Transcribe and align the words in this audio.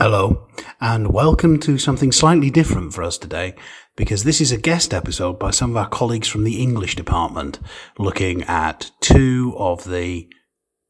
Hello, 0.00 0.46
and 0.80 1.12
welcome 1.12 1.58
to 1.58 1.76
something 1.76 2.12
slightly 2.12 2.50
different 2.50 2.94
for 2.94 3.02
us 3.02 3.18
today, 3.18 3.56
because 3.96 4.22
this 4.22 4.40
is 4.40 4.52
a 4.52 4.56
guest 4.56 4.94
episode 4.94 5.40
by 5.40 5.50
some 5.50 5.70
of 5.70 5.76
our 5.76 5.88
colleagues 5.88 6.28
from 6.28 6.44
the 6.44 6.62
English 6.62 6.94
department, 6.94 7.58
looking 7.98 8.44
at 8.44 8.92
two 9.00 9.56
of 9.58 9.82
the 9.90 10.28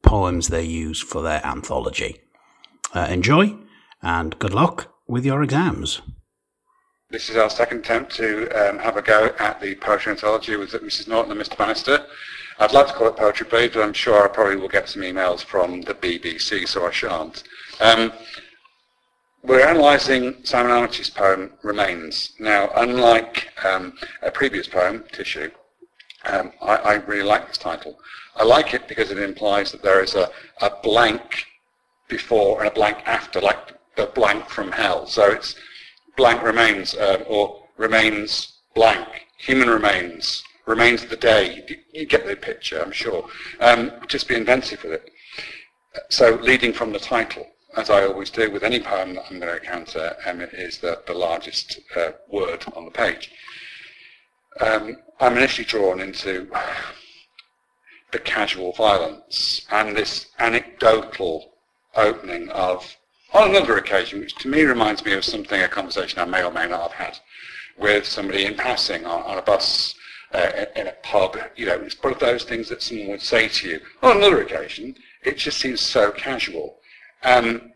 poems 0.03 0.49
they 0.49 0.61
use 0.61 1.01
for 1.01 1.23
their 1.23 1.43
anthology. 1.43 2.17
Uh, 2.93 3.07
enjoy, 3.09 3.57
and 4.03 4.37
good 4.37 4.53
luck 4.53 4.93
with 5.07 5.25
your 5.25 5.41
exams. 5.41 6.03
This 7.09 7.31
is 7.31 7.35
our 7.35 7.49
second 7.49 7.79
attempt 7.79 8.15
to 8.17 8.47
um, 8.51 8.77
have 8.77 8.95
a 8.95 9.01
go 9.01 9.33
at 9.39 9.59
the 9.59 9.73
poetry 9.73 10.11
anthology 10.11 10.55
with 10.55 10.73
Mrs. 10.73 11.07
Norton 11.07 11.31
and 11.31 11.41
Mr. 11.41 11.57
Bannister. 11.57 12.05
I'd 12.59 12.73
like 12.73 12.85
to 12.85 12.93
call 12.93 13.07
it 13.07 13.17
Poetry 13.17 13.47
Bleed, 13.49 13.73
but 13.73 13.81
I'm 13.81 13.93
sure 13.93 14.23
I 14.23 14.27
probably 14.27 14.57
will 14.57 14.67
get 14.67 14.87
some 14.87 15.01
emails 15.01 15.43
from 15.43 15.81
the 15.81 15.95
BBC, 15.95 16.67
so 16.67 16.85
I 16.85 16.91
shan't. 16.91 17.41
Um, 17.79 18.13
we're 19.43 19.67
analysing 19.67 20.35
Simon 20.43 20.71
Armitage's 20.71 21.09
poem 21.09 21.51
Remains. 21.63 22.33
Now, 22.39 22.71
unlike 22.75 23.49
um, 23.63 23.93
a 24.21 24.31
previous 24.31 24.67
poem, 24.67 25.03
Tissue, 25.11 25.51
um, 26.25 26.51
I, 26.61 26.75
I, 26.75 26.93
really 26.95 27.23
like 27.23 27.47
this 27.47 27.57
title. 27.57 27.97
I 28.35 28.43
like 28.43 28.73
it 28.73 28.87
because 28.87 29.09
it 29.09 29.17
implies 29.17 29.71
that 29.71 29.81
there 29.81 30.03
is 30.03 30.15
a, 30.15 30.29
a 30.61 30.71
blank 30.83 31.45
before 32.09 32.59
and 32.59 32.67
a 32.67 32.73
blank 32.73 32.97
after, 33.05 33.39
like 33.39 33.73
the 33.95 34.07
blank 34.07 34.49
from 34.49 34.71
hell. 34.71 35.07
So 35.07 35.31
it's 35.31 35.55
blank 36.17 36.43
remains, 36.43 36.93
uh, 36.95 37.23
or 37.27 37.63
remains 37.77 38.59
blank, 38.75 39.07
human 39.37 39.69
remains, 39.69 40.43
remains 40.65 41.03
of 41.03 41.09
the 41.09 41.15
day. 41.15 41.65
You 41.93 42.05
get 42.05 42.27
the 42.27 42.35
picture, 42.35 42.81
I'm 42.81 42.91
sure. 42.91 43.25
Um, 43.61 43.91
just 44.07 44.27
be 44.27 44.35
inventive 44.35 44.83
with 44.83 44.93
it. 44.93 45.11
So 46.09 46.35
leading 46.41 46.73
from 46.73 46.91
the 46.91 46.99
title 46.99 47.47
as 47.79 47.89
I 47.89 48.05
always 48.05 48.29
do 48.29 48.51
with 48.51 48.63
any 48.63 48.79
poem 48.79 49.15
that 49.15 49.25
I'm 49.29 49.39
going 49.39 49.51
to 49.51 49.57
encounter, 49.57 50.15
um, 50.25 50.41
is 50.41 50.79
the, 50.79 51.01
the 51.07 51.13
largest 51.13 51.79
uh, 51.95 52.11
word 52.29 52.65
on 52.75 52.85
the 52.85 52.91
page. 52.91 53.31
Um, 54.59 54.97
I'm 55.19 55.37
initially 55.37 55.65
drawn 55.65 56.01
into 56.01 56.49
the 58.11 58.19
casual 58.19 58.73
violence 58.73 59.65
and 59.71 59.95
this 59.95 60.27
anecdotal 60.39 61.53
opening 61.95 62.49
of, 62.49 62.95
on 63.33 63.49
another 63.51 63.77
occasion, 63.77 64.19
which 64.19 64.35
to 64.35 64.49
me 64.49 64.63
reminds 64.63 65.05
me 65.05 65.13
of 65.13 65.23
something, 65.23 65.61
a 65.61 65.67
conversation 65.67 66.19
I 66.19 66.25
may 66.25 66.43
or 66.43 66.51
may 66.51 66.67
not 66.67 66.91
have 66.91 67.07
had 67.07 67.19
with 67.77 68.05
somebody 68.05 68.45
in 68.45 68.55
passing 68.55 69.05
on, 69.05 69.23
on 69.23 69.37
a 69.37 69.41
bus 69.41 69.95
uh, 70.33 70.65
in 70.75 70.87
a 70.87 70.93
pub. 71.03 71.37
You 71.55 71.67
know, 71.67 71.75
it's 71.75 72.01
one 72.03 72.13
of 72.13 72.19
those 72.19 72.43
things 72.43 72.67
that 72.69 72.81
someone 72.81 73.07
would 73.09 73.21
say 73.21 73.47
to 73.47 73.69
you. 73.69 73.79
On 74.03 74.17
another 74.17 74.41
occasion, 74.41 74.95
it 75.23 75.37
just 75.37 75.59
seems 75.59 75.79
so 75.79 76.11
casual. 76.11 76.79
Um, 77.23 77.71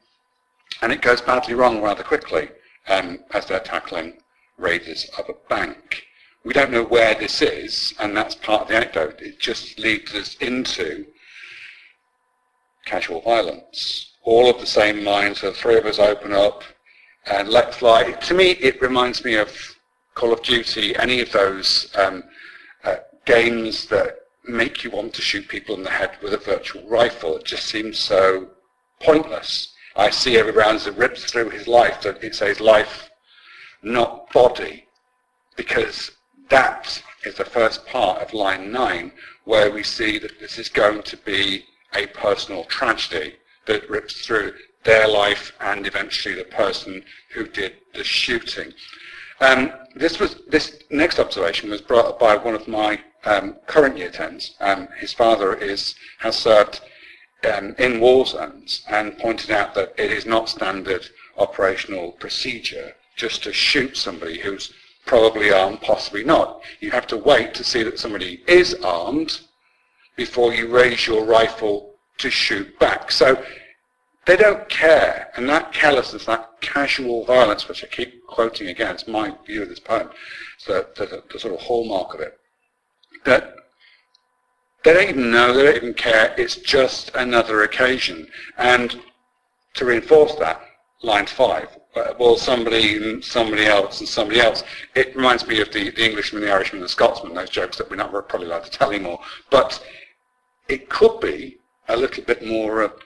and 0.84 0.92
it 0.92 1.02
goes 1.02 1.22
badly 1.22 1.53
wrong 1.53 1.81
rather 1.81 2.03
quickly 2.03 2.50
um, 2.89 3.17
as 3.34 3.45
they're 3.45 3.62
tackling 3.62 4.17
raiders 4.58 5.09
of 5.17 5.30
a 5.30 5.48
bank. 5.48 6.03
We 6.44 6.52
don't 6.52 6.72
know 6.72 6.84
where 6.84 7.16
this 7.16 7.42
is, 7.42 7.94
and 8.02 8.16
that's 8.16 8.36
part 8.36 8.64
of 8.64 8.67
the 8.67 8.76
anecdote. 8.76 9.22
It 9.22 9.39
just 9.39 9.80
leads 9.80 10.14
us 10.14 10.36
into 10.42 11.06
casual 12.86 13.22
violence. 13.22 14.11
All 14.23 14.50
of 14.50 14.59
the 14.59 14.66
same 14.66 15.06
minds, 15.06 15.39
the 15.39 15.54
three 15.54 15.78
of 15.78 15.86
us 15.86 16.00
open 16.00 16.34
up 16.34 16.64
and 17.28 17.48
let 17.48 17.73
fly. 17.73 18.11
To 18.11 18.34
me, 18.34 18.52
it 18.52 18.81
reminds 18.81 19.23
me 19.23 19.36
of 19.36 19.50
Call 20.16 20.34
of 20.34 20.44
Duty, 20.44 20.98
any 20.98 21.22
of 21.22 21.31
those 21.31 21.95
um, 21.95 22.26
uh, 22.84 22.98
games 23.26 23.86
that 23.86 24.17
make 24.44 24.84
you 24.84 24.92
want 24.92 25.14
to 25.14 25.22
shoot 25.22 25.48
people 25.48 25.76
in 25.76 25.84
the 25.84 25.89
head 25.89 26.17
with 26.22 26.34
a 26.34 26.38
virtual 26.38 26.86
rifle. 26.89 27.38
It 27.38 27.45
just 27.45 27.67
seems 27.67 27.98
so 27.98 28.50
pointless. 29.02 29.72
I 29.95 30.09
see 30.09 30.38
every 30.38 30.52
round 30.52 30.77
as 30.77 30.88
it 30.88 30.97
rips 30.97 31.23
through 31.23 31.49
his 31.49 31.67
life 31.67 32.02
that 32.02 32.23
it 32.23 32.36
says 32.36 32.59
life, 32.59 33.09
not 33.81 34.31
body, 34.31 34.88
because 35.55 36.11
that 36.49 37.02
is 37.23 37.36
the 37.36 37.45
first 37.45 37.86
part 37.86 38.21
of 38.21 38.33
line 38.33 38.71
nine, 38.71 39.11
where 39.43 39.71
we 39.71 39.83
see 39.83 40.17
that 40.20 40.39
this 40.39 40.58
is 40.58 40.70
going 40.70 41.04
to 41.04 41.17
be 41.17 41.65
a 41.93 42.08
personal 42.08 42.64
tragedy 42.65 43.36
that 43.65 43.89
rips 43.89 44.26
through 44.26 44.54
their 44.83 45.08
life 45.08 45.54
and 45.61 45.86
eventually 45.87 46.36
the 46.36 46.43
person 46.43 47.04
who 47.33 47.48
did 47.48 47.75
the 47.93 48.04
shooting. 48.04 48.73
Um, 49.39 49.73
this 49.95 50.20
was 50.20 50.42
this 50.48 50.80
next 50.89 51.20
observation 51.20 51.70
was 51.70 51.81
brought 51.81 52.05
up 52.05 52.20
by 52.20 52.36
one 52.36 52.55
of 52.55 52.67
my 52.67 52.99
um, 53.25 53.58
current 53.67 53.98
year 53.98 54.10
tens. 54.10 54.55
Um, 54.60 54.87
his 54.99 55.14
father 55.14 55.54
is 55.54 55.95
has 56.20 56.37
served 56.37 56.81
um, 57.45 57.76
in 57.77 57.99
war 57.99 58.26
zones 58.26 58.83
and 58.89 59.17
pointed 59.17 59.52
out 59.52 59.73
that 59.76 59.93
it 59.98 60.11
is 60.11 60.26
not 60.26 60.49
standard 60.49 61.08
operational 61.37 62.11
procedure 62.14 62.93
just 63.15 63.43
to 63.43 63.54
shoot 63.54 63.98
somebody 63.98 64.39
who's 64.39 64.73
probably 65.05 65.52
armed, 65.52 65.81
possibly 65.81 66.23
not. 66.23 66.61
You 66.80 66.92
have 66.92 67.08
to 67.08 67.17
wait 67.17 67.54
to 67.55 67.64
see 67.64 67.83
that 67.83 67.99
somebody 67.99 68.43
is 68.48 68.73
armed 68.83 69.42
before 70.15 70.54
you 70.54 70.67
raise 70.67 71.05
your 71.08 71.26
rifle 71.26 71.95
to 72.20 72.30
shoot 72.30 72.77
back. 72.80 73.11
So 73.11 73.43
they 74.25 74.37
don't 74.37 74.67
care, 74.70 75.31
and 75.36 75.49
that 75.49 75.73
callousness, 75.73 76.25
that 76.25 76.49
casual 76.61 77.25
violence, 77.25 77.67
which 77.67 77.83
I 77.83 77.87
keep 77.87 78.25
quoting 78.27 78.70
again, 78.70 78.95
it's 78.95 79.08
my 79.08 79.36
view 79.45 79.64
of 79.64 79.70
this 79.70 79.80
poem, 79.80 80.10
it's 80.55 80.65
the, 80.65 80.87
the, 80.95 81.23
the 81.31 81.39
sort 81.39 81.54
of 81.54 81.60
hallmark 81.60 82.14
of 82.14 82.21
it, 82.21 82.37
that 83.25 83.55
they 84.83 84.94
don't 84.94 85.10
even 85.10 85.32
know, 85.32 85.54
they 85.54 85.64
don't 85.64 85.76
even 85.76 85.94
care. 85.94 86.36
It's 86.38 86.58
just 86.58 87.11
another 87.16 87.64
occasion. 87.64 88.27
And 88.58 88.99
to 89.76 89.86
reinforce 89.86 90.36
that, 90.36 90.61
line 91.02 91.26
five, 91.26 91.70
uh, 91.95 92.14
well, 92.20 92.38
somebody, 92.38 93.22
somebody 93.22 93.66
else, 93.66 93.99
and 93.99 94.10
somebody 94.10 94.39
else. 94.39 94.64
It 94.95 95.16
reminds 95.16 95.48
me 95.48 95.61
of 95.61 95.72
the, 95.72 95.92
the 95.92 96.05
Englishman, 96.05 96.42
the 96.42 96.52
Irishman, 96.52 96.82
the 96.82 96.89
Scotsman, 96.89 97.33
those 97.33 97.49
jokes 97.49 97.77
that 97.77 97.89
we're 97.89 97.95
not 97.95 98.11
probably 98.27 98.48
allowed 98.48 98.66
to 98.66 98.72
tell 98.72 98.89
anymore. 98.89 99.20
But 99.49 99.83
it 100.67 100.89
could 100.89 101.20
be 101.20 101.58
a 101.88 101.98
little 101.98 102.23
bit 102.23 102.45
more... 102.45 102.93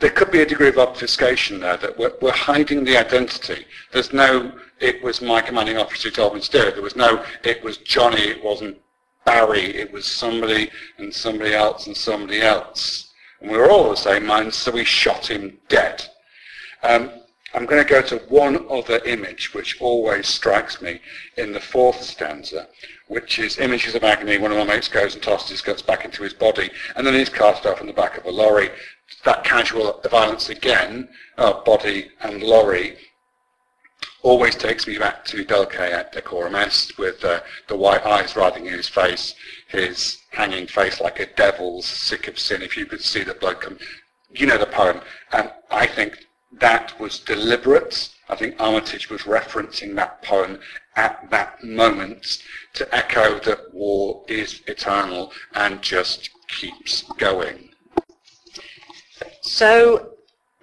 There 0.00 0.10
could 0.10 0.30
be 0.30 0.42
a 0.42 0.46
degree 0.46 0.68
of 0.68 0.78
obfuscation 0.78 1.58
there, 1.58 1.76
that 1.76 1.98
we're, 1.98 2.12
we're, 2.22 2.30
hiding 2.30 2.84
the 2.84 2.96
identity. 2.96 3.64
There's 3.92 4.12
no, 4.12 4.52
it 4.78 5.02
was 5.02 5.20
my 5.20 5.40
commanding 5.40 5.76
officer 5.76 6.08
who 6.08 6.14
told 6.14 6.34
me 6.34 6.40
to 6.40 6.50
do 6.52 6.58
it. 6.68 6.74
There 6.74 6.84
was 6.84 6.94
no, 6.94 7.24
it 7.42 7.64
was 7.64 7.78
Johnny, 7.78 8.22
it 8.22 8.44
wasn't 8.44 8.78
Barry, 9.28 9.76
it 9.76 9.92
was 9.92 10.06
somebody 10.06 10.70
and 10.96 11.12
somebody 11.12 11.52
else 11.52 11.86
and 11.86 11.94
somebody 11.94 12.40
else. 12.40 13.12
And 13.42 13.50
we 13.50 13.58
were 13.58 13.70
all 13.70 13.90
the 13.90 13.96
same 13.96 14.24
mind, 14.24 14.54
so 14.54 14.70
we 14.72 14.86
shot 14.86 15.30
him 15.30 15.58
dead. 15.68 16.02
Um, 16.82 17.10
I'm 17.52 17.66
going 17.66 17.84
to 17.84 17.88
go 17.88 18.00
to 18.00 18.16
one 18.30 18.64
other 18.70 19.04
image 19.04 19.52
which 19.52 19.82
always 19.82 20.26
strikes 20.26 20.80
me 20.80 21.02
in 21.36 21.52
the 21.52 21.60
fourth 21.60 22.00
stanza, 22.02 22.68
which 23.08 23.38
is 23.38 23.58
images 23.58 23.94
of 23.94 24.02
agony. 24.02 24.38
One 24.38 24.50
of 24.50 24.56
my 24.56 24.64
mates 24.64 24.88
goes 24.88 25.12
and 25.12 25.22
tosses 25.22 25.50
his 25.50 25.60
guts 25.60 25.82
back 25.82 26.06
into 26.06 26.22
his 26.22 26.32
body, 26.32 26.70
and 26.96 27.06
then 27.06 27.12
he's 27.12 27.28
cast 27.28 27.66
off 27.66 27.82
in 27.82 27.86
the 27.86 27.92
back 27.92 28.16
of 28.16 28.24
a 28.24 28.30
lorry. 28.30 28.70
That 29.26 29.44
casual 29.44 30.00
violence 30.10 30.48
again, 30.48 31.06
uh, 31.36 31.62
body 31.64 32.12
and 32.22 32.42
lorry, 32.42 32.96
always 34.22 34.54
takes 34.56 34.86
me 34.86 34.98
back 34.98 35.24
to 35.26 35.44
Dulce 35.44 35.74
et 35.78 36.12
decorum 36.12 36.54
est 36.54 36.98
with 36.98 37.24
uh, 37.24 37.40
the 37.68 37.76
white 37.76 38.04
eyes 38.04 38.36
riding 38.36 38.66
in 38.66 38.72
his 38.72 38.88
face, 38.88 39.34
his 39.68 40.18
hanging 40.32 40.66
face 40.66 41.00
like 41.00 41.20
a 41.20 41.26
devil's 41.26 41.86
sick 41.86 42.28
of 42.28 42.38
sin. 42.38 42.62
If 42.62 42.76
you 42.76 42.86
could 42.86 43.02
see 43.02 43.22
the 43.22 43.34
blood 43.34 43.60
come, 43.60 43.78
you 44.30 44.46
know 44.46 44.58
the 44.58 44.66
poem. 44.66 45.00
And 45.32 45.50
I 45.70 45.86
think 45.86 46.26
that 46.52 46.98
was 46.98 47.20
deliberate. 47.20 48.10
I 48.28 48.36
think 48.36 48.56
Armitage 48.58 49.08
was 49.08 49.22
referencing 49.22 49.94
that 49.96 50.22
poem 50.22 50.58
at 50.96 51.30
that 51.30 51.62
moment 51.62 52.42
to 52.74 52.94
echo 52.94 53.38
that 53.40 53.72
war 53.72 54.24
is 54.28 54.62
eternal 54.66 55.32
and 55.54 55.80
just 55.80 56.30
keeps 56.48 57.02
going. 57.18 57.70
So 59.42 60.10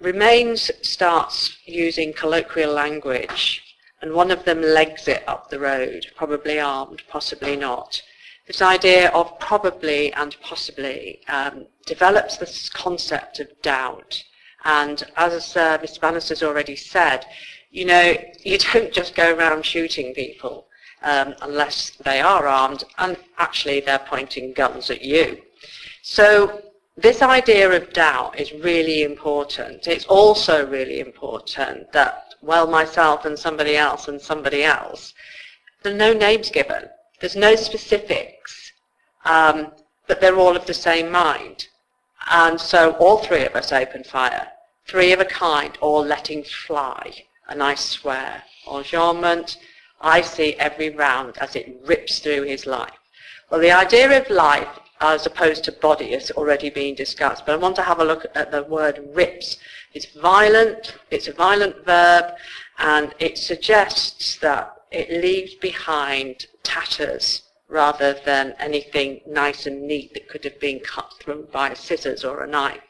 Remains 0.06 0.70
starts 0.82 1.58
using 1.64 2.12
colloquial 2.12 2.72
language, 2.72 3.60
and 4.00 4.12
one 4.12 4.30
of 4.30 4.44
them 4.44 4.62
legs 4.62 5.08
it 5.08 5.24
up 5.26 5.50
the 5.50 5.58
road, 5.58 6.06
probably 6.14 6.60
armed, 6.60 7.02
possibly 7.08 7.56
not. 7.56 8.00
This 8.46 8.62
idea 8.62 9.08
of 9.10 9.36
probably 9.40 10.12
and 10.12 10.40
possibly 10.40 11.22
um, 11.26 11.66
develops 11.86 12.36
this 12.36 12.68
concept 12.68 13.40
of 13.40 13.48
doubt. 13.62 14.22
And 14.64 15.02
as 15.16 15.56
uh, 15.56 15.78
Mr. 15.78 16.28
Has 16.28 16.40
already 16.40 16.76
said, 16.76 17.26
you 17.72 17.84
know, 17.84 18.14
you 18.44 18.58
don't 18.58 18.92
just 18.92 19.16
go 19.16 19.34
around 19.34 19.66
shooting 19.66 20.14
people 20.14 20.68
um, 21.02 21.34
unless 21.42 21.90
they 22.04 22.20
are 22.20 22.46
armed, 22.46 22.84
and 22.98 23.16
actually 23.38 23.80
they're 23.80 24.06
pointing 24.06 24.52
guns 24.52 24.88
at 24.88 25.02
you. 25.02 25.42
So 26.02 26.62
this 26.96 27.20
idea 27.20 27.70
of 27.70 27.92
doubt 27.92 28.40
is 28.40 28.52
really 28.52 29.02
important. 29.02 29.86
It's 29.86 30.06
also 30.06 30.66
really 30.66 31.00
important 31.00 31.92
that, 31.92 32.34
well, 32.40 32.66
myself 32.66 33.24
and 33.26 33.38
somebody 33.38 33.76
else 33.76 34.08
and 34.08 34.20
somebody 34.20 34.64
else, 34.64 35.12
there 35.82 35.92
are 35.92 35.96
no 35.96 36.12
names 36.12 36.50
given. 36.50 36.84
There's 37.20 37.36
no 37.36 37.54
specifics, 37.54 38.72
um, 39.24 39.72
but 40.06 40.20
they're 40.20 40.38
all 40.38 40.56
of 40.56 40.66
the 40.66 40.74
same 40.74 41.10
mind. 41.10 41.68
And 42.30 42.60
so 42.60 42.92
all 42.92 43.18
three 43.18 43.44
of 43.44 43.54
us 43.54 43.72
open 43.72 44.02
fire. 44.02 44.48
three 44.86 45.12
of 45.12 45.20
a 45.20 45.24
kind, 45.24 45.76
all 45.80 46.04
letting 46.04 46.44
fly, 46.44 47.12
and 47.48 47.62
I 47.62 47.74
swear, 47.74 48.42
enjambment, 48.66 49.56
I 50.00 50.20
see 50.20 50.54
every 50.54 50.90
round 50.90 51.38
as 51.38 51.56
it 51.56 51.80
rips 51.84 52.20
through 52.20 52.42
his 52.42 52.66
life. 52.66 52.98
Well, 53.50 53.60
the 53.60 53.72
idea 53.72 54.20
of 54.20 54.28
life 54.30 54.68
as 55.00 55.26
opposed 55.26 55.64
to 55.64 55.72
body 55.72 56.12
has 56.12 56.30
already 56.32 56.70
been 56.70 56.94
discussed, 56.94 57.44
but 57.44 57.52
I 57.52 57.58
want 57.58 57.76
to 57.76 57.82
have 57.82 58.00
a 58.00 58.04
look 58.04 58.26
at 58.34 58.50
the 58.50 58.62
word 58.64 59.00
rips. 59.12 59.58
It's 59.92 60.06
violent, 60.06 60.96
it's 61.10 61.28
a 61.28 61.32
violent 61.32 61.84
verb, 61.84 62.34
and 62.78 63.14
it 63.18 63.38
suggests 63.38 64.38
that 64.38 64.72
it 64.90 65.10
leaves 65.10 65.54
behind 65.54 66.46
tatters 66.62 67.42
rather 67.68 68.14
than 68.24 68.54
anything 68.58 69.20
nice 69.26 69.66
and 69.66 69.82
neat 69.86 70.14
that 70.14 70.28
could 70.28 70.44
have 70.44 70.58
been 70.60 70.80
cut 70.80 71.12
through 71.20 71.48
by 71.52 71.74
scissors 71.74 72.24
or 72.24 72.44
a 72.44 72.46
knife. 72.46 72.80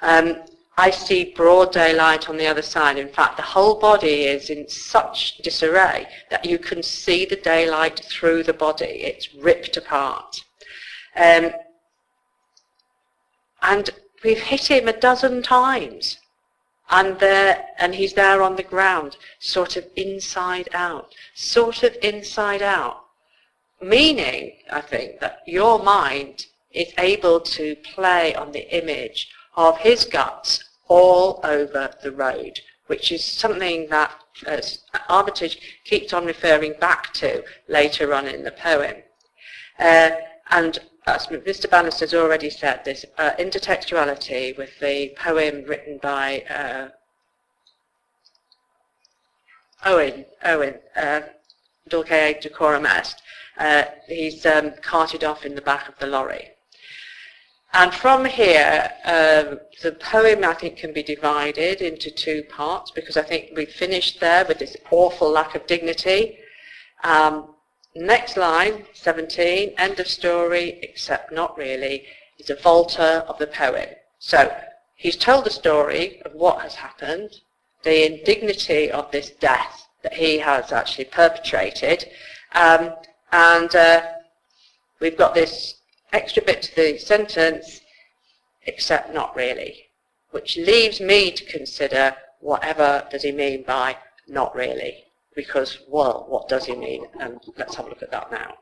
Um, 0.00 0.36
I 0.76 0.90
see 0.90 1.32
broad 1.34 1.72
daylight 1.72 2.28
on 2.28 2.36
the 2.36 2.46
other 2.46 2.62
side. 2.62 2.98
In 2.98 3.08
fact, 3.08 3.36
the 3.36 3.42
whole 3.42 3.80
body 3.80 4.26
is 4.26 4.48
in 4.48 4.68
such 4.68 5.38
disarray 5.38 6.06
that 6.30 6.44
you 6.44 6.56
can 6.56 6.84
see 6.84 7.24
the 7.24 7.34
daylight 7.34 7.98
through 8.04 8.44
the 8.44 8.52
body. 8.52 8.84
It's 8.84 9.34
ripped 9.34 9.76
apart. 9.76 10.44
Um, 11.16 11.50
and 13.62 13.90
we've 14.24 14.40
hit 14.40 14.70
him 14.70 14.88
a 14.88 14.98
dozen 14.98 15.42
times. 15.42 16.18
And 16.90 17.18
there, 17.18 17.66
and 17.78 17.94
he's 17.94 18.14
there 18.14 18.42
on 18.42 18.56
the 18.56 18.62
ground, 18.62 19.16
sort 19.40 19.76
of 19.76 19.84
inside 19.94 20.68
out, 20.72 21.14
sort 21.34 21.82
of 21.82 21.94
inside 22.02 22.62
out. 22.62 23.04
Meaning, 23.80 24.52
I 24.72 24.80
think, 24.80 25.20
that 25.20 25.42
your 25.46 25.82
mind 25.82 26.46
is 26.72 26.92
able 26.98 27.40
to 27.40 27.76
play 27.76 28.34
on 28.34 28.52
the 28.52 28.74
image 28.76 29.28
of 29.56 29.78
his 29.78 30.04
guts 30.04 30.64
all 30.88 31.40
over 31.44 31.90
the 32.02 32.12
road, 32.12 32.60
which 32.86 33.12
is 33.12 33.22
something 33.22 33.88
that 33.90 34.10
uh, 34.46 34.60
Armitage 35.08 35.58
keeps 35.84 36.12
on 36.12 36.24
referring 36.24 36.74
back 36.80 37.12
to 37.14 37.44
later 37.68 38.14
on 38.14 38.26
in 38.26 38.44
the 38.44 38.52
poem. 38.52 38.96
Uh, 39.78 40.10
and 40.50 40.78
as 41.14 41.26
Mr. 41.26 41.70
Has 42.00 42.14
already 42.14 42.50
said, 42.50 42.84
this 42.84 43.04
uh, 43.16 43.30
intertextuality 43.38 44.56
with 44.56 44.78
the 44.80 45.14
poem 45.16 45.64
written 45.64 45.98
by 46.02 46.42
uh, 46.50 46.88
Owen, 49.84 50.26
Owen, 50.44 50.74
uh, 50.96 51.20
Dulce 51.88 52.40
Decorum 52.40 52.86
Est. 52.86 53.22
Uh, 53.58 53.84
he's 54.06 54.44
um, 54.46 54.72
carted 54.82 55.24
off 55.24 55.44
in 55.44 55.54
the 55.54 55.62
back 55.62 55.88
of 55.88 55.98
the 55.98 56.06
lorry. 56.06 56.50
And 57.72 57.92
from 57.92 58.24
here, 58.24 58.90
um, 59.04 59.60
the 59.82 59.92
poem, 59.92 60.44
I 60.44 60.54
think, 60.54 60.78
can 60.78 60.92
be 60.92 61.02
divided 61.02 61.82
into 61.82 62.10
two 62.10 62.42
parts 62.44 62.90
because 62.90 63.16
I 63.16 63.22
think 63.22 63.50
we 63.54 63.66
finished 63.66 64.20
there 64.20 64.44
with 64.46 64.58
this 64.58 64.76
awful 64.90 65.30
lack 65.30 65.54
of 65.54 65.66
dignity. 65.66 66.38
Um, 67.04 67.54
next 67.94 68.36
line, 68.36 68.84
17, 68.92 69.74
end 69.78 70.00
of 70.00 70.08
story, 70.08 70.78
except 70.82 71.32
not 71.32 71.56
really, 71.56 72.04
is 72.38 72.50
a 72.50 72.54
volta 72.54 73.24
of 73.26 73.38
the 73.38 73.46
poem. 73.46 73.88
So 74.18 74.54
he's 74.96 75.16
told 75.16 75.44
the 75.44 75.50
story 75.50 76.20
of 76.24 76.34
what 76.34 76.62
has 76.62 76.74
happened, 76.74 77.40
the 77.82 78.06
indignity 78.06 78.90
of 78.90 79.10
this 79.10 79.30
death 79.30 79.86
that 80.02 80.14
he 80.14 80.38
has 80.38 80.72
actually 80.72 81.06
perpetrated, 81.06 82.04
um, 82.54 82.94
and 83.32 83.74
uh, 83.74 84.02
we've 85.00 85.16
got 85.16 85.34
this 85.34 85.74
extra 86.12 86.42
bit 86.42 86.62
to 86.62 86.74
the 86.76 86.98
sentence, 86.98 87.80
except 88.66 89.12
not 89.12 89.34
really, 89.36 89.86
which 90.30 90.56
leaves 90.56 91.00
me 91.00 91.30
to 91.30 91.44
consider 91.44 92.14
whatever 92.40 93.06
does 93.10 93.22
he 93.22 93.32
mean 93.32 93.62
by 93.62 93.96
not 94.26 94.54
really, 94.54 95.04
because, 95.38 95.78
well, 95.86 96.26
what 96.28 96.48
does 96.48 96.64
he 96.64 96.74
mean? 96.74 97.06
And 97.20 97.38
let's 97.56 97.76
have 97.76 97.86
a 97.86 97.90
look 97.90 98.02
at 98.02 98.10
that 98.10 98.28
now. 98.32 98.54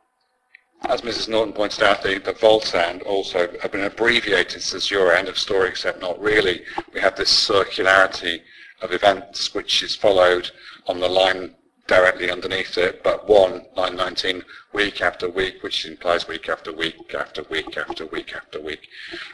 As 0.82 1.00
Mrs. 1.00 1.26
Norton 1.26 1.54
pointed 1.54 1.82
out, 1.82 2.02
the, 2.02 2.18
the 2.18 2.34
Voltand 2.34 3.00
also 3.00 3.48
have 3.62 3.72
been 3.72 3.84
abbreviated 3.84 4.60
since 4.60 4.90
your 4.90 5.10
end 5.14 5.26
of 5.26 5.38
story, 5.38 5.70
except 5.70 6.02
not 6.02 6.20
really. 6.20 6.64
We 6.92 7.00
have 7.00 7.16
this 7.16 7.32
circularity 7.32 8.42
of 8.82 8.92
events 8.92 9.54
which 9.54 9.82
is 9.82 9.96
followed 9.96 10.50
on 10.86 11.00
the 11.00 11.08
line 11.08 11.54
directly 11.86 12.30
underneath 12.30 12.76
it, 12.76 13.02
but 13.02 13.26
one, 13.26 13.64
line 13.74 13.96
19, 13.96 14.42
week 14.74 15.00
after 15.00 15.30
week, 15.30 15.62
which 15.62 15.86
implies 15.86 16.28
week 16.28 16.46
after 16.50 16.74
week 16.74 17.14
after 17.14 17.42
week 17.44 17.74
after 17.78 18.04
week 18.04 18.34
after 18.34 18.60
week. 18.60 18.86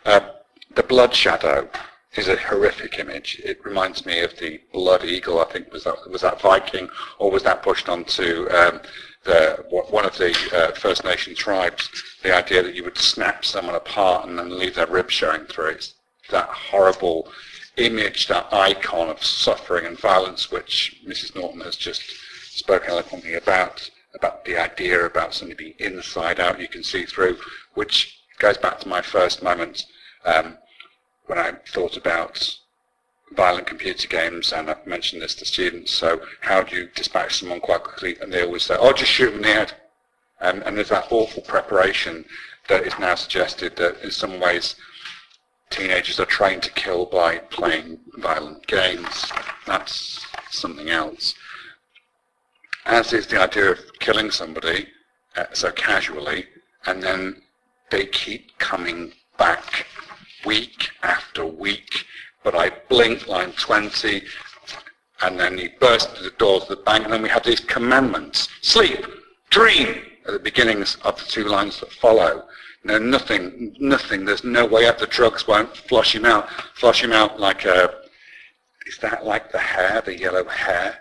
Uh, 0.07 0.21
the 0.77 0.85
blood 0.85 1.13
shadow 1.13 1.69
is 2.15 2.29
a 2.29 2.37
horrific 2.37 2.99
image. 2.99 3.41
It 3.45 3.65
reminds 3.65 4.05
me 4.05 4.21
of 4.21 4.37
the 4.39 4.61
blood 4.73 5.05
eagle. 5.05 5.41
I 5.41 5.45
think 5.45 5.73
was 5.73 5.85
that 5.85 6.11
was 6.11 6.23
that 6.23 6.41
Viking, 6.41 6.89
or 7.19 7.31
was 7.31 7.43
that 7.45 7.63
pushed 7.63 7.89
onto 7.89 8.49
um, 8.51 8.81
the 9.25 9.65
one 9.69 10.05
of 10.05 10.17
the 10.19 10.37
uh, 10.55 10.73
First 10.79 11.05
Nation 11.05 11.35
tribes? 11.35 11.89
The 12.23 12.35
idea 12.35 12.63
that 12.63 12.75
you 12.75 12.85
would 12.85 12.99
snap 12.99 13.45
someone 13.45 13.75
apart 13.75 14.29
and 14.29 14.39
then 14.39 14.59
leave 14.59 14.75
their 14.75 14.87
ribs 14.87 15.15
showing 15.15 15.45
through. 15.47 15.71
It's 15.71 15.95
that 16.31 16.49
horrible 16.49 17.31
image, 17.77 18.29
that 18.29 18.53
icon 18.53 19.09
of 19.09 19.25
suffering 19.25 19.87
and 19.87 19.99
violence, 19.99 20.51
which 20.51 21.01
Mrs. 21.07 21.35
Norton 21.35 21.61
has 21.61 21.77
just 21.77 22.03
spoken 22.51 22.91
eloquently 22.91 23.35
about, 23.35 23.91
about 24.15 24.45
the 24.45 24.59
idea 24.59 25.05
about 25.05 25.35
something 25.35 25.57
being 25.57 25.75
inside 25.79 26.39
out, 26.39 26.61
you 26.61 26.69
can 26.69 26.83
see 26.83 27.05
through, 27.07 27.39
which 27.75 28.21
goes 28.39 28.59
back 28.59 28.79
to 28.81 28.89
my 28.89 29.01
first 29.01 29.43
moment 29.43 29.87
um, 30.25 30.59
when 31.27 31.39
I 31.39 31.53
thought 31.69 31.97
about 31.97 32.59
violent 33.33 33.67
computer 33.67 34.09
games, 34.09 34.53
and 34.53 34.71
I've 34.71 34.87
mentioned 34.87 35.23
this 35.23 35.35
to 35.37 35.45
students, 35.45 35.93
so 35.93 36.21
how 36.41 36.63
do 36.63 36.77
you 36.77 36.89
dispatch 36.95 37.39
someone 37.39 37.61
quite 37.61 37.85
quickly? 37.85 38.17
And 38.21 38.33
they 38.33 38.45
always 38.45 38.65
say, 38.65 38.77
oh, 38.79 38.93
just 38.93 39.11
shoot 39.11 39.27
them 39.27 39.37
in 39.37 39.43
the 39.43 39.49
head. 39.49 39.75
And 40.41 40.77
there's 40.77 40.89
that 40.89 41.11
awful 41.11 41.43
preparation 41.43 42.25
that 42.69 42.85
is 42.85 42.99
now 42.99 43.15
suggested 43.15 43.77
that 43.77 44.03
in 44.03 44.11
some 44.11 44.41
ways 44.41 44.77
teenagers 45.71 46.19
are 46.21 46.27
trained 46.27 46.63
to 46.65 46.71
kill 46.73 47.07
by 47.07 47.39
playing 47.39 48.01
violent 48.15 48.67
games. 48.67 49.31
That's 49.67 50.27
something 50.51 50.91
else 50.91 51.35
as 52.85 53.13
is 53.13 53.27
the 53.27 53.41
idea 53.41 53.71
of 53.71 53.79
killing 54.01 54.31
somebody 54.31 54.89
uh, 55.37 55.47
so 55.53 55.71
casually, 55.73 56.47
and 56.87 57.03
then 57.03 57.43
they 57.91 58.07
keep 58.07 58.57
coming 58.59 59.13
back 59.39 59.87
week 60.45 60.91
after 61.03 61.45
week. 61.45 62.05
But 62.45 62.55
I 62.55 62.71
blink 62.89 63.29
line 63.29 63.53
20, 63.53 64.23
and 65.23 65.39
then 65.39 65.59
he 65.59 65.69
burst 65.81 66.11
through 66.11 66.31
the 66.31 66.37
doors 66.37 66.63
of 66.65 66.69
the 66.69 66.77
bank, 66.77 67.05
and 67.05 67.13
then 67.13 67.23
we 67.23 67.29
have 67.29 67.45
these 67.45 67.61
commandments. 67.61 68.49
Sleep, 68.63 69.07
dream, 69.51 70.03
at 70.27 70.33
the 70.33 70.39
beginnings 70.39 70.97
of 71.05 71.19
the 71.19 71.25
two 71.25 71.45
lines 71.45 71.81
that 71.81 71.93
follow. 71.93 72.45
No, 72.85 72.99
nothing, 72.99 73.77
nothing, 73.79 74.25
there's 74.25 74.45
no 74.45 74.67
way 74.67 74.89
out. 74.89 74.99
The 74.99 75.07
drugs 75.07 75.47
won't 75.47 75.77
flush 75.77 76.15
him 76.15 76.25
out. 76.25 76.51
Flush 76.75 77.03
him 77.03 77.13
out 77.13 77.39
like 77.39 77.65
a, 77.65 77.95
is 78.87 78.99
that 78.99 79.25
like 79.25 79.53
the 79.53 79.59
hair, 79.59 80.03
the 80.05 80.19
yellow 80.19 80.45
hair? 80.45 80.99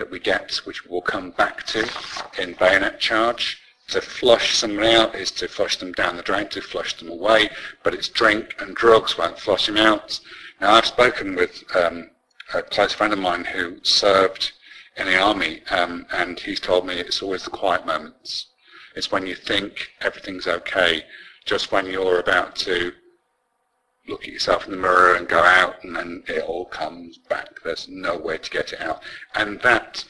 that 0.00 0.10
we 0.10 0.18
get, 0.18 0.50
which 0.64 0.86
we'll 0.86 1.02
come 1.02 1.30
back 1.32 1.62
to 1.66 1.86
in 2.38 2.54
bayonet 2.54 2.98
charge. 2.98 3.60
To 3.90 4.00
flush 4.00 4.56
somebody 4.56 4.94
out 4.94 5.16
is 5.16 5.32
to 5.32 5.48
flush 5.48 5.76
them 5.76 5.90
down 5.92 6.16
the 6.16 6.22
drain, 6.22 6.48
to 6.50 6.60
flush 6.60 6.96
them 6.96 7.10
away, 7.10 7.50
but 7.82 7.92
it's 7.92 8.08
drink 8.08 8.54
and 8.60 8.76
drugs 8.76 9.18
won't 9.18 9.38
flush 9.38 9.66
them 9.66 9.76
out. 9.76 10.20
Now 10.60 10.74
I've 10.74 10.86
spoken 10.86 11.34
with 11.34 11.64
um, 11.74 12.10
a 12.54 12.62
close 12.62 12.92
friend 12.92 13.12
of 13.12 13.18
mine 13.18 13.44
who 13.44 13.78
served 13.82 14.52
in 14.96 15.06
the 15.06 15.18
army, 15.18 15.62
um, 15.70 16.06
and 16.12 16.38
he's 16.38 16.60
told 16.60 16.86
me 16.86 16.94
it's 17.00 17.20
always 17.20 17.42
the 17.42 17.50
quiet 17.50 17.84
moments. 17.84 18.46
It's 18.94 19.10
when 19.10 19.26
you 19.26 19.34
think 19.34 19.90
everything's 20.00 20.46
okay, 20.46 21.04
just 21.44 21.72
when 21.72 21.86
you're 21.86 22.20
about 22.20 22.54
to 22.56 22.92
look 24.06 24.22
at 24.22 24.32
yourself 24.32 24.66
in 24.66 24.70
the 24.70 24.76
mirror 24.76 25.16
and 25.16 25.26
go 25.26 25.42
out 25.42 25.82
and 25.82 25.96
then 25.96 26.22
it 26.28 26.44
all 26.44 26.66
comes 26.66 27.18
back. 27.18 27.60
There's 27.64 27.88
no 27.88 28.16
way 28.16 28.38
to 28.38 28.50
get 28.50 28.72
it 28.72 28.80
out. 28.80 29.02
And 29.34 29.60
that 29.62 30.04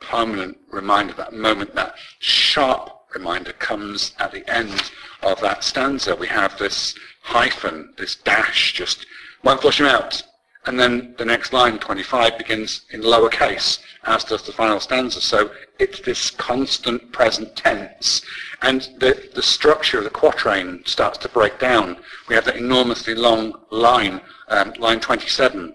permanent 0.00 0.56
reminder, 0.70 1.12
that 1.14 1.34
moment, 1.34 1.74
that 1.74 1.96
sharp 2.18 2.95
reminder 3.16 3.52
comes 3.54 4.12
at 4.18 4.30
the 4.30 4.48
end 4.50 4.92
of 5.22 5.40
that 5.40 5.64
stanza. 5.64 6.14
We 6.14 6.26
have 6.28 6.58
this 6.58 6.94
hyphen, 7.22 7.94
this 7.96 8.16
dash, 8.16 8.74
just 8.74 9.06
won't 9.42 9.62
flush 9.62 9.80
him 9.80 9.86
out. 9.86 10.22
And 10.66 10.78
then 10.78 11.14
the 11.16 11.24
next 11.24 11.52
line, 11.52 11.78
25, 11.78 12.36
begins 12.36 12.82
in 12.90 13.00
lowercase, 13.00 13.78
as 14.04 14.24
does 14.24 14.42
the 14.42 14.52
final 14.52 14.80
stanza. 14.80 15.20
So 15.20 15.50
it's 15.78 16.00
this 16.00 16.30
constant 16.30 17.12
present 17.12 17.56
tense. 17.56 18.22
And 18.62 18.82
the, 18.98 19.30
the 19.34 19.42
structure 19.42 19.98
of 19.98 20.04
the 20.04 20.10
quatrain 20.10 20.82
starts 20.84 21.18
to 21.18 21.28
break 21.28 21.58
down. 21.58 21.96
We 22.28 22.34
have 22.34 22.44
that 22.46 22.56
enormously 22.56 23.14
long 23.14 23.54
line, 23.70 24.20
um, 24.48 24.74
line 24.78 25.00
27. 25.00 25.74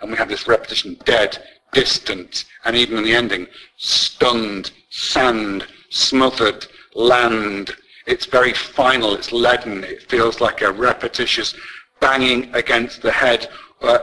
And 0.00 0.10
we 0.10 0.16
have 0.16 0.28
this 0.28 0.48
repetition, 0.48 0.96
dead, 1.04 1.38
distant, 1.72 2.44
and 2.64 2.76
even 2.76 2.98
in 2.98 3.04
the 3.04 3.14
ending, 3.14 3.46
stunned, 3.76 4.72
sand, 4.90 5.66
smothered, 5.90 6.66
land. 6.94 7.70
It's 8.06 8.26
very 8.26 8.54
final, 8.54 9.14
it's 9.14 9.32
leaden, 9.32 9.84
it 9.84 10.08
feels 10.10 10.40
like 10.40 10.62
a 10.62 10.72
repetitious 10.72 11.54
banging 12.00 12.52
against 12.54 13.02
the 13.02 13.12
head 13.12 13.48
uh, 13.82 13.98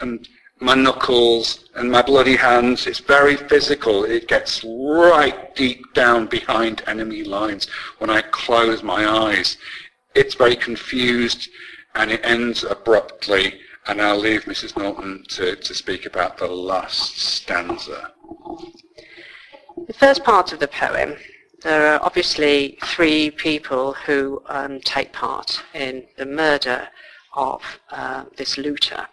and 0.00 0.26
my 0.60 0.74
knuckles 0.74 1.68
and 1.74 1.90
my 1.90 2.00
bloody 2.00 2.36
hands. 2.36 2.86
It's 2.86 3.00
very 3.00 3.36
physical. 3.36 4.04
It 4.04 4.28
gets 4.28 4.64
right 4.64 5.54
deep 5.54 5.92
down 5.94 6.26
behind 6.26 6.82
enemy 6.86 7.22
lines 7.22 7.68
when 7.98 8.08
I 8.08 8.22
close 8.22 8.82
my 8.82 9.06
eyes. 9.06 9.58
It's 10.14 10.34
very 10.34 10.56
confused 10.56 11.48
and 11.94 12.10
it 12.10 12.24
ends 12.24 12.64
abruptly 12.64 13.60
and 13.86 14.00
I'll 14.00 14.18
leave 14.18 14.44
Mrs. 14.44 14.76
Norton 14.76 15.24
to, 15.30 15.56
to 15.56 15.74
speak 15.74 16.06
about 16.06 16.38
the 16.38 16.46
last 16.46 17.18
stanza. 17.18 18.12
The 19.76 19.92
first 19.92 20.22
part 20.22 20.52
of 20.52 20.60
the 20.60 20.68
poem, 20.68 21.16
there 21.62 21.92
are 21.92 22.02
obviously 22.02 22.78
three 22.84 23.30
people 23.30 23.92
who 23.92 24.40
um, 24.46 24.80
take 24.80 25.12
part 25.12 25.64
in 25.74 26.06
the 26.16 26.24
murder 26.24 26.88
of 27.34 27.62
uh, 27.90 28.24
this 28.36 28.56
looter. 28.56 29.08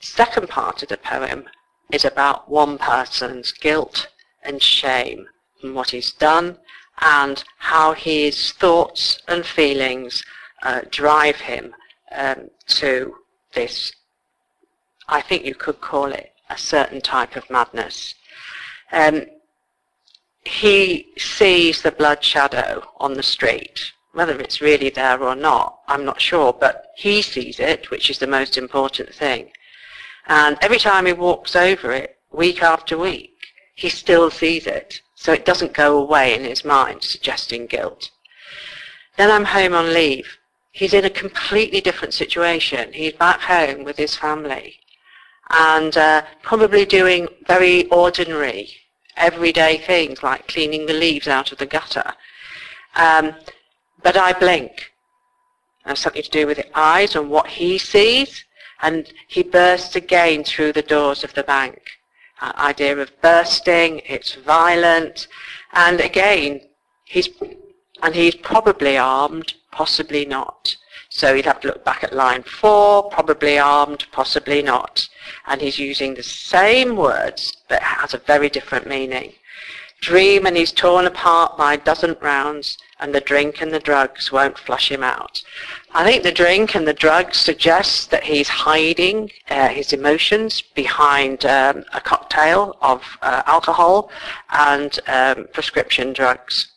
The 0.00 0.06
second 0.06 0.48
part 0.48 0.82
of 0.82 0.88
the 0.88 0.96
poem 0.96 1.48
is 1.92 2.04
about 2.04 2.48
one 2.48 2.78
person's 2.78 3.52
guilt 3.52 4.08
and 4.44 4.62
shame 4.62 5.26
and 5.62 5.74
what 5.74 5.90
he's 5.90 6.12
done 6.12 6.58
and 7.00 7.42
how 7.58 7.94
his 7.94 8.52
thoughts 8.52 9.20
and 9.26 9.44
feelings 9.44 10.22
uh, 10.62 10.82
drive 10.88 11.36
him 11.36 11.74
um, 12.12 12.48
to 12.68 13.16
this, 13.54 13.92
I 15.08 15.20
think 15.20 15.44
you 15.44 15.56
could 15.56 15.80
call 15.80 16.12
it 16.12 16.32
a 16.48 16.56
certain 16.56 17.00
type 17.00 17.34
of 17.36 17.50
madness. 17.50 18.14
Um, 18.92 19.26
he 20.44 21.12
sees 21.16 21.82
the 21.82 21.92
blood 21.92 22.24
shadow 22.24 22.82
on 22.98 23.14
the 23.14 23.22
street. 23.22 23.92
Whether 24.12 24.40
it's 24.40 24.60
really 24.60 24.90
there 24.90 25.22
or 25.22 25.36
not, 25.36 25.80
I'm 25.86 26.04
not 26.04 26.20
sure, 26.20 26.52
but 26.52 26.86
he 26.96 27.22
sees 27.22 27.60
it, 27.60 27.90
which 27.90 28.10
is 28.10 28.18
the 28.18 28.26
most 28.26 28.58
important 28.58 29.14
thing. 29.14 29.50
And 30.26 30.58
every 30.60 30.78
time 30.78 31.06
he 31.06 31.12
walks 31.12 31.54
over 31.54 31.92
it, 31.92 32.16
week 32.32 32.62
after 32.62 32.98
week, 32.98 33.36
he 33.74 33.88
still 33.88 34.30
sees 34.30 34.66
it. 34.66 35.00
So 35.14 35.32
it 35.32 35.44
doesn't 35.44 35.74
go 35.74 35.98
away 35.98 36.34
in 36.34 36.44
his 36.44 36.64
mind, 36.64 37.04
suggesting 37.04 37.66
guilt. 37.66 38.10
Then 39.16 39.30
I'm 39.30 39.44
home 39.44 39.74
on 39.74 39.92
leave. 39.92 40.38
He's 40.72 40.94
in 40.94 41.04
a 41.04 41.10
completely 41.10 41.80
different 41.80 42.14
situation. 42.14 42.92
He's 42.92 43.12
back 43.12 43.40
home 43.40 43.84
with 43.84 43.96
his 43.96 44.16
family 44.16 44.80
and 45.50 45.96
uh, 45.96 46.22
probably 46.42 46.84
doing 46.84 47.28
very 47.46 47.86
ordinary, 47.88 48.70
everyday 49.16 49.78
things 49.78 50.22
like 50.22 50.46
cleaning 50.48 50.86
the 50.86 50.92
leaves 50.92 51.28
out 51.28 51.52
of 51.52 51.58
the 51.58 51.66
gutter. 51.66 52.12
Um, 52.94 53.34
but 54.02 54.16
I 54.16 54.32
blink. 54.32 54.92
Something 55.94 56.22
to 56.22 56.30
do 56.30 56.46
with 56.46 56.58
the 56.58 56.78
eyes 56.78 57.16
and 57.16 57.28
what 57.28 57.48
he 57.48 57.76
sees 57.76 58.44
and 58.82 59.12
he 59.28 59.42
bursts 59.42 59.96
again 59.96 60.44
through 60.44 60.72
the 60.72 60.82
doors 60.82 61.24
of 61.24 61.34
the 61.34 61.42
bank. 61.42 61.80
Uh, 62.40 62.52
idea 62.56 62.96
of 62.96 63.20
bursting, 63.20 64.00
it's 64.06 64.34
violent, 64.34 65.28
and 65.74 66.00
again, 66.00 66.60
he's, 67.04 67.28
and 68.02 68.14
he's 68.14 68.34
probably 68.36 68.96
armed, 68.96 69.52
possibly 69.70 70.24
not. 70.24 70.74
So 71.12 71.34
he'd 71.34 71.44
have 71.44 71.60
to 71.60 71.68
look 71.68 71.84
back 71.84 72.04
at 72.04 72.14
line 72.14 72.44
four, 72.44 73.10
probably 73.10 73.58
armed, 73.58 74.06
possibly 74.12 74.62
not. 74.62 75.08
And 75.46 75.60
he's 75.60 75.78
using 75.78 76.14
the 76.14 76.22
same 76.22 76.96
words, 76.96 77.56
but 77.68 77.82
has 77.82 78.14
a 78.14 78.18
very 78.18 78.48
different 78.48 78.86
meaning. 78.86 79.32
Dream 80.00 80.46
and 80.46 80.56
he's 80.56 80.72
torn 80.72 81.06
apart 81.06 81.58
by 81.58 81.74
a 81.74 81.78
dozen 81.78 82.16
rounds, 82.22 82.78
and 83.00 83.12
the 83.12 83.20
drink 83.20 83.60
and 83.60 83.72
the 83.72 83.80
drugs 83.80 84.30
won't 84.30 84.56
flush 84.56 84.90
him 84.90 85.02
out. 85.02 85.42
I 85.92 86.04
think 86.04 86.22
the 86.22 86.32
drink 86.32 86.74
and 86.76 86.86
the 86.86 86.94
drugs 86.94 87.38
suggest 87.38 88.10
that 88.12 88.22
he's 88.24 88.48
hiding 88.48 89.30
uh, 89.50 89.68
his 89.68 89.92
emotions 89.92 90.62
behind 90.62 91.44
um, 91.44 91.84
a 91.92 92.00
cocktail 92.00 92.78
of 92.80 93.02
uh, 93.20 93.42
alcohol 93.46 94.10
and 94.50 94.98
um, 95.08 95.48
prescription 95.52 96.12
drugs. 96.12 96.68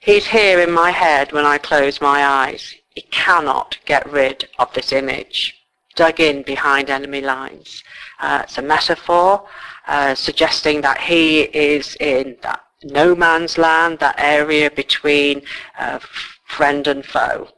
He's 0.00 0.26
here 0.26 0.60
in 0.60 0.72
my 0.72 0.90
head 0.90 1.32
when 1.32 1.46
I 1.46 1.58
close 1.58 2.00
my 2.00 2.26
eyes. 2.26 2.74
He 2.94 3.02
cannot 3.02 3.78
get 3.84 4.10
rid 4.10 4.48
of 4.58 4.72
this 4.74 4.92
image 4.92 5.58
dug 5.94 6.20
in 6.20 6.42
behind 6.42 6.90
enemy 6.90 7.20
lines. 7.20 7.82
Uh, 8.20 8.40
it's 8.44 8.58
a 8.58 8.62
metaphor 8.62 9.46
uh, 9.86 10.14
suggesting 10.14 10.80
that 10.80 10.98
he 10.98 11.42
is 11.42 11.96
in 12.00 12.36
that 12.42 12.60
no 12.84 13.14
man's 13.14 13.58
land, 13.58 13.98
that 13.98 14.18
area 14.18 14.70
between 14.70 15.42
uh, 15.78 15.98
friend 16.46 16.86
and 16.86 17.04
foe. 17.04 17.48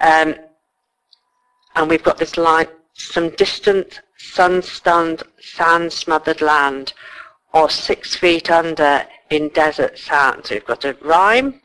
Um, 0.00 0.34
and 1.74 1.90
we've 1.90 2.02
got 2.02 2.18
this 2.18 2.36
line, 2.36 2.68
some 2.92 3.30
distant, 3.30 4.00
sun-stunned, 4.16 5.22
sand-smothered 5.40 6.40
land, 6.40 6.92
or 7.52 7.68
six 7.68 8.14
feet 8.14 8.50
under 8.50 9.06
in 9.30 9.48
desert 9.50 9.98
sand. 9.98 10.46
So 10.46 10.54
we've 10.54 10.64
got 10.64 10.84
a 10.84 10.96
rhyme, 11.00 11.60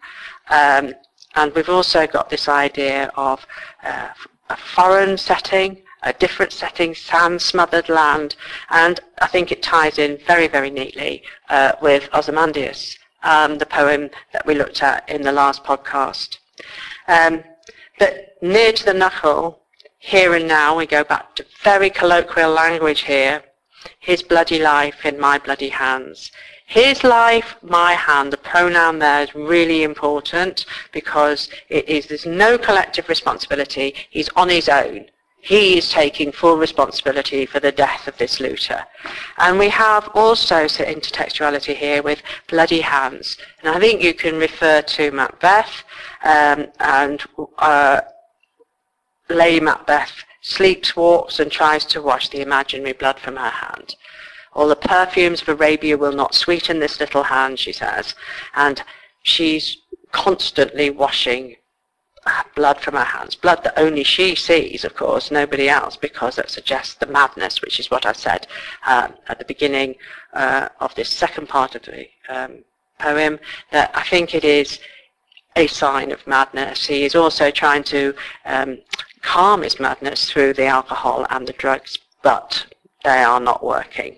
um, 0.49 0.93
and 1.35 1.53
we've 1.53 1.69
also 1.69 2.07
got 2.07 2.29
this 2.29 2.47
idea 2.47 3.11
of 3.15 3.45
uh, 3.83 4.09
a 4.49 4.57
foreign 4.57 5.17
setting, 5.17 5.81
a 6.03 6.13
different 6.13 6.51
setting, 6.51 6.95
sand-smothered 6.95 7.89
land, 7.89 8.35
and 8.69 8.99
I 9.19 9.27
think 9.27 9.51
it 9.51 9.61
ties 9.61 9.99
in 9.99 10.17
very, 10.25 10.47
very 10.47 10.69
neatly 10.69 11.23
uh, 11.49 11.73
with 11.81 12.09
Ozymandias, 12.13 12.97
um, 13.23 13.57
the 13.57 13.65
poem 13.65 14.09
that 14.33 14.45
we 14.45 14.55
looked 14.55 14.81
at 14.81 15.07
in 15.09 15.21
the 15.21 15.31
last 15.31 15.63
podcast. 15.63 16.37
Um, 17.07 17.43
but 17.97 18.37
near 18.41 18.71
to 18.71 18.85
the 18.85 18.93
knuckle, 18.93 19.59
here 19.99 20.33
and 20.33 20.47
now, 20.47 20.77
we 20.77 20.85
go 20.85 21.03
back 21.03 21.35
to 21.35 21.45
very 21.61 21.89
colloquial 21.89 22.51
language 22.51 23.01
here, 23.01 23.43
his 23.99 24.23
bloody 24.23 24.57
life 24.57 25.05
in 25.05 25.19
my 25.19 25.37
bloody 25.37 25.69
hands. 25.69 26.31
His 26.69 27.03
life, 27.03 27.55
my 27.63 27.93
hand, 27.93 28.31
the 28.31 28.37
pronoun 28.37 28.99
there 28.99 29.23
is 29.23 29.33
really 29.33 29.81
important 29.81 30.67
because 30.91 31.49
it 31.67 31.89
is, 31.89 32.05
there's 32.05 32.27
no 32.27 32.59
collective 32.59 33.09
responsibility. 33.09 33.95
He's 34.11 34.29
on 34.35 34.49
his 34.49 34.69
own. 34.69 35.07
He 35.41 35.79
is 35.79 35.89
taking 35.89 36.31
full 36.31 36.57
responsibility 36.57 37.47
for 37.47 37.59
the 37.59 37.71
death 37.71 38.07
of 38.07 38.15
this 38.19 38.39
looter. 38.39 38.83
And 39.39 39.57
we 39.57 39.69
have 39.69 40.09
also 40.13 40.67
intertextuality 40.67 41.75
here 41.75 42.03
with 42.03 42.21
bloody 42.47 42.81
hands. 42.81 43.39
And 43.63 43.75
I 43.75 43.79
think 43.79 44.03
you 44.03 44.13
can 44.13 44.37
refer 44.37 44.83
to 44.83 45.09
Macbeth 45.09 45.83
um, 46.23 46.67
and 46.79 47.23
uh, 47.57 48.01
Lady 49.27 49.59
Macbeth 49.59 50.11
sleeps, 50.41 50.95
walks, 50.95 51.39
and 51.39 51.51
tries 51.51 51.83
to 51.85 52.01
wash 52.03 52.29
the 52.29 52.41
imaginary 52.41 52.93
blood 52.93 53.17
from 53.17 53.37
her 53.37 53.49
hand. 53.49 53.95
All 54.53 54.67
the 54.67 54.75
perfumes 54.75 55.41
of 55.41 55.49
Arabia 55.49 55.97
will 55.97 56.11
not 56.11 56.35
sweeten 56.35 56.79
this 56.79 56.99
little 56.99 57.23
hand, 57.23 57.59
she 57.59 57.71
says. 57.71 58.15
And 58.55 58.83
she's 59.23 59.77
constantly 60.11 60.89
washing 60.89 61.55
blood 62.55 62.79
from 62.79 62.95
her 62.95 63.03
hands, 63.03 63.35
blood 63.35 63.63
that 63.63 63.79
only 63.79 64.03
she 64.03 64.35
sees, 64.35 64.83
of 64.83 64.95
course, 64.95 65.31
nobody 65.31 65.69
else, 65.69 65.95
because 65.95 66.35
that 66.35 66.49
suggests 66.49 66.95
the 66.95 67.07
madness, 67.07 67.61
which 67.61 67.79
is 67.79 67.89
what 67.89 68.05
I 68.05 68.11
said 68.11 68.47
um, 68.85 69.13
at 69.27 69.39
the 69.39 69.45
beginning 69.45 69.95
uh, 70.33 70.69
of 70.79 70.93
this 70.95 71.09
second 71.09 71.47
part 71.47 71.75
of 71.75 71.83
the 71.83 72.07
um, 72.27 72.63
poem, 72.99 73.39
that 73.71 73.91
I 73.93 74.03
think 74.03 74.35
it 74.35 74.43
is 74.43 74.79
a 75.55 75.67
sign 75.67 76.11
of 76.11 76.25
madness. 76.27 76.85
He 76.85 77.03
is 77.03 77.15
also 77.15 77.51
trying 77.51 77.83
to 77.85 78.13
um, 78.45 78.79
calm 79.21 79.63
his 79.63 79.79
madness 79.79 80.29
through 80.29 80.53
the 80.53 80.65
alcohol 80.65 81.25
and 81.29 81.47
the 81.47 81.53
drugs, 81.53 81.97
but 82.21 82.65
they 83.03 83.23
are 83.23 83.39
not 83.39 83.63
working. 83.63 84.17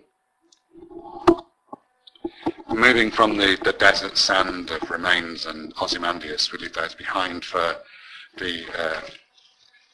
Moving 2.69 3.11
from 3.11 3.37
the, 3.37 3.57
the 3.63 3.73
desert 3.73 4.17
sand 4.17 4.71
of 4.71 4.89
remains 4.89 5.45
and 5.45 5.73
Ozymandias, 5.81 6.51
we 6.51 6.59
leave 6.59 6.73
those 6.73 6.95
behind 6.95 7.43
for 7.45 7.75
the 8.37 8.63
uh, 8.77 9.01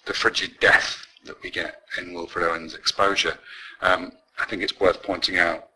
the 0.05 0.13
frigid 0.13 0.59
death 0.59 1.05
that 1.25 1.41
we 1.43 1.49
get 1.51 1.81
in 1.97 2.13
Wilfred 2.13 2.45
Owen's 2.45 2.73
exposure. 2.73 3.37
Um, 3.81 4.13
I 4.39 4.45
think 4.45 4.61
it's 4.61 4.79
worth 4.79 5.03
pointing 5.03 5.37
out. 5.37 5.67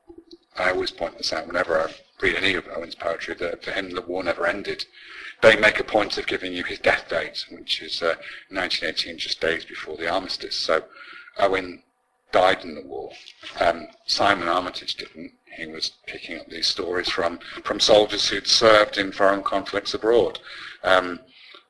I 0.57 0.71
always 0.71 0.91
point 0.91 1.17
this 1.17 1.33
out 1.33 1.47
whenever 1.47 1.79
I 1.79 1.93
read 2.21 2.35
any 2.35 2.53
of 2.53 2.67
Owen's 2.67 2.95
poetry 2.95 3.35
that 3.35 3.63
for 3.63 3.71
him 3.71 3.91
the 3.91 4.01
war 4.01 4.23
never 4.23 4.45
ended. 4.45 4.85
They 5.41 5.55
make 5.55 5.79
a 5.79 5.83
point 5.83 6.17
of 6.17 6.27
giving 6.27 6.53
you 6.53 6.63
his 6.63 6.79
death 6.79 7.09
date, 7.09 7.45
which 7.49 7.81
is 7.81 8.01
uh, 8.01 8.15
1918, 8.49 9.17
just 9.17 9.41
days 9.41 9.65
before 9.65 9.97
the 9.97 10.09
armistice. 10.09 10.55
So 10.55 10.83
Owen 11.39 11.81
died 12.31 12.63
in 12.63 12.75
the 12.75 12.83
war. 12.83 13.11
Um, 13.59 13.87
Simon 14.05 14.47
Armitage 14.47 14.95
didn't. 14.95 15.33
He 15.57 15.67
was 15.67 15.91
picking 16.07 16.39
up 16.39 16.47
these 16.47 16.67
stories 16.67 17.09
from, 17.09 17.39
from 17.63 17.79
soldiers 17.79 18.29
who'd 18.29 18.47
served 18.47 18.97
in 18.97 19.11
foreign 19.11 19.43
conflicts 19.43 19.93
abroad. 19.93 20.39
Um, 20.83 21.19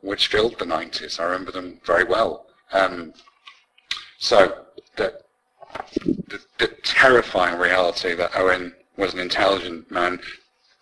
which 0.02 0.28
filled 0.28 0.58
the 0.58 0.66
90s. 0.66 1.20
I 1.20 1.26
remember 1.26 1.52
them 1.52 1.80
very 1.86 2.04
well. 2.04 2.46
Um, 2.72 3.14
so 4.18 4.66
the, 4.96 5.22
the, 6.04 6.40
the, 6.58 6.68
terrifying 6.84 7.58
reality 7.60 8.14
that 8.16 8.36
Owen 8.36 8.74
was 8.98 9.14
an 9.14 9.20
intelligent 9.20 9.90
man, 9.90 10.20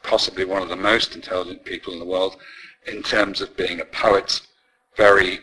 possibly 0.03 0.45
one 0.45 0.61
of 0.61 0.69
the 0.69 0.75
most 0.75 1.15
intelligent 1.15 1.63
people 1.65 1.93
in 1.93 1.99
the 1.99 2.05
world, 2.05 2.37
in 2.87 3.03
terms 3.03 3.41
of 3.41 3.55
being 3.55 3.79
a 3.79 3.85
poet, 3.85 4.41
very 4.95 5.39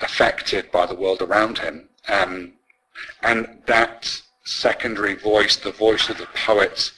affected 0.00 0.70
by 0.72 0.86
the 0.86 0.94
world 0.94 1.22
around 1.22 1.58
him, 1.58 1.88
um, 2.08 2.54
And 3.22 3.62
that 3.66 4.22
secondary 4.44 5.14
voice, 5.14 5.56
the 5.56 5.72
voice 5.72 6.08
of 6.08 6.18
the 6.18 6.28
poets, 6.34 6.92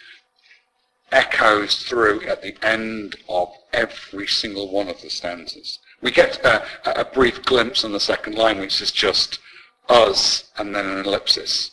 echoes 1.11 1.83
through 1.83 2.23
at 2.23 2.43
the 2.43 2.57
end 2.63 3.17
of 3.29 3.53
every 3.73 4.27
single 4.27 4.71
one 4.71 4.89
of 4.89 5.01
the 5.03 5.11
stanzas. 5.11 5.79
We 6.01 6.11
get 6.11 6.45
a, 6.45 6.65
a 6.85 7.05
brief 7.05 7.43
glimpse 7.45 7.85
on 7.85 7.93
the 7.93 8.01
second 8.01 8.35
line, 8.35 8.59
which 8.59 8.81
is 8.81 8.91
just 8.91 9.39
us 9.89 10.51
and 10.57 10.75
then 10.75 10.87
an 10.87 11.05
ellipsis. 11.05 11.73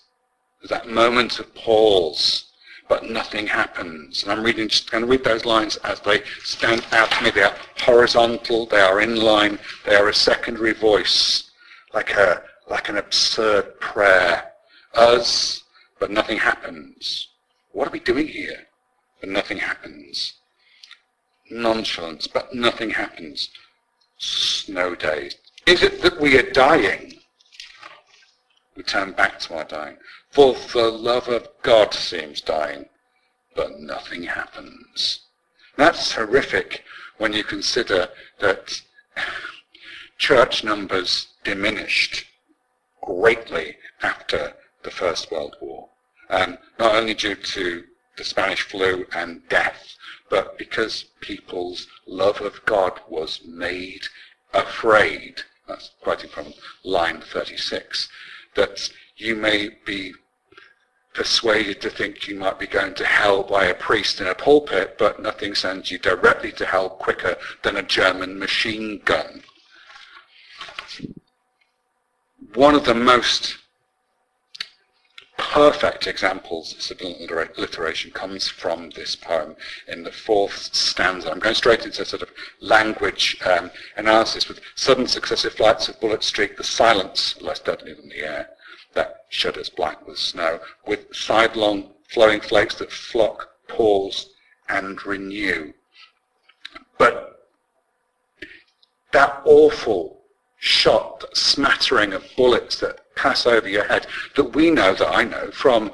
There's 0.62 0.70
that 0.70 0.90
moment 0.90 1.40
of 1.40 1.54
pause, 1.56 2.46
but 2.90 3.10
nothing 3.10 3.48
happens. 3.48 4.24
And 4.24 4.32
I'm 4.32 4.44
reading, 4.44 4.68
just 4.68 4.92
going 4.92 5.04
to 5.04 5.10
read 5.10 5.24
those 5.24 5.46
lines 5.46 5.78
as 5.78 6.00
they 6.02 6.24
stand 6.44 6.86
out 6.92 7.10
to 7.12 7.24
me. 7.24 7.32
They 7.32 7.44
are 7.44 7.56
horizontal, 7.80 8.66
they 8.66 8.82
are 8.82 9.00
in 9.00 9.16
line, 9.16 9.58
they 9.86 9.96
are 9.96 10.10
a 10.10 10.14
secondary 10.14 10.74
voice, 10.74 11.50
like 11.94 12.12
a 12.12 12.44
like 12.70 12.90
an 12.90 12.98
absurd 12.98 13.80
prayer. 13.80 14.49
Us, 14.94 15.64
but 16.00 16.12
nothing 16.12 16.38
happens. 16.38 17.28
What 17.72 17.88
are 17.88 17.92
we 17.92 18.00
doing 18.00 18.28
here? 18.28 18.68
But 19.20 19.30
nothing 19.30 19.58
happens. 19.58 20.34
Nonchalance, 21.50 22.28
but 22.28 22.54
nothing 22.54 22.92
happens. 22.92 23.50
Snow 24.18 24.96
days. 24.96 25.36
Is 25.66 25.84
it 25.84 26.02
that 26.02 26.20
we 26.20 26.38
are 26.38 26.52
dying? 26.52 27.20
We 28.76 28.84
turn 28.84 29.12
back 29.12 29.40
to 29.42 29.56
our 29.56 29.64
dying. 29.66 29.98
For 30.32 30.56
the 30.74 30.90
love 30.90 31.28
of 31.28 31.50
God 31.64 31.94
seems 31.94 32.42
dying, 32.42 32.86
but 33.56 33.80
nothing 33.80 34.24
happens. 34.24 35.22
That's 35.76 36.14
horrific 36.14 36.84
when 37.18 37.34
you 37.34 37.44
consider 37.44 38.10
that 38.40 38.82
church 40.18 40.64
numbers 40.64 41.28
diminished 41.44 42.26
greatly 43.02 43.78
after 44.02 44.54
the 44.84 44.92
First 44.92 45.32
World 45.32 45.56
War. 45.62 45.90
Um, 46.30 46.58
not 46.78 46.96
only 46.96 47.14
due 47.14 47.36
to 47.36 47.84
the 48.18 48.24
Spanish 48.24 48.62
flu 48.62 49.06
and 49.14 49.48
death, 49.50 49.96
but 50.30 50.58
because 50.58 51.06
people's 51.22 51.88
love 52.06 52.42
of 52.42 52.64
God 52.66 53.00
was 53.08 53.42
made 53.46 54.04
afraid. 54.54 55.42
That's 55.68 55.92
quoting 56.02 56.30
from 56.30 56.54
line 56.84 57.22
36. 57.22 58.10
That 58.56 58.90
you 59.18 59.36
may 59.36 59.70
be 59.86 60.14
persuaded 61.14 61.82
to 61.82 61.90
think 61.90 62.28
you 62.28 62.36
might 62.36 62.60
be 62.60 62.68
going 62.68 62.94
to 62.96 63.06
hell 63.06 63.44
by 63.44 63.66
a 63.66 63.74
priest 63.74 64.22
in 64.22 64.28
a 64.28 64.36
pulpit, 64.36 64.98
but 64.98 65.22
nothing 65.22 65.56
sends 65.56 65.92
you 65.92 65.98
directly 65.98 66.52
to 66.54 66.66
hell 66.66 66.90
quicker 66.90 67.36
than 67.64 67.76
a 67.76 67.84
German 67.84 68.38
machine 68.40 69.02
gun. 69.04 69.44
One 72.54 72.76
of 72.76 72.86
the 72.86 72.96
most 72.96 73.58
perfect 75.40 76.06
examples 76.06 76.74
of 76.74 76.82
sibilant 76.82 77.32
alliteration 77.58 78.12
comes 78.12 78.48
from 78.48 78.90
this 78.92 79.16
poem 79.16 79.56
in 79.88 80.04
the 80.04 80.12
fourth 80.12 80.74
stanza. 80.74 81.32
I'm 81.32 81.40
going 81.40 81.56
straight 81.56 81.86
into 81.86 82.06
sort 82.06 82.22
of 82.22 82.30
language 82.60 83.38
um, 83.46 83.72
analysis 83.96 84.48
with 84.48 84.60
sudden 84.76 85.08
successive 85.08 85.54
flights 85.54 85.88
of 85.88 86.00
bullet 86.00 86.24
streak, 86.24 86.58
the 86.58 86.64
silence 86.64 87.42
less 87.42 87.60
deadly 87.60 87.94
than 87.94 88.10
the 88.10 88.20
air 88.20 88.50
that 88.94 89.26
shudders 89.30 89.70
black 89.70 90.06
with 90.06 90.18
snow, 90.18 90.60
with 90.86 91.14
sidelong 91.16 91.92
flowing 92.10 92.42
flakes 92.42 92.76
that 92.76 92.92
flock, 92.92 93.50
pause, 93.68 94.30
and 94.68 95.06
renew. 95.06 95.74
But 96.98 97.48
that 99.12 99.42
awful 99.46 100.19
shot, 100.60 101.24
smattering 101.34 102.14
of 102.14 102.26
bullets 102.36 102.80
that 102.80 103.00
pass 103.16 103.46
over 103.46 103.68
your 103.68 103.86
head 103.86 104.06
that 104.36 104.56
we 104.56 104.70
know, 104.70 104.94
that 104.94 105.10
I 105.10 105.24
know, 105.24 105.52
from 105.52 105.92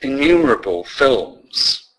innumerable 0.00 0.84
films, 0.84 1.90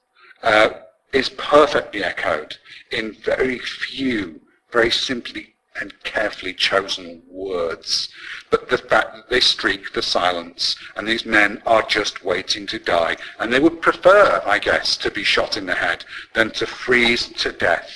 uh, 0.42 0.70
is 1.12 1.30
perfectly 1.30 2.04
echoed 2.04 2.58
in 2.92 3.14
very 3.14 3.60
few, 3.60 4.42
very 4.72 4.92
simply 4.92 5.56
and 5.80 5.94
carefully 6.04 6.54
chosen 6.54 7.22
words. 7.28 8.10
But 8.50 8.70
the 8.70 8.78
fact 8.78 9.16
that 9.16 9.30
they 9.30 9.42
streak 9.42 9.92
the 9.92 10.02
silence 10.02 10.78
and 10.96 11.06
these 11.06 11.26
men 11.26 11.62
are 11.66 11.84
just 11.84 12.24
waiting 12.24 12.66
to 12.68 12.80
die 12.80 13.18
and 13.40 13.52
they 13.52 13.60
would 13.60 13.82
prefer, 13.82 14.42
I 14.46 14.60
guess, 14.60 14.96
to 14.98 15.12
be 15.12 15.24
shot 15.24 15.58
in 15.58 15.66
the 15.66 15.76
head 15.76 16.06
than 16.34 16.52
to 16.52 16.66
freeze 16.66 17.28
to 17.28 17.52
death. 17.52 17.92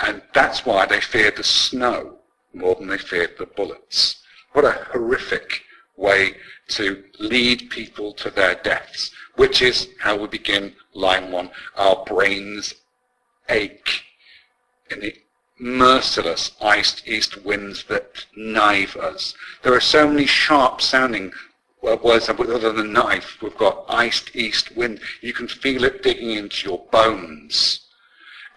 And 0.00 0.22
that's 0.34 0.66
why 0.66 0.86
they 0.86 1.00
fear 1.00 1.30
the 1.30 1.44
snow 1.44 2.17
more 2.58 2.74
than 2.74 2.88
they 2.88 2.98
feared 2.98 3.38
the 3.38 3.46
bullets. 3.46 4.22
What 4.52 4.64
a 4.64 4.72
horrific 4.92 5.62
way 5.96 6.34
to 6.68 7.04
lead 7.18 7.70
people 7.70 8.12
to 8.14 8.30
their 8.30 8.56
deaths, 8.56 9.10
which 9.36 9.62
is 9.62 9.88
how 10.00 10.16
we 10.16 10.26
begin 10.26 10.74
line 10.92 11.30
one. 11.30 11.50
Our 11.76 12.04
brains 12.04 12.74
ache 13.48 14.02
in 14.90 15.00
the 15.00 15.14
merciless 15.58 16.52
iced 16.60 17.06
east 17.06 17.44
winds 17.44 17.84
that 17.84 18.26
knife 18.36 18.96
us. 18.96 19.34
There 19.62 19.74
are 19.74 19.80
so 19.80 20.08
many 20.08 20.26
sharp 20.26 20.80
sounding 20.80 21.32
uh, 21.86 21.96
words 22.02 22.28
other 22.28 22.72
than 22.72 22.92
knife. 22.92 23.38
We've 23.42 23.56
got 23.56 23.84
iced 23.88 24.34
east 24.34 24.76
wind. 24.76 25.00
You 25.20 25.32
can 25.32 25.48
feel 25.48 25.84
it 25.84 26.02
digging 26.02 26.32
into 26.32 26.68
your 26.68 26.84
bones 26.90 27.87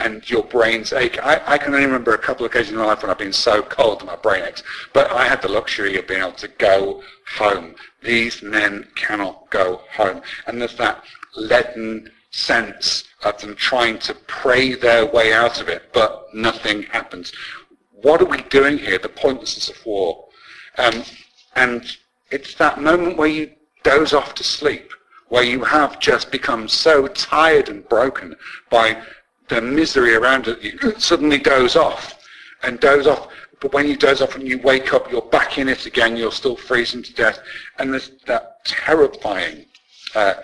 and 0.02 0.28
your 0.30 0.44
brains 0.44 0.94
ache. 0.94 1.20
I, 1.22 1.42
I, 1.46 1.58
can 1.58 1.74
only 1.74 1.86
remember 1.86 2.14
a 2.14 2.18
couple 2.18 2.46
of 2.46 2.52
occasions 2.52 2.72
in 2.72 2.78
my 2.80 2.86
life 2.86 3.02
when 3.02 3.12
I've 3.12 3.18
been 3.18 3.32
so 3.32 3.62
cold 3.62 4.00
that 4.00 4.06
my 4.06 4.16
brain 4.16 4.44
aches. 4.44 4.64
But 4.94 5.12
I 5.12 5.28
had 5.28 5.42
the 5.42 5.48
luxury 5.48 5.98
of 5.98 6.08
being 6.08 6.22
able 6.22 6.32
to 6.34 6.48
go 6.48 7.04
home. 7.38 7.76
These 8.02 8.42
men 8.42 8.88
cannot 8.96 9.50
go 9.52 9.82
home. 9.96 10.22
And 10.48 10.60
there's 10.60 10.76
that 10.78 11.04
leaden 11.36 12.12
sense 12.32 13.04
of 13.24 13.40
them 13.42 13.56
trying 13.56 14.00
to 14.00 14.16
pray 14.26 14.74
their 14.74 15.06
way 15.06 15.34
out 15.34 15.62
of 15.62 15.70
it, 15.70 15.84
but 15.94 16.34
nothing 16.34 16.84
happens. 16.84 17.32
What 17.92 18.22
are 18.22 18.26
we 18.26 18.42
doing 18.44 18.80
here? 18.80 18.98
The 18.98 19.10
pointlessness 19.10 19.70
of 19.70 19.86
war. 19.86 20.26
Um, 20.78 21.04
and 21.56 21.86
it's 22.32 22.56
that 22.56 22.82
moment 22.82 23.18
where 23.18 23.28
you 23.28 23.52
doze 23.84 24.14
off 24.14 24.34
to 24.36 24.44
sleep, 24.44 24.92
where 25.30 25.44
you 25.44 25.64
have 25.64 26.00
just 26.00 26.32
become 26.32 26.68
so 26.68 27.08
tired 27.08 27.70
and 27.70 27.88
broken 27.88 28.36
by 28.70 29.02
the 29.52 29.62
misery 29.62 30.16
around 30.16 30.48
it, 30.48 31.02
suddenly 31.02 31.38
doze 31.38 31.76
off 31.76 32.24
and 32.64 32.80
doze 32.80 33.06
off. 33.06 33.28
But 33.60 33.74
when 33.74 33.88
you 33.88 33.98
doze 33.98 34.22
off 34.22 34.36
and 34.36 34.48
you 34.48 34.58
wake 34.60 34.94
up, 34.94 35.12
you're 35.12 35.22
back 35.22 35.58
in 35.58 35.68
it 35.68 35.86
again, 35.86 36.16
you're 36.16 36.32
still 36.32 36.56
freezing 36.56 37.04
to 37.04 37.14
death. 37.14 37.40
And 37.78 37.92
there's 37.94 38.12
that 38.26 38.66
terrifying 38.66 39.66
uh, 40.16 40.36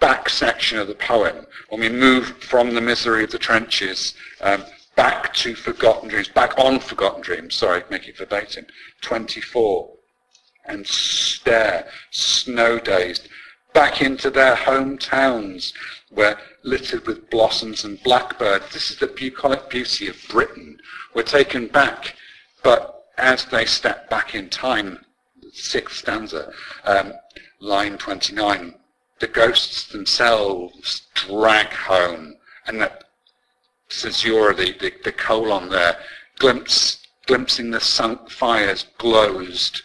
back 0.00 0.28
section 0.28 0.78
of 0.78 0.88
the 0.88 0.94
poem 0.96 1.46
when 1.68 1.80
we 1.80 1.88
move 1.88 2.26
from 2.42 2.74
the 2.74 2.80
misery 2.80 3.24
of 3.24 3.30
the 3.30 3.38
trenches 3.38 4.14
um, 4.40 4.64
back 4.96 5.32
to 5.34 5.54
forgotten 5.54 6.08
dreams, 6.08 6.28
back 6.28 6.58
on 6.58 6.80
forgotten 6.80 7.22
dreams, 7.22 7.54
sorry, 7.54 7.84
make 7.88 8.08
it 8.08 8.18
verbatim, 8.18 8.66
24, 9.00 9.90
and 10.66 10.86
stare, 10.86 11.86
snow-dazed, 12.10 13.28
back 13.72 14.02
into 14.02 14.28
their 14.28 14.56
hometowns 14.56 15.72
where 16.10 16.38
littered 16.68 17.06
with 17.06 17.30
blossoms 17.30 17.84
and 17.84 18.02
blackbirds. 18.02 18.72
This 18.72 18.90
is 18.90 18.98
the 18.98 19.06
bucolic 19.06 19.70
beauty 19.70 20.06
of 20.08 20.16
Britain. 20.28 20.78
We're 21.14 21.22
taken 21.22 21.66
back, 21.68 22.14
but 22.62 23.06
as 23.16 23.46
they 23.46 23.64
step 23.64 24.10
back 24.10 24.34
in 24.34 24.50
time, 24.50 25.04
sixth 25.52 25.96
stanza, 25.96 26.52
um, 26.84 27.14
line 27.60 27.96
29, 27.96 28.74
the 29.18 29.26
ghosts 29.26 29.88
themselves 29.88 31.06
drag 31.14 31.68
home, 31.68 32.36
and 32.66 32.80
that 32.82 33.04
caesura, 33.88 34.54
the, 34.54 34.72
the, 34.78 34.92
the 35.04 35.12
colon 35.12 35.70
there, 35.70 35.98
glimpse, 36.38 37.06
glimpsing 37.26 37.70
the 37.70 37.80
sunk 37.80 38.30
fires 38.30 38.84
glozed 38.98 39.82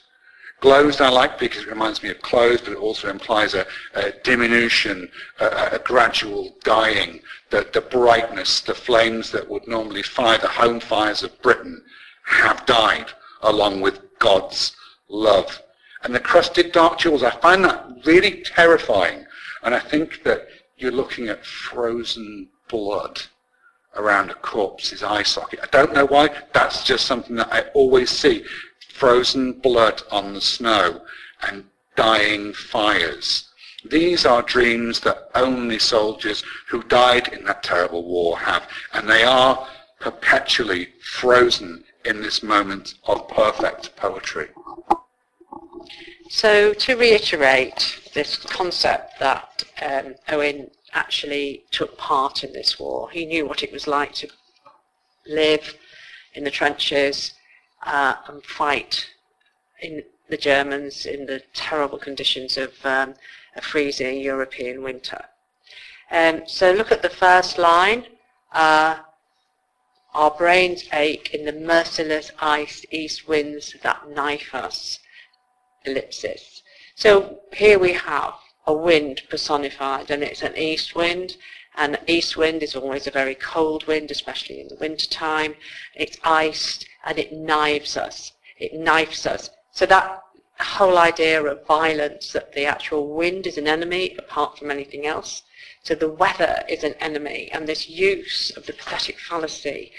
Glozed 0.63 1.01
I 1.01 1.09
like 1.09 1.37
because 1.39 1.63
it 1.63 1.67
reminds 1.69 2.01
me 2.01 2.09
of 2.09 2.21
clothes, 2.21 2.61
but 2.61 2.71
it 2.71 2.77
also 2.77 3.09
implies 3.09 3.53
a, 3.53 3.67
a 3.95 4.13
diminution, 4.23 5.09
a, 5.41 5.71
a, 5.73 5.79
gradual 5.79 6.55
dying. 6.63 7.19
The, 7.49 7.67
the 7.73 7.81
brightness, 7.81 8.61
the 8.61 8.73
flames 8.73 9.29
that 9.33 9.49
would 9.49 9.67
normally 9.67 10.03
fire 10.03 10.37
the 10.37 10.47
home 10.47 10.79
fires 10.79 11.21
of 11.21 11.41
Britain 11.41 11.83
have 12.27 12.65
died 12.65 13.07
along 13.41 13.81
with 13.81 13.99
God's 14.19 14.73
love. 15.09 15.61
And 16.03 16.15
the 16.15 16.21
crusted 16.21 16.71
dark 16.71 16.97
jewels, 16.97 17.23
I 17.23 17.31
find 17.31 17.65
that 17.65 17.85
really 18.05 18.41
terrifying. 18.43 19.25
And 19.63 19.75
I 19.75 19.79
think 19.79 20.23
that 20.23 20.47
you're 20.77 20.93
looking 20.93 21.27
at 21.27 21.45
frozen 21.45 22.47
blood 22.69 23.19
around 23.97 24.31
a 24.31 24.35
corpse's 24.35 25.03
eye 25.03 25.23
socket. 25.23 25.59
I 25.61 25.67
don't 25.67 25.93
know 25.93 26.05
why. 26.05 26.29
That's 26.53 26.85
just 26.85 27.05
something 27.05 27.35
that 27.35 27.51
I 27.51 27.63
always 27.73 28.09
see 28.09 28.45
frozen 28.93 29.53
blood 29.53 30.01
on 30.11 30.33
the 30.33 30.41
snow, 30.41 31.01
and 31.41 31.65
dying 31.95 32.53
fires. 32.53 33.49
These 33.85 34.25
are 34.25 34.41
dreams 34.41 35.01
that 35.01 35.29
only 35.35 35.79
soldiers 35.79 36.43
who 36.69 36.83
died 36.83 37.27
in 37.29 37.43
that 37.45 37.63
terrible 37.63 38.03
war 38.05 38.37
have, 38.39 38.67
and 38.93 39.09
they 39.09 39.23
are 39.23 39.67
perpetually 39.99 40.89
frozen 41.01 41.83
in 42.05 42.21
this 42.21 42.43
moment 42.43 42.95
of 43.05 43.27
perfect 43.27 43.95
poetry. 43.95 44.49
So 46.29 46.73
to 46.73 46.95
reiterate 46.95 48.09
this 48.13 48.37
concept 48.37 49.19
that 49.19 49.63
um, 49.81 50.15
Owen 50.29 50.69
actually 50.93 51.65
took 51.71 51.97
part 51.97 52.43
in 52.43 52.53
this 52.53 52.79
war, 52.79 53.09
he 53.09 53.25
knew 53.25 53.45
what 53.45 53.63
it 53.63 53.71
was 53.71 53.87
like 53.87 54.13
to 54.15 54.29
live 55.27 55.75
in 56.33 56.43
the 56.43 56.51
trenches 56.51 57.33
uh, 57.85 58.15
and 58.27 58.43
fight 58.43 59.07
in 59.81 60.03
the 60.29 60.37
Germans 60.37 61.05
in 61.05 61.25
the 61.25 61.41
terrible 61.53 61.97
conditions 61.97 62.57
of 62.57 62.73
um, 62.85 63.15
a 63.55 63.61
freezing 63.61 64.19
European 64.19 64.81
winter. 64.81 65.25
Um, 66.11 66.43
so 66.47 66.71
look 66.71 66.91
at 66.91 67.01
the 67.01 67.09
first 67.09 67.57
line. 67.57 68.05
Uh, 68.51 68.99
our 70.13 70.31
brains 70.31 70.85
ache 70.93 71.31
in 71.33 71.45
the 71.45 71.51
merciless 71.51 72.31
ice 72.39 72.85
east 72.91 73.27
winds 73.27 73.75
that 73.81 74.09
knife 74.09 74.53
us. 74.53 74.99
Ellipsis. 75.85 76.61
So 76.95 77.39
here 77.51 77.79
we 77.79 77.93
have 77.93 78.35
a 78.65 78.73
wind 78.73 79.23
personified 79.29 80.09
and 80.11 80.23
it's 80.23 80.41
an 80.41 80.57
east 80.57 80.95
wind 80.95 81.35
and 81.75 81.99
east 82.07 82.37
wind 82.37 82.63
is 82.63 82.75
always 82.75 83.07
a 83.07 83.11
very 83.11 83.35
cold 83.35 83.85
wind, 83.87 84.11
especially 84.11 84.59
in 84.61 84.67
the 84.67 84.75
winter 84.75 85.07
time. 85.07 85.55
It's 85.95 86.17
iced 86.23 86.85
and 87.05 87.17
it 87.17 87.33
knives 87.33 87.97
us. 87.97 88.33
It 88.57 88.73
knifes 88.73 89.25
us. 89.25 89.49
So 89.71 89.85
that 89.87 90.21
whole 90.59 90.97
idea 90.97 91.43
of 91.43 91.65
violence, 91.65 92.31
that 92.33 92.53
the 92.53 92.65
actual 92.65 93.13
wind 93.13 93.47
is 93.47 93.57
an 93.57 93.67
enemy 93.67 94.15
apart 94.17 94.57
from 94.57 94.71
anything 94.71 95.05
else, 95.05 95.43
so 95.83 95.95
the 95.95 96.09
weather 96.09 96.63
is 96.69 96.83
an 96.83 96.93
enemy, 97.01 97.49
and 97.51 97.67
this 97.67 97.89
use 97.89 98.51
of 98.55 98.65
the 98.65 98.73
pathetic 98.73 99.19
fallacy 99.19 99.91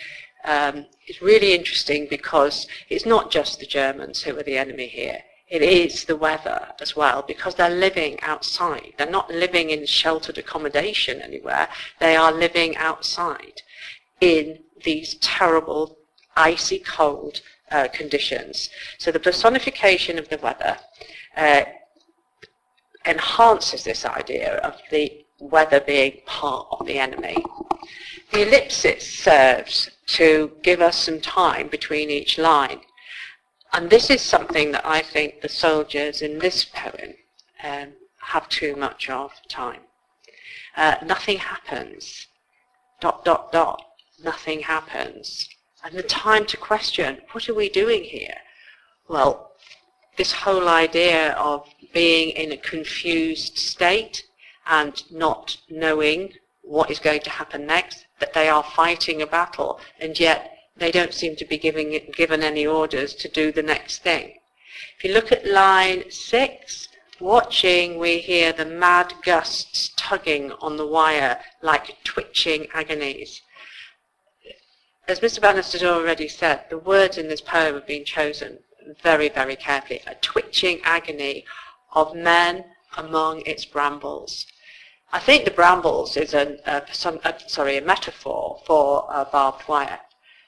um, 0.45 0.87
is 1.09 1.21
really 1.21 1.55
interesting 1.55 2.07
because 2.09 2.67
it's 2.89 3.05
not 3.05 3.31
just 3.31 3.59
the 3.59 3.67
Germans 3.67 4.23
who 4.23 4.39
are 4.39 4.43
the 4.43 4.57
enemy 4.57 4.87
here. 4.87 5.23
It 5.55 5.63
is 5.63 6.05
the 6.07 6.17
weather 6.17 6.73
as 6.81 6.97
well 6.97 7.23
because 7.23 7.55
they're 7.55 7.71
living 7.71 8.19
outside. 8.23 8.95
They're 8.99 9.09
not 9.09 9.31
living 9.31 9.71
in 9.71 9.87
sheltered 9.87 10.37
accommodation 10.37 11.21
anywhere. 11.21 11.69
They 12.01 12.17
are 12.17 12.33
living 12.33 12.77
outside 12.77 13.63
in 14.21 14.59
these 14.83 15.15
terrible, 15.21 15.97
icy 16.35 16.81
cold 16.81 17.41
uh, 17.71 17.87
conditions. 17.93 18.69
So 18.99 19.13
the 19.13 19.21
personification 19.21 20.19
of 20.19 20.29
the 20.29 20.39
weather 20.39 20.77
uh, 21.37 21.67
enhances 23.05 23.85
this 23.85 24.05
idea 24.05 24.57
of 24.57 24.75
the 24.91 25.25
weather 25.39 25.79
being 25.79 26.19
part 26.27 26.67
of 26.73 26.85
the 26.85 26.99
enemy. 26.99 27.37
The 28.33 28.43
ellipsis 28.43 29.09
serves 29.09 29.89
to 30.19 30.51
give 30.63 30.81
us 30.81 30.97
some 30.97 31.21
time 31.21 31.69
between 31.69 32.11
each 32.11 32.39
line. 32.39 32.81
And 33.75 33.91
this 33.91 34.09
is 34.09 34.23
something 34.23 34.71
that 34.71 34.87
I 34.87 35.03
think 35.03 35.41
the 35.41 35.49
soldiers 35.49 36.23
in 36.23 36.39
this 36.39 36.65
poem 36.65 37.15
um, 37.65 37.89
have 38.21 38.49
too 38.49 38.77
much 38.77 39.11
of 39.11 39.33
time. 39.49 39.81
Uh, 40.77 40.95
nothing 41.05 41.39
happens. 41.39 42.29
Dot, 43.01 43.25
dot, 43.25 43.51
dot. 43.51 43.85
Nothing 44.23 44.61
happens. 44.61 45.49
And 45.83 45.99
the 45.99 46.05
time 46.05 46.47
to 46.47 46.57
question, 46.57 47.19
what 47.33 47.49
are 47.49 47.55
we 47.55 47.69
doing 47.69 48.05
here? 48.05 48.37
Well, 49.09 49.51
this 50.17 50.31
whole 50.31 50.69
idea 50.69 51.33
of 51.33 51.67
being 51.93 52.31
in 52.31 52.53
a 52.53 52.57
confused 52.57 53.59
state 53.59 54.23
and 54.69 55.03
not 55.11 55.57
knowing 55.69 56.35
what 56.63 56.93
is 56.93 57.01
going 57.01 57.23
to 57.23 57.31
happen 57.31 57.67
next, 57.67 58.07
that 58.21 58.35
they 58.35 58.49
are 58.49 58.63
fighting 58.63 59.21
a 59.21 59.27
battle, 59.27 59.81
and 59.99 60.19
yet 60.19 60.54
they 60.77 60.91
don't 60.91 61.15
seem 61.15 61.37
to 61.37 61.45
be 61.45 61.57
giving, 61.57 61.99
given 62.13 62.43
any 62.43 62.67
orders 62.67 63.15
to 63.15 63.29
do 63.29 63.53
the 63.53 63.63
next 63.63 64.03
thing. 64.03 64.39
If 64.99 65.05
you 65.05 65.13
look 65.13 65.31
at 65.31 65.47
line 65.47 66.11
6, 66.11 66.89
watching 67.21 67.99
we 67.99 68.19
hear 68.19 68.53
the 68.53 68.65
mad 68.65 69.15
gusts 69.23 69.93
tugging 69.97 70.51
on 70.53 70.77
the 70.77 70.87
wire 70.87 71.41
like 71.63 71.97
twitching 72.03 72.67
agonies. 72.75 73.41
As 75.07 75.21
Mr. 75.21 75.41
Bannister 75.41 75.79
has 75.79 75.87
already 75.87 76.29
said, 76.29 76.65
the 76.71 76.79
words 76.79 77.19
in 77.19 77.29
this 77.29 77.41
poem 77.41 77.75
have 77.75 77.87
been 77.87 78.05
chosen 78.05 78.59
very, 79.03 79.29
very 79.29 79.55
carefully. 79.55 80.01
A 80.07 80.15
twitching 80.17 80.81
agony 80.83 81.45
of 81.93 82.17
men 82.17 82.65
among 82.97 83.43
its 83.43 83.65
brambles. 83.65 84.47
I 85.13 85.21
think 85.21 85.45
the 85.45 85.51
brambles 85.51 86.17
is 86.17 86.35
a, 86.35 86.59
a, 86.67 86.83
some, 86.93 87.21
a 87.25 87.35
sorry, 87.47 87.77
a 87.77 87.83
metaphor 87.83 88.61
for 88.67 89.07
barbed 89.31 89.69
wire. 89.69 90.01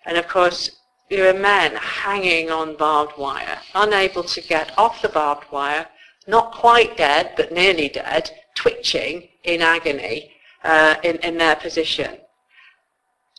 And 0.06 0.16
of 0.16 0.28
course, 0.28 0.70
you 1.10 1.26
are 1.26 1.34
men 1.34 1.76
hanging 1.76 2.50
on 2.50 2.76
barbed 2.76 3.18
wire, 3.18 3.58
unable 3.74 4.22
to 4.24 4.40
get 4.40 4.76
off 4.78 5.02
the 5.02 5.08
barbed 5.08 5.44
wire, 5.52 5.86
not 6.26 6.52
quite 6.52 6.96
dead, 6.96 7.34
but 7.36 7.52
nearly 7.52 7.88
dead, 7.88 8.30
twitching 8.54 9.28
in 9.44 9.62
agony 9.62 10.32
uh, 10.64 10.94
in, 11.02 11.16
in 11.18 11.36
their 11.38 11.56
position. 11.56 12.18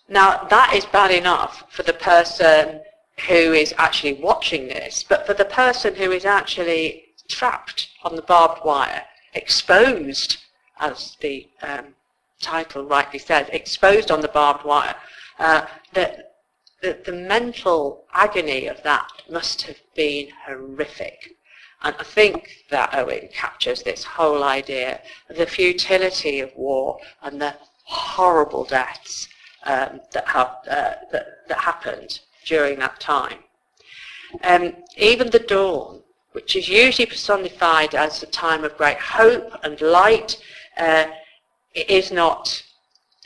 Now, 0.10 0.45
that 0.49 0.73
is 0.73 0.86
bad 0.86 1.12
enough 1.12 1.63
for 1.69 1.84
the 1.84 1.93
person 1.93 2.82
who 3.27 3.53
is 3.53 3.73
actually 3.77 4.13
watching 4.13 4.67
this, 4.67 5.03
but 5.03 5.25
for 5.25 5.34
the 5.34 5.45
person 5.45 5.95
who 5.95 6.12
is 6.12 6.23
actually 6.23 7.06
trapped 7.27 7.89
on 8.03 8.15
the 8.15 8.21
barbed 8.21 8.63
wire, 8.63 9.03
exposed 9.34 10.38
as 10.80 11.17
the 11.19 11.47
um, 11.62 11.88
title 12.41 12.84
rightly 12.86 13.19
says, 13.19 13.47
exposed 13.51 14.12
on 14.12 14.21
the 14.21 14.27
barbed 14.30 14.63
wire, 14.63 14.95
uh, 15.39 15.65
that 15.93 16.26
the, 16.81 16.99
the 17.05 17.11
mental 17.11 18.05
agony 18.13 18.67
of 18.67 18.81
that 18.83 19.09
must 19.29 19.63
have 19.63 19.79
been 19.95 20.29
horrific. 20.45 21.35
And 21.81 21.95
I 21.99 22.03
think 22.03 22.65
that 22.69 22.93
Owen 22.95 23.29
captures 23.33 23.83
this 23.83 24.03
whole 24.03 24.43
idea 24.43 25.01
of 25.29 25.37
the 25.37 25.45
futility 25.45 26.39
of 26.39 26.55
war 26.55 26.99
and 27.21 27.39
the 27.41 27.55
horrible 27.83 28.63
deaths 28.63 29.27
um, 29.63 30.01
that, 30.11 30.27
uh, 30.35 30.53
that, 31.11 31.47
that, 31.47 31.59
happened 31.59 32.19
during 32.45 32.79
that 32.79 32.99
time. 32.99 33.39
Um, 34.43 34.73
even 34.97 35.29
the 35.29 35.39
dawn, 35.39 36.01
which 36.31 36.55
is 36.55 36.67
usually 36.67 37.05
personified 37.05 37.95
as 37.95 38.23
a 38.23 38.27
time 38.27 38.63
of 38.63 38.77
great 38.77 38.99
hope 38.99 39.51
and 39.63 39.79
light, 39.81 40.41
uh, 40.77 41.05
is 41.73 42.11
not 42.11 42.63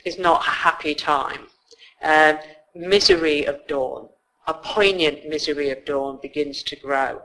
is 0.04 0.18
not 0.18 0.46
a 0.46 0.50
happy 0.50 0.94
time. 0.94 1.46
Uh, 2.02 2.34
misery 2.74 3.44
of 3.44 3.66
dawn, 3.66 4.08
a 4.46 4.54
poignant 4.54 5.28
misery 5.28 5.70
of 5.70 5.84
dawn 5.84 6.18
begins 6.20 6.62
to 6.64 6.76
grow. 6.76 7.22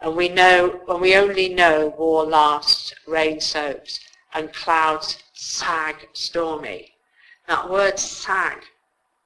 And 0.00 0.16
we 0.16 0.28
know, 0.28 0.80
when 0.86 1.00
we 1.00 1.16
only 1.16 1.48
know 1.48 1.94
war 1.98 2.24
lasts, 2.24 2.94
rain 3.06 3.40
soaks, 3.40 4.00
and 4.34 4.52
clouds 4.52 5.22
sag 5.32 6.08
stormy. 6.12 6.92
That 7.48 7.70
word 7.70 7.98
sag 7.98 8.58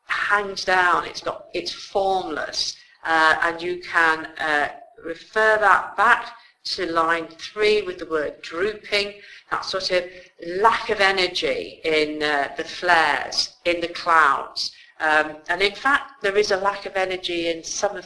hangs 0.06 0.64
down, 0.64 1.06
it's, 1.06 1.20
got, 1.20 1.46
it's 1.54 1.72
formless, 1.72 2.76
uh, 3.04 3.36
and 3.42 3.60
you 3.62 3.80
can 3.80 4.26
uh, 4.38 4.68
refer 5.02 5.56
that 5.58 5.96
back 5.96 6.34
to 6.62 6.86
line 6.86 7.26
three 7.26 7.82
with 7.82 7.98
the 7.98 8.06
word 8.06 8.40
drooping, 8.42 9.14
that 9.50 9.64
sort 9.64 9.90
of 9.90 10.04
lack 10.46 10.90
of 10.90 11.00
energy 11.00 11.80
in 11.84 12.22
uh, 12.22 12.52
the 12.56 12.64
flares, 12.64 13.56
in 13.64 13.80
the 13.80 13.88
clouds. 13.88 14.72
Um, 15.00 15.36
and 15.48 15.62
in 15.62 15.74
fact, 15.74 16.22
there 16.22 16.36
is 16.36 16.50
a 16.50 16.56
lack 16.56 16.84
of 16.84 16.94
energy 16.94 17.48
in 17.48 17.64
some 17.64 18.00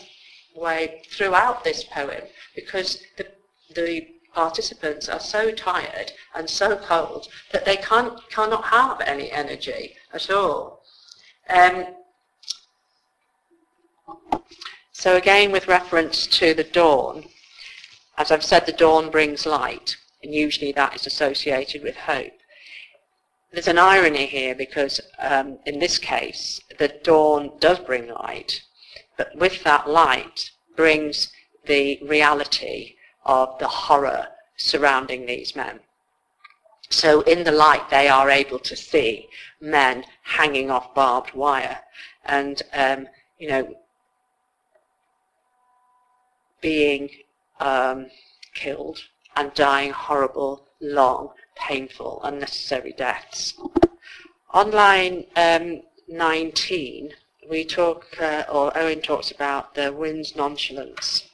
way 0.55 1.03
throughout 1.11 1.65
this 1.65 1.83
poem 1.85 2.23
because 2.55 3.03
the, 3.17 3.27
the 3.75 4.07
participants 4.33 5.09
are 5.09 5.21
so 5.21 5.51
tired 5.51 6.13
and 6.35 6.49
so 6.49 6.77
cold 6.77 7.29
that 7.53 7.65
they 7.65 7.77
can't, 7.77 8.19
cannot 8.31 8.65
have 8.65 9.01
any 9.01 9.31
energy 9.31 9.95
at 10.13 10.31
all. 10.31 10.83
Um, 11.49 11.87
so 14.93 15.17
again, 15.17 15.51
with 15.51 15.69
reference 15.69 16.27
to 16.29 16.55
the 16.55 16.65
dawn, 16.65 17.25
as 18.17 18.31
I've 18.31 18.45
said, 18.45 18.67
the 18.67 18.73
dawn 18.73 19.11
brings 19.11 19.45
light, 19.45 19.97
and 20.23 20.33
usually 20.33 20.73
that 20.73 20.95
is 20.95 21.07
associated 21.07 21.83
with 21.83 21.97
hope. 21.97 22.33
There's 23.55 23.69
an 23.69 23.79
irony 23.79 24.27
here 24.27 24.57
because 24.57 25.01
um, 25.21 25.61
in 25.65 25.79
this 25.79 25.97
case, 25.97 26.61
the 26.81 26.89
dawn 26.89 27.53
does 27.61 27.79
bring 27.79 28.09
light, 28.09 28.61
but 29.17 29.29
with 29.37 29.63
that 29.63 29.89
light 29.89 30.51
brings 30.75 31.33
the 31.65 32.01
reality 32.03 32.97
of 33.25 33.57
the 33.61 33.69
horror 33.69 34.27
surrounding 34.57 35.25
these 35.25 35.55
men. 35.55 35.79
So 36.91 37.21
in 37.21 37.45
the 37.45 37.53
light, 37.53 37.89
they 37.91 38.09
are 38.09 38.29
able 38.29 38.59
to 38.59 38.75
see 38.75 39.29
men 39.61 40.05
hanging 40.25 40.69
off 40.69 40.93
barbed 40.93 41.33
wire 41.33 41.79
and, 42.25 42.61
um, 42.73 43.07
you 43.39 43.49
know, 43.49 43.77
being 46.61 47.09
um, 47.61 48.09
killed 48.53 48.99
and 49.37 49.55
dying 49.55 49.93
horrible, 49.93 50.67
long, 50.81 51.31
painful, 51.57 52.21
unnecessary 52.23 52.93
deaths. 52.93 53.55
On 54.51 54.71
line 54.71 55.25
um, 55.37 55.83
19, 56.09 57.11
we 57.49 57.65
talk, 57.65 58.07
uh, 58.21 58.45
or 58.51 58.77
Owen 58.77 59.01
talks 59.01 59.31
about 59.31 59.75
the 59.75 59.93
wind's 59.93 60.37
nonchalance. 60.37 61.29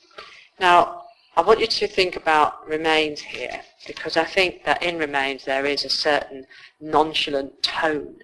Now, 0.58 1.04
I 1.36 1.42
want 1.42 1.60
you 1.60 1.66
to 1.66 1.86
think 1.86 2.16
about 2.16 2.66
remains 2.66 3.20
here 3.20 3.62
because 3.86 4.16
I 4.16 4.24
think 4.24 4.64
that 4.64 4.82
in 4.82 4.98
remains 4.98 5.44
there 5.44 5.64
is 5.64 5.84
a 5.84 5.90
certain 5.90 6.46
nonchalant 6.80 7.62
tone 7.62 8.16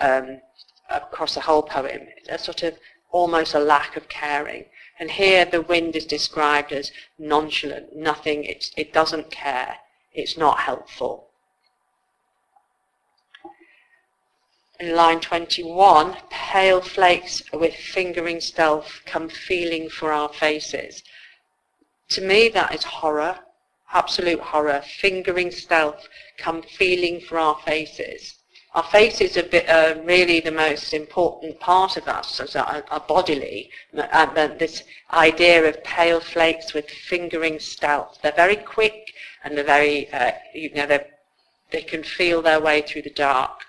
um, 0.00 0.40
across 0.88 1.34
the 1.34 1.40
whole 1.40 1.62
poem, 1.62 2.02
a 2.28 2.38
sort 2.38 2.62
of 2.62 2.78
almost 3.10 3.54
a 3.54 3.58
lack 3.58 3.96
of 3.96 4.08
caring. 4.08 4.64
And 4.98 5.10
here 5.10 5.44
the 5.44 5.62
wind 5.62 5.96
is 5.96 6.06
described 6.06 6.72
as 6.72 6.92
nonchalant, 7.18 7.96
nothing, 7.96 8.44
it, 8.44 8.70
it 8.76 8.92
doesn't 8.92 9.30
care, 9.30 9.76
it's 10.14 10.36
not 10.36 10.60
helpful. 10.60 11.28
In 14.82 14.96
line 14.96 15.20
21, 15.20 16.16
pale 16.28 16.80
flakes 16.80 17.40
with 17.52 17.72
fingering 17.72 18.40
stealth 18.40 19.00
come 19.06 19.28
feeling 19.28 19.88
for 19.88 20.12
our 20.12 20.28
faces. 20.28 21.04
To 22.08 22.20
me 22.20 22.48
that 22.48 22.74
is 22.74 22.82
horror, 22.82 23.38
absolute 23.92 24.40
horror, 24.40 24.82
fingering 24.82 25.52
stealth 25.52 26.08
come 26.36 26.62
feeling 26.62 27.20
for 27.20 27.38
our 27.38 27.58
faces 27.64 28.34
our 28.74 28.82
faces 28.84 29.36
are 29.36 29.44
uh, 29.68 30.00
really 30.02 30.40
the 30.40 30.50
most 30.50 30.94
important 30.94 31.60
part 31.60 31.98
of 31.98 32.08
us 32.08 32.40
as 32.40 32.56
our 32.56 32.82
bodily. 33.06 33.70
And 33.92 34.58
this 34.58 34.82
idea 35.12 35.68
of 35.68 35.84
pale 35.84 36.20
flakes 36.20 36.72
with 36.72 36.88
fingering 36.88 37.58
stealth. 37.58 38.18
They're 38.22 38.32
very 38.32 38.56
quick 38.56 39.12
and 39.44 39.56
they're 39.56 39.64
very, 39.64 40.10
uh, 40.12 40.32
you 40.54 40.72
know, 40.72 40.86
they 41.70 41.82
can 41.82 42.02
feel 42.02 42.40
their 42.40 42.60
way 42.60 42.80
through 42.80 43.02
the 43.02 43.10
dark. 43.10 43.60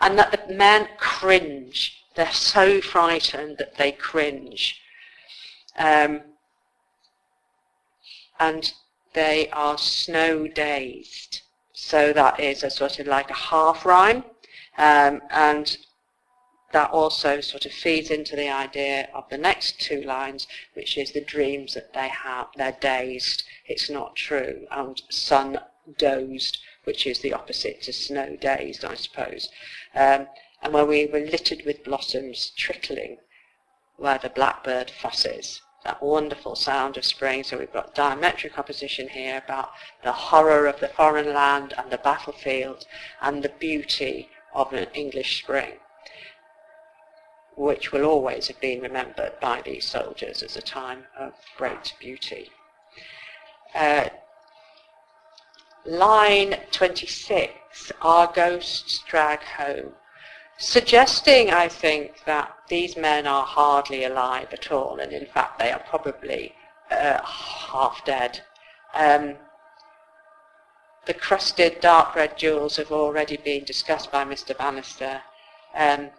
And 0.00 0.18
that 0.18 0.48
the 0.48 0.54
men 0.54 0.88
cringe. 0.98 2.04
They're 2.14 2.32
so 2.32 2.80
frightened 2.80 3.58
that 3.58 3.76
they 3.76 3.92
cringe. 3.92 4.80
Um, 5.76 6.22
and 8.40 8.72
they 9.14 9.48
are 9.50 9.78
snow 9.78 10.48
dazed. 10.48 11.42
So 11.72 12.12
that 12.12 12.40
is 12.40 12.62
a 12.62 12.70
sort 12.70 12.98
of 12.98 13.06
like 13.06 13.30
a 13.30 13.34
half 13.34 13.84
rhyme. 13.84 14.24
Um, 14.76 15.20
and 15.30 15.76
that 16.72 16.90
also 16.90 17.40
sort 17.40 17.64
of 17.64 17.72
feeds 17.72 18.10
into 18.10 18.36
the 18.36 18.48
idea 18.48 19.08
of 19.14 19.28
the 19.30 19.38
next 19.38 19.80
two 19.80 20.02
lines, 20.02 20.46
which 20.74 20.98
is 20.98 21.12
the 21.12 21.20
dreams 21.20 21.74
that 21.74 21.94
they 21.94 22.08
have. 22.08 22.48
They're 22.56 22.76
dazed. 22.80 23.42
It's 23.66 23.88
not 23.88 24.16
true. 24.16 24.66
And 24.70 25.00
sun 25.08 25.58
dozed, 25.96 26.58
which 26.84 27.06
is 27.06 27.20
the 27.20 27.32
opposite 27.32 27.82
to 27.82 27.92
snow 27.92 28.36
dazed, 28.36 28.84
I 28.84 28.94
suppose. 28.94 29.48
Um, 29.98 30.28
and 30.62 30.72
where 30.72 30.86
we 30.86 31.06
were 31.06 31.20
littered 31.20 31.62
with 31.66 31.84
blossoms 31.84 32.52
trickling 32.56 33.18
where 33.96 34.18
the 34.18 34.30
blackbird 34.30 34.90
fusses 34.90 35.60
that 35.84 36.02
wonderful 36.02 36.54
sound 36.56 36.96
of 36.96 37.04
spring. 37.04 37.42
So 37.42 37.58
we've 37.58 37.72
got 37.72 37.94
diametric 37.94 38.58
opposition 38.58 39.08
here 39.08 39.42
about 39.44 39.70
the 40.02 40.12
horror 40.12 40.66
of 40.66 40.80
the 40.80 40.88
foreign 40.88 41.32
land 41.32 41.74
and 41.76 41.90
the 41.90 41.98
battlefield 41.98 42.86
and 43.20 43.42
the 43.42 43.48
beauty 43.48 44.28
of 44.54 44.72
an 44.72 44.88
English 44.94 45.42
spring, 45.42 45.74
which 47.56 47.92
will 47.92 48.04
always 48.04 48.48
have 48.48 48.60
been 48.60 48.80
remembered 48.80 49.38
by 49.40 49.62
these 49.62 49.84
soldiers 49.84 50.42
as 50.42 50.56
a 50.56 50.62
time 50.62 51.04
of 51.18 51.32
great 51.56 51.94
beauty. 51.98 52.50
Uh, 53.74 54.08
line 55.88 56.56
26, 56.70 57.92
our 58.02 58.30
ghosts 58.32 59.02
drag 59.08 59.40
home 59.40 59.94
suggesting, 60.58 61.50
I 61.50 61.68
think, 61.68 62.24
that 62.26 62.52
these 62.68 62.96
men 62.96 63.26
are 63.26 63.44
hardly 63.44 64.04
alive 64.04 64.48
at 64.52 64.70
all, 64.70 64.98
and 64.98 65.12
in 65.12 65.26
fact 65.26 65.58
they 65.58 65.70
are 65.70 65.82
probably 65.88 66.54
uh, 66.90 67.22
half 67.22 68.04
dead. 68.04 68.42
Um, 68.94 69.36
the 71.06 71.14
crusted 71.14 71.80
dark 71.80 72.14
red 72.14 72.36
jewels 72.36 72.76
have 72.76 72.92
already 72.92 73.36
been 73.36 73.64
discussed 73.64 74.12
by 74.12 74.24
Mr. 74.24 74.56
Bannister, 74.56 75.22
um, 75.74 76.10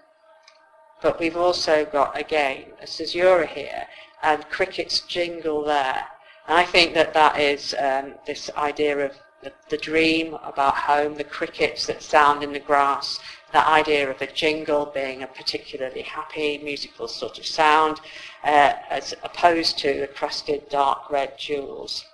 but 1.02 1.20
we've 1.20 1.38
also 1.38 1.86
got, 1.86 2.18
again, 2.18 2.66
a 2.82 2.88
caesura 2.88 3.46
here, 3.46 3.88
and 4.24 4.50
crickets 4.50 5.02
jingle 5.02 5.64
there. 5.64 6.06
And 6.48 6.58
I 6.58 6.64
think 6.64 6.94
that 6.94 7.14
that 7.14 7.40
is 7.40 7.76
um, 7.78 8.16
this 8.26 8.50
idea 8.58 8.98
of 8.98 9.12
the, 9.42 9.54
the 9.70 9.78
dream 9.78 10.36
about 10.44 10.76
home, 10.76 11.16
the 11.16 11.24
crickets 11.24 11.88
that 11.88 12.02
sound 12.02 12.44
in 12.44 12.54
the 12.54 12.60
grass, 12.60 13.20
that 13.54 13.68
idea 13.68 14.10
of 14.10 14.22
a 14.22 14.28
jingle 14.32 14.86
being 14.94 15.24
a 15.24 15.28
particularly 15.28 16.02
happy 16.02 16.58
musical 16.58 17.08
sort 17.08 17.40
of 17.40 17.46
sound, 17.46 18.00
uh, 18.44 18.74
as 18.90 19.14
opposed 19.24 19.78
to 19.80 20.00
the 20.00 20.08
crusted 20.08 20.68
dark 20.70 21.10
red 21.10 21.38
jewels. 21.38 22.06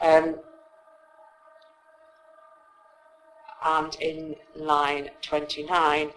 Um, 0.00 0.36
and 3.62 3.94
in 3.96 4.36
line 4.54 5.10
29, 5.22 6.10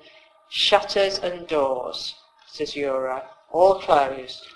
shutters 0.49 1.19
and 1.19 1.47
doors, 1.47 2.15
caesura, 2.55 3.23
all 3.51 3.79
closed, 3.79 4.47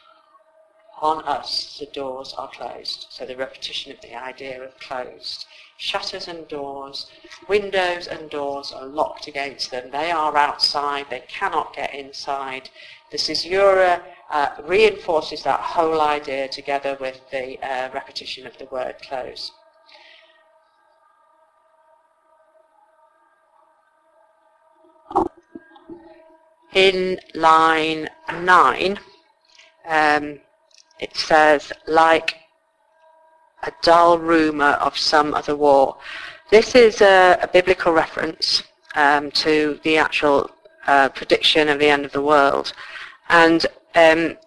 on 1.00 1.24
us 1.26 1.78
the 1.80 1.86
doors 1.88 2.34
are 2.38 2.50
closed. 2.50 3.08
So 3.10 3.26
the 3.26 3.36
repetition 3.36 3.92
of 3.92 4.02
the 4.02 4.16
idea 4.16 4.62
of 4.64 4.78
closed. 4.80 5.46
Shutters 5.78 6.28
and 6.28 6.48
doors, 6.48 7.06
windows 7.48 8.08
and 8.08 8.32
doors 8.32 8.72
are 8.72 8.86
locked 8.86 9.28
against 9.28 9.70
them. 9.70 9.92
They 9.92 10.10
are 10.10 10.36
outside, 10.36 11.06
they 11.10 11.24
cannot 11.28 11.76
get 11.76 11.94
inside. 11.94 12.70
The 13.12 13.20
caesura 13.20 14.02
uh, 14.32 14.50
reinforces 14.64 15.44
that 15.44 15.60
whole 15.60 16.02
idea 16.02 16.48
together 16.48 16.98
with 17.00 17.22
the 17.32 17.60
uh, 17.64 17.90
repetition 17.94 18.48
of 18.48 18.58
the 18.58 18.66
word 18.66 18.96
close. 19.02 19.52
In 26.74 27.20
line 27.34 28.10
9, 28.34 29.00
um, 29.88 30.40
it 31.00 31.16
says, 31.16 31.72
like 31.88 32.36
a 33.68 33.74
dull 33.82 34.18
rumour 34.18 34.74
of 34.88 34.98
some 34.98 35.34
other 35.34 35.56
war. 35.56 35.98
This 36.50 36.74
is 36.76 37.02
a, 37.02 37.38
a 37.42 37.48
biblical 37.48 37.92
reference 37.92 38.64
um, 38.96 39.30
to 39.32 39.80
the 39.84 39.98
actual 39.98 40.50
uh, 40.88 41.10
prediction 41.10 41.68
of 41.68 41.80
the 41.80 41.90
end 41.90 42.06
of 42.06 42.14
the 42.14 42.22
world, 42.22 42.74
and 43.30 43.66
um, 43.96 44.38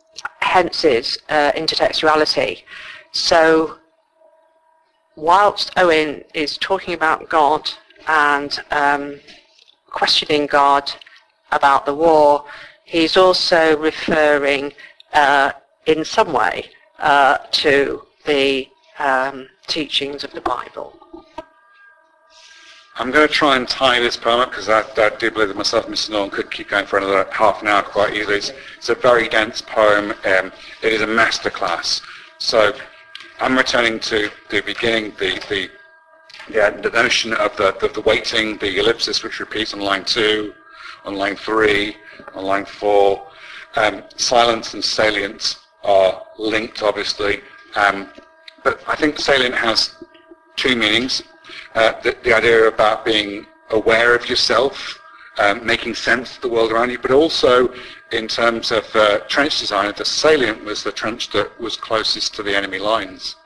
hence 0.41 0.85
its 0.85 1.19
uh, 1.29 1.53
intertextuality. 1.53 2.63
So, 3.13 3.79
whilst 5.17 5.73
Owen 5.77 6.25
is 6.33 6.57
talking 6.57 6.95
about 6.95 7.29
God 7.29 7.71
and 8.09 8.59
um, 8.71 9.21
questioning 9.87 10.47
God 10.47 10.91
about 11.53 11.85
the 11.85 11.95
war, 11.95 12.45
he's 12.85 13.19
also 13.19 13.77
referring 13.77 14.73
uh, 15.13 15.53
in 15.85 16.05
some 16.05 16.33
way 16.33 16.71
uh, 16.99 17.39
to 17.51 18.07
the 18.25 18.69
um, 19.01 19.49
teachings 19.67 20.23
of 20.23 20.33
the 20.33 20.41
Bible. 20.43 20.95
I'm 22.97 23.11
going 23.11 23.27
to 23.27 23.33
try 23.33 23.57
and 23.57 23.67
tie 23.67 23.99
this 23.99 24.17
poem 24.17 24.41
up 24.41 24.51
because 24.51 24.69
I, 24.69 24.83
I, 24.99 25.09
do 25.17 25.31
believe 25.31 25.49
that 25.49 25.57
myself 25.57 25.87
and 25.87 25.95
Mr. 25.95 26.11
Norton 26.11 26.31
could 26.31 26.51
keep 26.51 26.69
going 26.69 26.85
for 26.85 26.99
another 26.99 27.27
half 27.33 27.63
an 27.63 27.69
hour 27.69 27.83
quite 27.83 28.13
easily. 28.13 28.37
It's, 28.37 28.53
it's 28.77 28.91
a 28.91 28.95
very 28.95 29.27
dense 29.27 29.63
poem. 29.63 30.11
Um, 30.11 30.53
it 30.83 30.93
is 30.93 31.01
a 31.01 31.07
masterclass. 31.07 32.03
So 32.39 32.75
I'm 33.41 33.57
returning 33.57 34.01
to 34.01 34.31
the 34.51 34.61
beginning, 34.61 35.15
the, 35.19 35.43
the, 35.49 35.71
yeah, 36.53 36.69
the 36.69 36.91
notion 36.91 37.33
of 37.33 37.57
the, 37.57 37.75
the, 37.81 37.89
the 37.89 38.03
waiting, 38.03 38.59
the 38.59 38.79
ellipsis 38.79 39.23
which 39.23 39.41
repeats 39.41 39.73
on 39.73 39.81
line 39.81 40.05
two, 40.05 40.53
on 41.07 41.15
line 41.15 41.37
three, 41.37 41.97
on 42.35 42.45
line 42.45 42.67
four. 42.67 43.27
Um, 43.77 44.03
silence 44.17 44.75
and 44.75 44.85
salience 44.85 45.61
are 45.85 46.23
linked, 46.37 46.83
obviously. 46.83 47.41
Um, 47.77 48.11
but 48.63 48.83
I 48.87 48.97
think 48.97 49.19
salient 49.19 49.55
has 49.55 49.95
two 50.57 50.77
meanings. 50.77 51.23
Uh, 51.75 51.93
the, 52.03 52.17
the, 52.23 52.35
idea 52.35 52.67
about 52.67 53.05
being 53.05 53.47
aware 53.71 54.15
of 54.15 54.29
yourself, 54.29 55.01
um, 55.39 55.65
making 55.65 55.95
sense 55.95 56.37
of 56.37 56.43
the 56.43 56.49
world 56.49 56.73
around 56.73 56.91
you, 56.91 56.99
but 56.99 57.11
also 57.11 57.73
in 58.13 58.29
terms 58.29 58.71
of 58.73 58.85
uh, 58.95 59.21
trench 59.29 59.61
design, 59.61 59.93
the 59.97 60.05
salient 60.05 60.65
was 60.65 60.83
the 60.83 60.93
trench 60.93 61.31
that 61.31 61.59
was 61.61 61.77
closest 61.77 62.35
to 62.35 62.43
the 62.43 62.57
enemy 62.57 62.79
lines. 62.79 63.37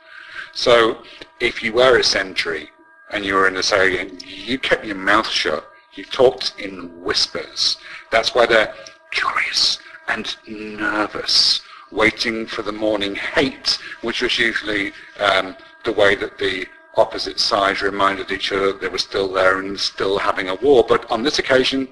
So 0.53 1.03
if 1.41 1.63
you 1.63 1.73
were 1.73 1.99
a 1.99 2.05
sentry 2.05 2.71
and 3.11 3.25
you 3.25 3.35
were 3.35 3.49
in 3.49 3.55
the 3.55 3.63
salient, 3.63 4.25
you 4.27 4.59
kept 4.59 4.85
your 4.85 4.97
mouth 4.97 5.29
shut. 5.29 5.69
You 5.93 6.05
talked 6.05 6.55
in 6.59 7.03
whispers. 7.03 7.77
That's 8.11 8.35
why 8.35 8.47
they're 8.47 8.75
curious 9.11 9.79
and 10.09 10.35
nervous 10.47 11.61
waiting 11.95 12.47
for 12.47 12.63
the 12.63 12.73
morning 12.73 13.15
hate, 13.15 13.79
which 14.03 14.21
was 14.23 14.39
usually 14.39 14.93
um, 15.21 15.57
the 15.85 15.93
way 15.93 16.15
that 16.17 16.39
the 16.39 16.67
opposite 16.97 17.39
sides 17.39 17.83
reminded 17.83 18.31
each 18.31 18.53
other 18.53 18.73
that 18.73 18.81
they 18.81 18.89
were 18.89 18.99
still 18.99 19.33
there 19.33 19.61
and 19.61 19.79
still 19.79 20.19
having 20.19 20.49
a 20.49 20.55
war. 20.57 20.85
But 20.87 21.11
on 21.11 21.23
this 21.23 21.39
occasion, 21.39 21.89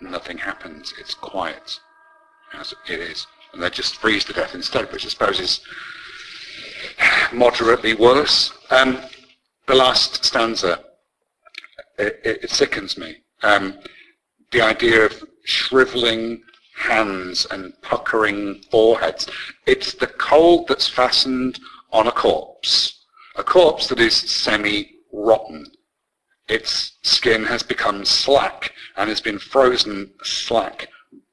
nothing 0.00 0.38
happens. 0.38 0.92
It's 1.00 1.14
quiet, 1.14 1.80
as 2.54 2.74
it 2.88 3.00
is. 3.00 3.26
And 3.52 3.62
they 3.62 3.70
just 3.70 3.96
freeze 3.96 4.24
to 4.26 4.32
death 4.32 4.54
instead, 4.54 4.92
which 4.92 5.06
I 5.06 5.08
suppose 5.08 5.40
is 5.40 5.60
moderately 7.32 7.94
worse. 7.94 8.52
Um, 8.70 8.98
the 9.66 9.74
last 9.74 10.24
stanza, 10.24 10.84
it, 11.98 12.20
it, 12.24 12.44
it 12.44 12.50
sickens 12.50 12.98
me. 12.98 13.16
Um, 13.42 13.78
the 14.52 14.60
idea 14.60 15.06
of 15.06 15.22
shriveling 15.44 16.42
hands 16.76 17.46
and 17.50 17.72
puckering 17.82 18.62
foreheads. 18.70 19.28
It's 19.66 19.94
the 19.94 20.06
cold 20.06 20.68
that's 20.68 20.88
fastened 20.88 21.58
on 21.92 22.06
a 22.06 22.12
corpse, 22.12 23.04
a 23.36 23.42
corpse 23.42 23.88
that 23.88 24.00
is 24.00 24.14
semi-rotten. 24.14 25.66
Its 26.48 26.92
skin 27.02 27.44
has 27.44 27.62
become 27.62 28.04
slack 28.04 28.72
and 28.96 29.08
has 29.08 29.20
been 29.20 29.38
frozen 29.38 30.10
slack 30.22 30.88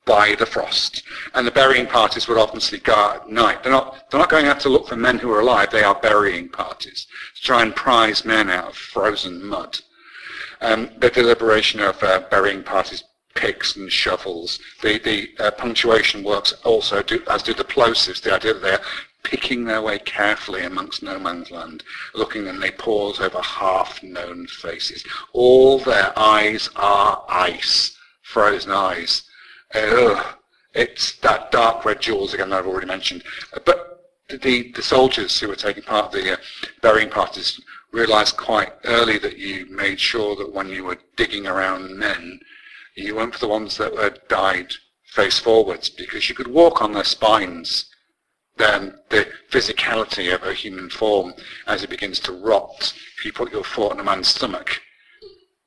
by 0.06 0.36
the 0.36 0.45
frost. 0.45 1.03
And 1.34 1.45
the 1.45 1.51
burying 1.51 1.88
parties 1.88 2.27
would 2.27 2.38
obviously 2.38 2.79
go 2.79 3.13
at 3.15 3.29
night. 3.29 3.63
They're 3.63 3.71
not, 3.71 4.10
they're 4.10 4.19
not 4.19 4.29
going 4.29 4.47
out 4.47 4.60
to 4.62 4.69
look 4.69 4.88
for 4.88 4.95
men 4.95 5.19
who 5.19 5.32
are 5.32 5.41
alive. 5.41 5.69
They 5.71 5.84
are 5.84 5.95
burying 5.95 6.49
parties 6.49 7.08
to 7.36 7.41
try 7.41 7.62
and 7.62 7.75
prize 7.75 8.25
men 8.25 8.49
out 8.49 8.69
of 8.69 8.75
frozen 8.75 9.45
mud. 9.45 9.79
Um, 10.62 10.89
the 10.97 11.10
deliberation 11.10 11.79
of 11.79 12.01
uh, 12.01 12.21
burying 12.32 12.63
parties 12.63 13.03
picks 13.43 13.75
and 13.75 13.91
shovels. 13.91 14.60
The, 14.82 14.99
the 14.99 15.29
uh, 15.38 15.51
punctuation 15.51 16.23
works 16.23 16.53
also, 16.63 17.03
do, 17.03 17.21
as 17.29 17.43
do 17.43 17.53
the 17.53 17.65
plosives, 17.65 18.21
the 18.21 18.34
idea 18.34 18.53
that 18.53 18.62
they're 18.62 18.79
picking 19.23 19.65
their 19.65 19.82
way 19.82 19.99
carefully 19.99 20.63
amongst 20.63 21.03
no 21.03 21.19
man's 21.19 21.51
land, 21.51 21.84
looking 22.13 22.47
and 22.47 22.62
they 22.62 22.71
pause 22.71 23.19
over 23.19 23.41
half-known 23.41 24.47
faces. 24.47 25.03
All 25.34 25.79
their 25.79 26.17
eyes 26.17 26.69
are 26.77 27.25
ice, 27.27 27.97
frozen 28.21 28.71
eyes. 28.71 29.23
Ugh. 29.75 30.25
It's 30.73 31.19
that 31.19 31.51
dark 31.51 31.84
red 31.86 32.01
jewels 32.01 32.34
again 32.34 32.49
that 32.49 32.60
I've 32.60 32.67
already 32.67 32.88
mentioned. 32.88 33.23
But 33.65 34.10
the, 34.29 34.71
the 34.71 34.82
soldiers 34.82 35.38
who 35.39 35.49
were 35.49 35.56
taking 35.56 35.84
part 35.84 36.06
of 36.06 36.12
the 36.13 36.34
uh, 36.34 36.38
burying 36.82 37.10
parties 37.10 37.60
realized 37.91 38.38
quite 38.38 38.71
early 38.86 39.17
that 39.19 39.38
you 39.38 39.67
made 39.69 39.99
sure 39.99 40.36
that 40.38 40.51
when 40.51 40.69
you 40.69 40.86
were 40.86 40.97
digging 41.17 41.45
around 41.45 41.95
men, 41.95 42.39
you 42.95 43.15
went 43.15 43.34
for 43.34 43.39
the 43.39 43.47
ones 43.47 43.77
that 43.77 43.95
had 43.95 44.19
died 44.27 44.73
face 45.06 45.39
forwards 45.39 45.89
because 45.89 46.29
you 46.29 46.36
could 46.36 46.47
walk 46.47 46.82
on 46.82 46.93
their 46.93 47.03
spines. 47.03 47.86
Then 48.58 48.99
the 49.10 49.27
physicality 49.51 50.34
of 50.34 50.43
a 50.43 50.53
human 50.53 50.89
form 50.89 51.34
as 51.67 51.84
it 51.84 51.89
begins 51.89 52.19
to 52.21 52.32
rot, 52.32 52.93
if 53.17 53.25
you 53.25 53.34
put 53.34 53.51
your 53.51 53.63
foot 53.63 53.91
on 53.91 53.99
a 53.99 54.03
man's 54.03 54.27
stomach, 54.27 54.79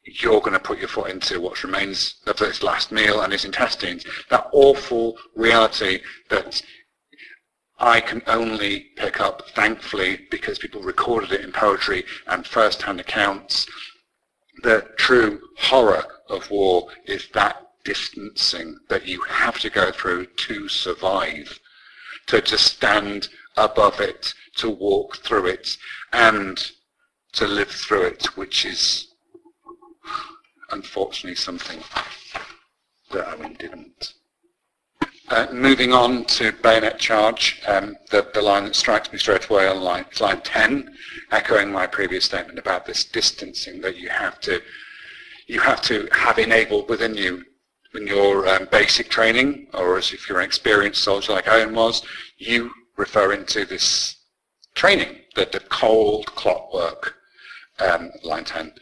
you're 0.04 0.40
going 0.40 0.52
to 0.52 0.60
put 0.60 0.78
your 0.78 0.88
foot 0.88 1.10
into 1.10 1.40
what 1.40 1.64
remains 1.64 2.16
of 2.26 2.38
his 2.38 2.62
last 2.62 2.92
meal 2.92 3.20
and 3.20 3.32
his 3.32 3.44
intestines. 3.44 4.04
That 4.30 4.48
awful 4.52 5.16
reality 5.34 6.00
that 6.30 6.62
I 7.78 8.00
can 8.00 8.22
only 8.26 8.86
pick 8.96 9.20
up, 9.20 9.50
thankfully, 9.50 10.26
because 10.30 10.58
people 10.58 10.80
recorded 10.80 11.32
it 11.32 11.42
in 11.42 11.52
poetry 11.52 12.04
and 12.26 12.46
first-hand 12.46 13.00
accounts. 13.00 13.66
The 14.62 14.88
true 14.96 15.40
horror 15.58 16.04
of 16.28 16.50
war 16.50 16.88
is 17.04 17.28
that 17.34 17.66
distancing 17.84 18.78
that 18.88 19.06
you 19.06 19.22
have 19.22 19.58
to 19.60 19.70
go 19.70 19.92
through 19.92 20.26
to 20.26 20.68
survive, 20.68 21.60
to 22.26 22.40
just 22.42 22.66
stand 22.66 23.28
above 23.56 24.00
it, 24.00 24.34
to 24.56 24.68
walk 24.68 25.18
through 25.18 25.46
it, 25.46 25.76
and 26.12 26.72
to 27.32 27.46
live 27.46 27.70
through 27.70 28.02
it, 28.02 28.26
which 28.36 28.64
is 28.64 29.08
unfortunately 30.70 31.36
something 31.36 31.80
that 33.12 33.28
Owen 33.34 33.54
didn't. 33.54 34.14
Uh, 35.28 35.46
moving 35.52 35.92
on 35.92 36.24
to 36.24 36.52
bayonet 36.62 36.98
charge, 36.98 37.60
um, 37.66 37.96
the, 38.10 38.28
the, 38.32 38.40
line 38.40 38.64
that 38.64 38.76
strikes 38.76 39.12
me 39.12 39.18
straight 39.18 39.48
away 39.48 39.66
on 39.66 39.80
line, 39.80 40.04
line 40.20 40.40
10, 40.40 40.94
echoing 41.32 41.70
my 41.70 41.84
previous 41.86 42.24
statement 42.24 42.58
about 42.60 42.86
this 42.86 43.04
distancing 43.04 43.80
that 43.80 43.96
you 43.96 44.08
have 44.08 44.40
to 44.40 44.62
you 45.46 45.60
have 45.60 45.80
to 45.82 46.08
have 46.12 46.38
enabled 46.38 46.88
within 46.88 47.14
you 47.14 47.44
in 47.94 48.06
your 48.06 48.46
um, 48.48 48.68
basic 48.70 49.08
training, 49.08 49.68
or 49.72 49.96
as 49.96 50.12
if 50.12 50.28
you're 50.28 50.40
an 50.40 50.44
experienced 50.44 51.02
soldier 51.02 51.32
like 51.32 51.48
Owen 51.48 51.74
was, 51.74 52.02
you 52.36 52.70
refer 52.96 53.32
into 53.32 53.64
this 53.64 54.16
training, 54.74 55.16
the, 55.34 55.48
the 55.50 55.60
cold 55.60 56.26
clockwork, 56.34 57.14
um, 57.78 58.10
line 58.22 58.44
10. 58.44 58.72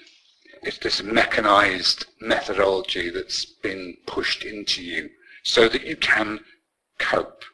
It's 0.63 0.79
this 0.79 1.03
mechanized 1.03 2.07
methodology 2.21 3.11
that's 3.11 3.45
been 3.45 3.97
pushed 4.07 4.45
into 4.45 4.83
you 4.83 5.11
so 5.43 5.69
that 5.69 5.87
you 5.87 5.97
can 5.97 6.41
cope. 6.99 7.45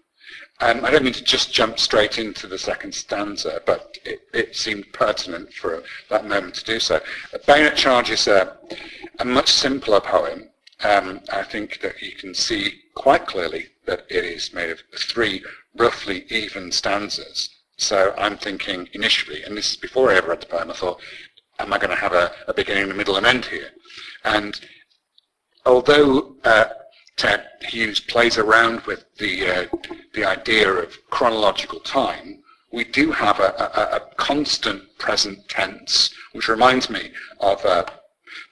Um, 0.63 0.85
I 0.85 0.91
don't 0.91 1.05
mean 1.05 1.15
to 1.15 1.25
just 1.25 1.53
jump 1.53 1.79
straight 1.79 2.19
into 2.19 2.47
the 2.47 2.59
second 2.59 2.95
stanza, 2.95 3.63
but 3.65 3.97
it, 4.05 4.21
it 4.35 4.55
seemed 4.55 4.93
pertinent 4.93 5.53
for 5.55 5.83
that 6.11 6.27
moment 6.27 6.55
to 6.57 6.65
do 6.65 6.79
so. 6.79 7.01
A 7.33 7.39
Bayonet 7.39 7.77
Charge 7.77 8.11
is 8.11 8.29
a, 8.29 8.59
a 9.21 9.25
much 9.25 9.51
simpler 9.51 10.01
poem. 10.01 10.49
Um, 10.83 11.21
I 11.31 11.43
think 11.43 11.81
that 11.83 12.01
you 12.01 12.13
can 12.13 12.35
see 12.35 12.81
quite 12.95 13.27
clearly 13.27 13.69
that 13.85 14.07
it 14.09 14.25
is 14.25 14.55
made 14.55 14.71
of 14.71 14.81
three 14.99 15.45
roughly 15.77 16.25
even 16.31 16.73
stanzas. 16.73 17.51
So 17.77 18.15
I'm 18.17 18.39
thinking 18.39 18.89
initially, 18.95 19.43
and 19.43 19.57
this 19.57 19.73
is 19.73 19.77
before 19.77 20.11
I 20.11 20.17
ever 20.17 20.29
read 20.29 20.41
the 20.41 20.47
poem, 20.47 20.71
I 20.71 20.75
thought, 20.75 21.01
am 21.59 21.73
I 21.73 21.79
going 21.79 21.91
to 21.91 21.97
have 21.97 22.15
a, 22.15 22.33
a 22.49 22.55
beginning, 22.55 22.91
a 22.91 22.95
middle, 22.95 23.17
and 23.17 23.27
end 23.27 23.45
here? 23.45 23.71
And 24.25 24.59
although 25.67 26.35
uh, 26.45 26.65
Ted 27.17 27.47
Hughes 27.61 28.01
plays 28.01 28.39
around 28.39 28.81
with 28.83 29.05
the, 29.19 29.47
uh, 29.47 29.67
the 30.15 30.25
idea 30.25 30.73
of 30.73 30.97
chronological 31.11 31.81
time, 31.81 32.43
we 32.73 32.85
do 32.85 33.13
have 33.13 33.39
a, 33.39 33.53
a, 33.59 33.97
a 33.97 34.01
constant 34.17 34.97
present 34.99 35.47
tense, 35.49 36.15
which 36.33 36.49
reminds 36.49 36.89
me 36.89 37.11
of 37.41 37.63
uh, 37.67 37.85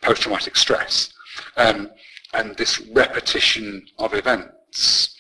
post-traumatic 0.03 0.57
stress, 0.57 1.13
um, 1.57 1.91
and 2.35 2.57
this 2.57 2.81
repetition 2.93 3.87
of 3.99 4.15
events. 4.15 5.17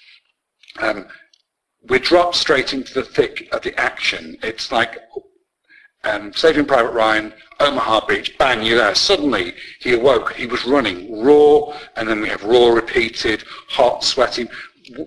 Um, 0.78 1.07
we 1.88 1.98
drop 1.98 2.35
straight 2.35 2.74
into 2.74 2.94
the 2.94 3.02
thick 3.02 3.48
of 3.52 3.62
the 3.62 3.78
action. 3.81 4.37
It's 4.42 4.70
like 4.70 4.98
um, 6.04 6.33
Saving 6.33 6.66
Private 6.66 6.92
Ryan, 6.92 7.33
Omaha 7.61 8.07
Beach, 8.07 8.37
bang, 8.38 8.64
you're 8.64 8.78
there. 8.78 8.94
Suddenly 8.94 9.54
he 9.81 9.94
awoke. 9.94 10.33
He 10.35 10.46
was 10.46 10.64
running 10.64 11.22
raw, 11.22 11.76
and 11.96 12.09
then 12.09 12.20
we 12.20 12.28
have 12.28 12.44
raw 12.44 12.68
repeated, 12.68 13.42
hot, 13.68 14.04
sweating. 14.04 14.48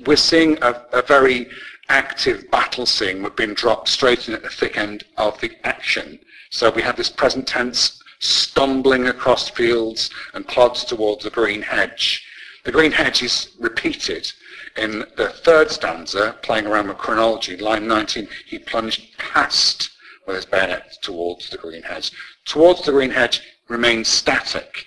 We're 0.06 0.16
seeing 0.16 0.58
a, 0.62 0.86
a 0.92 1.02
very 1.02 1.50
active 1.90 2.50
battle 2.52 2.86
scene. 2.86 3.24
We've 3.24 3.36
been 3.36 3.54
dropped 3.54 3.90
straight 3.90 4.28
in 4.28 4.34
at 4.34 4.44
the 4.44 4.50
thick 4.50 4.78
end 4.78 5.04
of 5.18 5.40
the 5.42 5.52
action. 5.66 6.20
So 6.50 6.70
we 6.72 6.82
have 6.82 6.98
this 6.98 7.10
present 7.10 7.48
tense 7.48 8.01
stumbling 8.22 9.08
across 9.08 9.50
fields 9.50 10.10
and 10.34 10.48
clods 10.48 10.86
towards 10.86 11.24
the 11.24 11.30
green 11.30 11.62
hedge. 11.62 12.26
The 12.64 12.72
green 12.72 12.92
hedge 12.92 13.24
is 13.24 13.56
repeated 13.60 14.32
in 14.78 15.00
the 15.18 15.30
third 15.30 15.70
stanza, 15.70 16.38
playing 16.42 16.68
around 16.68 16.88
with 16.88 16.98
chronology, 16.98 17.58
line 17.58 17.88
19, 17.88 18.28
he 18.46 18.60
plunged 18.60 19.18
past 19.18 19.90
with 20.26 20.36
his 20.36 20.46
bayonet 20.46 20.94
towards 21.02 21.50
the 21.50 21.58
green 21.58 21.82
hedge. 21.82 22.12
Towards 22.46 22.84
the 22.84 22.92
green 22.92 23.10
hedge 23.10 23.42
remains 23.68 24.08
static, 24.08 24.86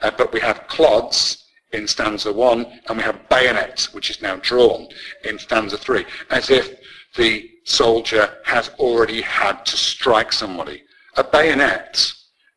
uh, 0.00 0.10
but 0.16 0.32
we 0.32 0.40
have 0.40 0.68
clods 0.68 1.44
in 1.72 1.86
stanza 1.86 2.32
one, 2.32 2.80
and 2.88 2.96
we 2.96 3.04
have 3.04 3.28
bayonet, 3.28 3.88
which 3.92 4.10
is 4.10 4.22
now 4.22 4.36
drawn 4.36 4.88
in 5.24 5.38
stanza 5.38 5.76
three, 5.76 6.06
as 6.30 6.48
if 6.48 6.78
the 7.16 7.50
soldier 7.64 8.38
has 8.44 8.70
already 8.78 9.20
had 9.20 9.66
to 9.66 9.76
strike 9.76 10.32
somebody. 10.32 10.82
A 11.16 11.24
bayonet 11.24 12.12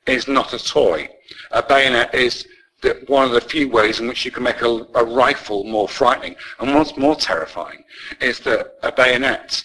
is 0.10 0.28
not 0.28 0.54
a 0.54 0.60
toy. 0.64 1.10
A 1.52 1.64
bayonet 1.64 2.14
is 2.14 2.48
the, 2.82 3.04
one 3.08 3.26
of 3.26 3.32
the 3.32 3.42
few 3.42 3.70
ways 3.70 4.00
in 4.00 4.08
which 4.08 4.26
you 4.26 4.32
can 4.32 4.44
make 4.44 4.62
a, 4.62 4.86
a 4.96 5.04
rifle 5.04 5.64
more 5.64 5.88
frightening. 5.88 6.36
And 6.60 6.74
what's 6.74 6.98
more 6.98 7.16
terrifying 7.16 7.84
is 8.22 8.40
that 8.42 8.76
a 8.84 8.92
bayonet 8.92 9.64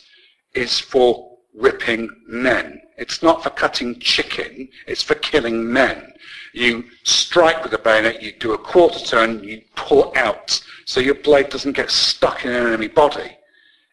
is 0.55 0.78
for 0.80 1.36
ripping 1.55 2.09
men. 2.26 2.80
It's 2.97 3.22
not 3.22 3.42
for 3.42 3.51
cutting 3.51 3.99
chicken, 3.99 4.68
it's 4.86 5.03
for 5.03 5.14
killing 5.16 5.72
men. 5.72 6.12
You 6.53 6.84
strike 7.03 7.62
with 7.62 7.72
a 7.72 7.78
bayonet, 7.78 8.22
you 8.22 8.32
do 8.32 8.53
a 8.53 8.59
quarter 8.59 9.01
turn, 9.01 9.42
you 9.42 9.62
pull 9.74 10.12
out 10.16 10.61
so 10.84 11.01
your 11.01 11.16
blade 11.16 11.49
doesn't 11.49 11.72
get 11.76 11.90
stuck 11.90 12.45
in 12.45 12.53
an 12.53 12.66
enemy 12.66 12.88
body. 12.88 13.36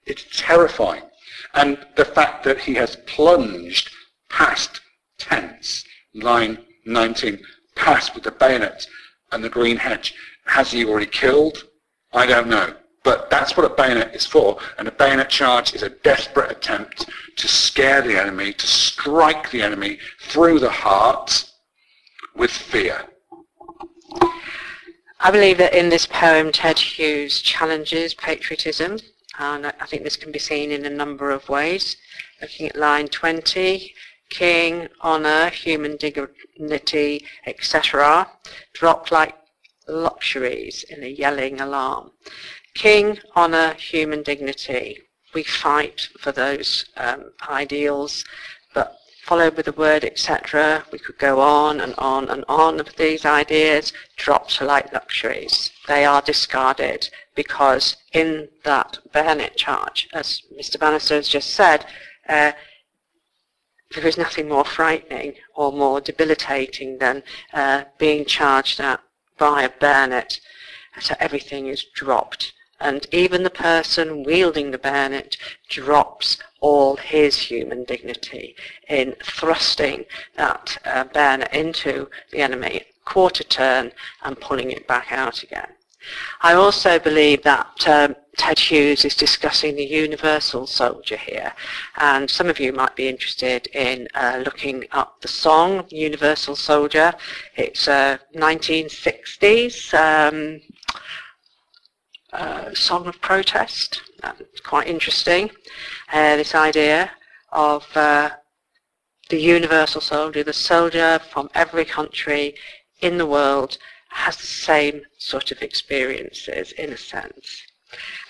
It's 0.06 0.26
terrifying. 0.36 1.04
And 1.54 1.78
the 1.96 2.06
fact 2.06 2.44
that 2.44 2.60
he 2.60 2.76
has 2.76 2.98
plunged 3.08 3.90
past 4.30 4.82
tents 5.18 5.84
line 6.14 6.60
19, 6.86 7.40
pass 7.76 8.14
with 8.14 8.24
the 8.24 8.32
bayonet 8.32 8.88
and 9.32 9.44
the 9.44 9.50
green 9.50 9.78
hedge. 9.78 10.14
Has 10.46 10.72
he 10.72 10.86
already 10.86 11.06
killed? 11.06 11.66
I 12.14 12.26
don't 12.26 12.48
know. 12.48 12.74
But 13.04 13.32
that's 13.32 13.58
what 13.58 13.66
a 13.66 13.74
bayonet 13.74 14.14
is 14.16 14.28
for, 14.28 14.60
and 14.78 14.88
a 14.88 14.92
bayonet 14.92 15.30
charge 15.30 15.74
is 15.74 15.82
a 15.82 15.90
desperate 15.90 16.52
attempt 16.52 17.10
to 17.38 17.48
scare 17.48 18.02
the 18.02 18.20
enemy, 18.20 18.54
to 18.54 18.68
strike 18.68 19.50
the 19.50 19.64
enemy 19.64 19.98
through 20.20 20.60
the 20.60 20.70
heart 20.70 21.52
with 22.36 22.52
fear. 22.52 23.02
I 25.20 25.32
believe 25.32 25.58
that 25.58 25.74
in 25.74 25.90
this 25.90 26.06
poem, 26.06 26.52
Ted 26.52 26.78
Hughes 26.78 27.42
challenges 27.42 28.14
patriotism, 28.14 29.00
and 29.40 29.66
I 29.66 29.86
think 29.88 30.04
this 30.04 30.16
can 30.16 30.32
be 30.32 30.40
seen 30.40 30.72
in 30.72 30.86
a 30.86 30.90
number 30.90 31.32
of 31.32 31.50
ways. 31.50 31.98
Looking 32.40 32.68
at 32.68 32.76
line 32.76 33.08
20, 33.08 33.94
king, 34.32 34.88
honour, 35.04 35.50
human 35.50 35.98
dignity, 35.98 37.26
etc., 37.46 38.28
drop 38.74 39.12
like 39.12 39.36
luxuries 39.88 40.84
in 40.90 41.04
a 41.04 41.08
yelling 41.08 41.62
alarm. 41.62 42.12
King, 42.74 43.20
honour, 43.36 43.74
human 43.74 44.24
dignity. 44.24 44.98
We 45.34 45.44
fight 45.44 46.08
for 46.20 46.32
those 46.32 46.86
um, 46.98 47.32
ideals, 47.50 48.26
but 48.74 48.98
followed 49.24 49.56
with 49.56 49.66
the 49.66 49.72
word 49.74 50.04
etc. 50.04 50.84
We 50.92 51.00
could 51.00 51.18
go 51.18 51.40
on 51.40 51.80
and 51.80 51.94
on 51.98 52.30
and 52.30 52.44
on 52.48 52.80
of 52.80 52.96
these 52.96 53.26
ideas, 53.26 53.94
dropped 54.16 54.62
like 54.62 54.92
luxuries. 54.94 55.72
They 55.88 56.06
are 56.06 56.22
discarded 56.22 57.10
because 57.36 57.98
in 58.14 58.50
that 58.64 58.98
bayonet 59.14 59.58
charge, 59.58 60.10
as 60.14 60.42
Mr. 60.58 60.80
Bannister 60.80 61.16
has 61.16 61.28
just 61.28 61.52
said, 61.52 61.86
uh, 62.28 62.54
there 63.94 64.08
is 64.08 64.18
nothing 64.18 64.48
more 64.48 64.66
frightening 64.66 65.36
or 65.56 65.72
more 65.72 66.02
debilitating 66.02 66.98
than 66.98 67.24
uh, 67.54 67.84
being 67.98 68.26
charged 68.26 68.80
at 68.80 69.02
by 69.38 69.64
a 69.64 69.70
bayonet. 69.70 70.40
So 71.00 71.16
everything 71.20 71.68
is 71.68 71.84
dropped. 71.84 72.54
And 72.80 73.06
even 73.12 73.44
the 73.44 73.50
person 73.50 74.24
wielding 74.24 74.72
the 74.72 74.78
bayonet 74.78 75.38
drops 75.70 76.38
all 76.60 76.96
his 76.96 77.38
human 77.38 77.84
dignity 77.84 78.56
in 78.88 79.16
thrusting 79.24 80.06
that 80.36 80.78
uh, 80.86 81.04
bayonet 81.06 81.54
into 81.54 82.10
the 82.32 82.40
enemy, 82.40 82.84
quarter 83.06 83.44
turn, 83.44 83.92
and 84.24 84.40
pulling 84.40 84.72
it 84.72 84.88
back 84.88 85.12
out 85.12 85.44
again. 85.44 85.74
I 86.42 86.54
also 86.54 87.00
believe 87.00 87.44
that 87.44 87.88
um, 87.88 88.16
Ted 88.38 88.58
Hughes 88.58 89.06
is 89.06 89.16
discussing 89.16 89.76
the 89.76 89.86
universal 89.86 90.66
soldier 90.66 91.18
here, 91.18 91.54
and 91.98 92.30
some 92.30 92.50
of 92.50 92.60
you 92.60 92.74
might 92.74 92.96
be 92.96 93.08
interested 93.08 93.68
in 93.68 94.08
uh, 94.16 94.42
looking 94.44 94.86
up 94.92 95.22
the 95.22 95.28
song 95.28 95.86
Universal 95.90 96.56
Soldier. 96.56 97.14
It's 97.56 97.88
a 97.88 98.20
1960s 98.36 99.94
um, 99.94 100.62
uh, 102.34 102.74
song 102.74 103.08
of 103.08 103.22
protest. 103.22 104.02
That's 104.22 104.62
quite 104.62 104.88
interesting. 104.88 105.52
Uh, 106.12 106.38
this 106.38 106.56
idea 106.56 107.12
of 107.52 107.86
uh, 107.96 108.32
the 109.30 109.40
universal 109.40 110.02
soldier, 110.02 110.44
the 110.44 110.54
soldier 110.54 111.20
from 111.20 111.50
every 111.54 111.86
country 111.86 112.56
in 113.02 113.18
the 113.18 113.26
world 113.26 113.78
has 114.12 114.38
the 114.38 114.46
same 114.46 115.02
sort 115.18 115.52
of 115.52 115.62
experiences 115.62 116.72
in 116.74 116.92
a 116.92 116.98
sense. 116.98 117.64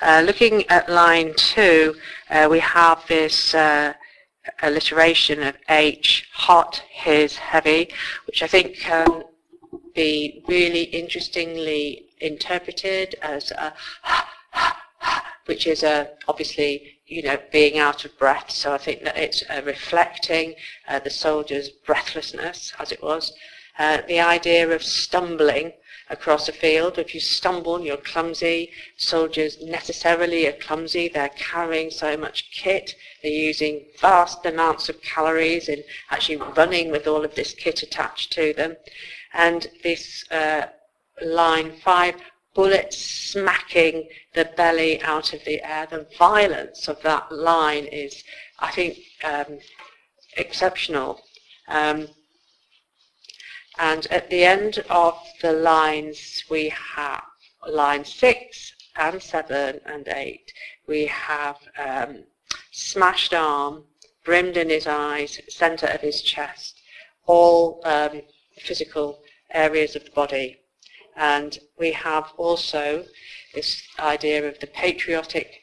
Uh, 0.01 0.23
looking 0.25 0.67
at 0.69 0.89
line 0.89 1.33
two, 1.35 1.95
uh, 2.29 2.47
we 2.49 2.59
have 2.59 3.05
this 3.07 3.53
uh, 3.53 3.93
alliteration 4.63 5.43
of 5.43 5.55
H, 5.69 6.27
hot, 6.33 6.81
his, 6.89 7.35
heavy, 7.37 7.89
which 8.25 8.41
I 8.41 8.47
think 8.47 8.77
can 8.77 9.23
be 9.93 10.43
really 10.47 10.83
interestingly 10.83 12.05
interpreted 12.19 13.15
as 13.21 13.51
a 13.51 13.73
which 15.45 15.65
is 15.65 15.83
a, 15.83 16.07
obviously 16.27 16.99
you 17.07 17.23
know 17.23 17.37
being 17.51 17.79
out 17.79 18.05
of 18.05 18.17
breath 18.17 18.51
so 18.51 18.73
I 18.73 18.77
think 18.77 19.03
that 19.03 19.17
it's 19.17 19.43
uh, 19.49 19.61
reflecting 19.65 20.53
uh, 20.87 20.99
the 20.99 21.09
soldier's 21.09 21.69
breathlessness 21.69 22.73
as 22.79 22.91
it 22.91 23.01
was 23.01 23.33
uh, 23.81 24.01
the 24.07 24.19
idea 24.19 24.69
of 24.69 24.83
stumbling 24.83 25.73
across 26.11 26.47
a 26.47 26.51
field. 26.51 26.99
If 26.99 27.15
you 27.15 27.19
stumble, 27.19 27.81
you're 27.81 27.97
clumsy. 28.11 28.69
Soldiers 28.95 29.57
necessarily 29.59 30.45
are 30.45 30.59
clumsy. 30.65 31.07
They're 31.07 31.29
carrying 31.29 31.89
so 31.89 32.15
much 32.15 32.51
kit. 32.51 32.93
They're 33.23 33.31
using 33.31 33.85
vast 33.99 34.45
amounts 34.45 34.87
of 34.89 35.01
calories 35.01 35.67
in 35.67 35.83
actually 36.11 36.37
running 36.55 36.91
with 36.91 37.07
all 37.07 37.25
of 37.25 37.33
this 37.33 37.55
kit 37.55 37.81
attached 37.81 38.31
to 38.33 38.53
them. 38.53 38.75
And 39.33 39.67
this 39.83 40.29
uh, 40.29 40.67
line 41.23 41.71
five, 41.83 42.15
bullets 42.53 42.97
smacking 43.33 44.09
the 44.35 44.45
belly 44.57 45.01
out 45.01 45.33
of 45.33 45.43
the 45.45 45.59
air. 45.63 45.87
The 45.89 46.05
violence 46.19 46.87
of 46.87 47.01
that 47.01 47.31
line 47.31 47.85
is, 47.85 48.23
I 48.59 48.69
think, 48.71 48.99
um, 49.23 49.57
exceptional. 50.37 51.21
Um, 51.67 52.09
and 53.81 54.05
at 54.11 54.29
the 54.29 54.43
end 54.43 54.83
of 54.91 55.17
the 55.41 55.51
lines, 55.51 56.43
we 56.51 56.69
have 56.69 57.23
line 57.67 58.05
6 58.05 58.73
and 58.95 59.19
7 59.19 59.81
and 59.87 60.07
8. 60.07 60.53
We 60.87 61.07
have 61.07 61.57
um, 61.83 62.25
smashed 62.69 63.33
arm, 63.33 63.85
brimmed 64.23 64.55
in 64.55 64.69
his 64.69 64.85
eyes, 64.85 65.39
center 65.49 65.87
of 65.87 66.01
his 66.01 66.21
chest, 66.21 66.79
all 67.25 67.81
um, 67.83 68.21
physical 68.59 69.23
areas 69.49 69.95
of 69.95 70.05
the 70.05 70.11
body. 70.11 70.59
And 71.15 71.57
we 71.79 71.91
have 71.91 72.33
also 72.37 73.03
this 73.55 73.81
idea 73.99 74.47
of 74.47 74.59
the 74.59 74.67
patriotic 74.67 75.59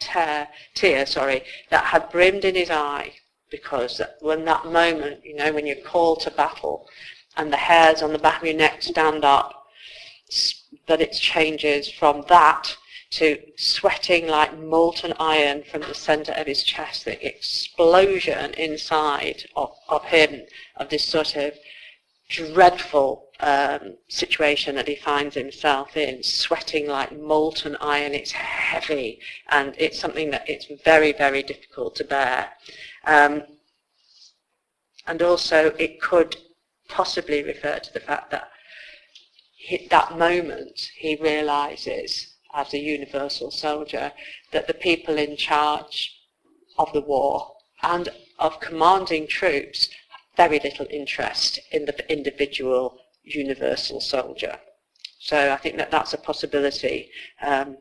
tear, 0.00 0.48
tear 0.74 1.04
sorry, 1.04 1.44
that 1.68 1.84
had 1.84 2.08
brimmed 2.08 2.46
in 2.46 2.54
his 2.54 2.70
eye 2.70 3.12
because 3.50 4.00
when 4.20 4.46
that 4.46 4.64
moment, 4.64 5.22
you 5.22 5.34
know, 5.34 5.52
when 5.52 5.66
you're 5.66 5.76
called 5.76 6.20
to 6.20 6.30
battle, 6.30 6.88
and 7.36 7.52
the 7.52 7.56
hairs 7.56 8.02
on 8.02 8.12
the 8.12 8.18
back 8.18 8.40
of 8.40 8.48
your 8.48 8.56
neck 8.56 8.82
stand 8.82 9.24
up, 9.24 9.66
but 10.86 11.00
it 11.00 11.12
changes 11.12 11.90
from 11.90 12.24
that 12.28 12.76
to 13.10 13.38
sweating 13.56 14.26
like 14.26 14.58
molten 14.58 15.12
iron 15.20 15.62
from 15.62 15.82
the 15.82 15.94
center 15.94 16.32
of 16.32 16.46
his 16.46 16.62
chest, 16.62 17.04
the 17.04 17.26
explosion 17.26 18.54
inside 18.54 19.44
of, 19.54 19.70
of 19.88 20.02
him, 20.04 20.42
of 20.76 20.88
this 20.88 21.04
sort 21.04 21.36
of 21.36 21.52
dreadful 22.30 23.28
um, 23.40 23.96
situation 24.08 24.74
that 24.76 24.88
he 24.88 24.96
finds 24.96 25.34
himself 25.34 25.94
in, 25.96 26.22
sweating 26.22 26.86
like 26.88 27.16
molten 27.18 27.76
iron. 27.82 28.14
It's 28.14 28.32
heavy, 28.32 29.20
and 29.50 29.74
it's 29.76 29.98
something 29.98 30.30
that 30.30 30.48
it's 30.48 30.66
very, 30.82 31.12
very 31.12 31.42
difficult 31.42 31.94
to 31.96 32.04
bear. 32.04 32.48
Um, 33.04 33.42
and 35.06 35.20
also, 35.20 35.74
it 35.78 36.00
could 36.00 36.36
possibly 36.92 37.42
refer 37.42 37.78
to 37.78 37.92
the 37.92 38.00
fact 38.00 38.30
that 38.30 38.48
he, 39.56 39.86
that 39.90 40.18
moment 40.18 40.80
he 40.96 41.16
realizes 41.16 42.34
as 42.54 42.74
a 42.74 42.78
universal 42.78 43.50
soldier 43.50 44.12
that 44.52 44.66
the 44.66 44.74
people 44.74 45.16
in 45.16 45.36
charge 45.36 46.14
of 46.78 46.92
the 46.92 47.00
war 47.00 47.52
and 47.82 48.08
of 48.38 48.60
commanding 48.60 49.26
troops 49.26 49.88
have 50.36 50.48
very 50.48 50.60
little 50.60 50.86
interest 50.90 51.60
in 51.70 51.84
the 51.84 52.12
individual 52.12 52.98
universal 53.22 54.00
soldier. 54.00 54.58
So 55.18 55.52
I 55.52 55.56
think 55.56 55.76
that 55.76 55.90
that's 55.90 56.14
a 56.14 56.18
possibility 56.18 57.10
um, 57.40 57.78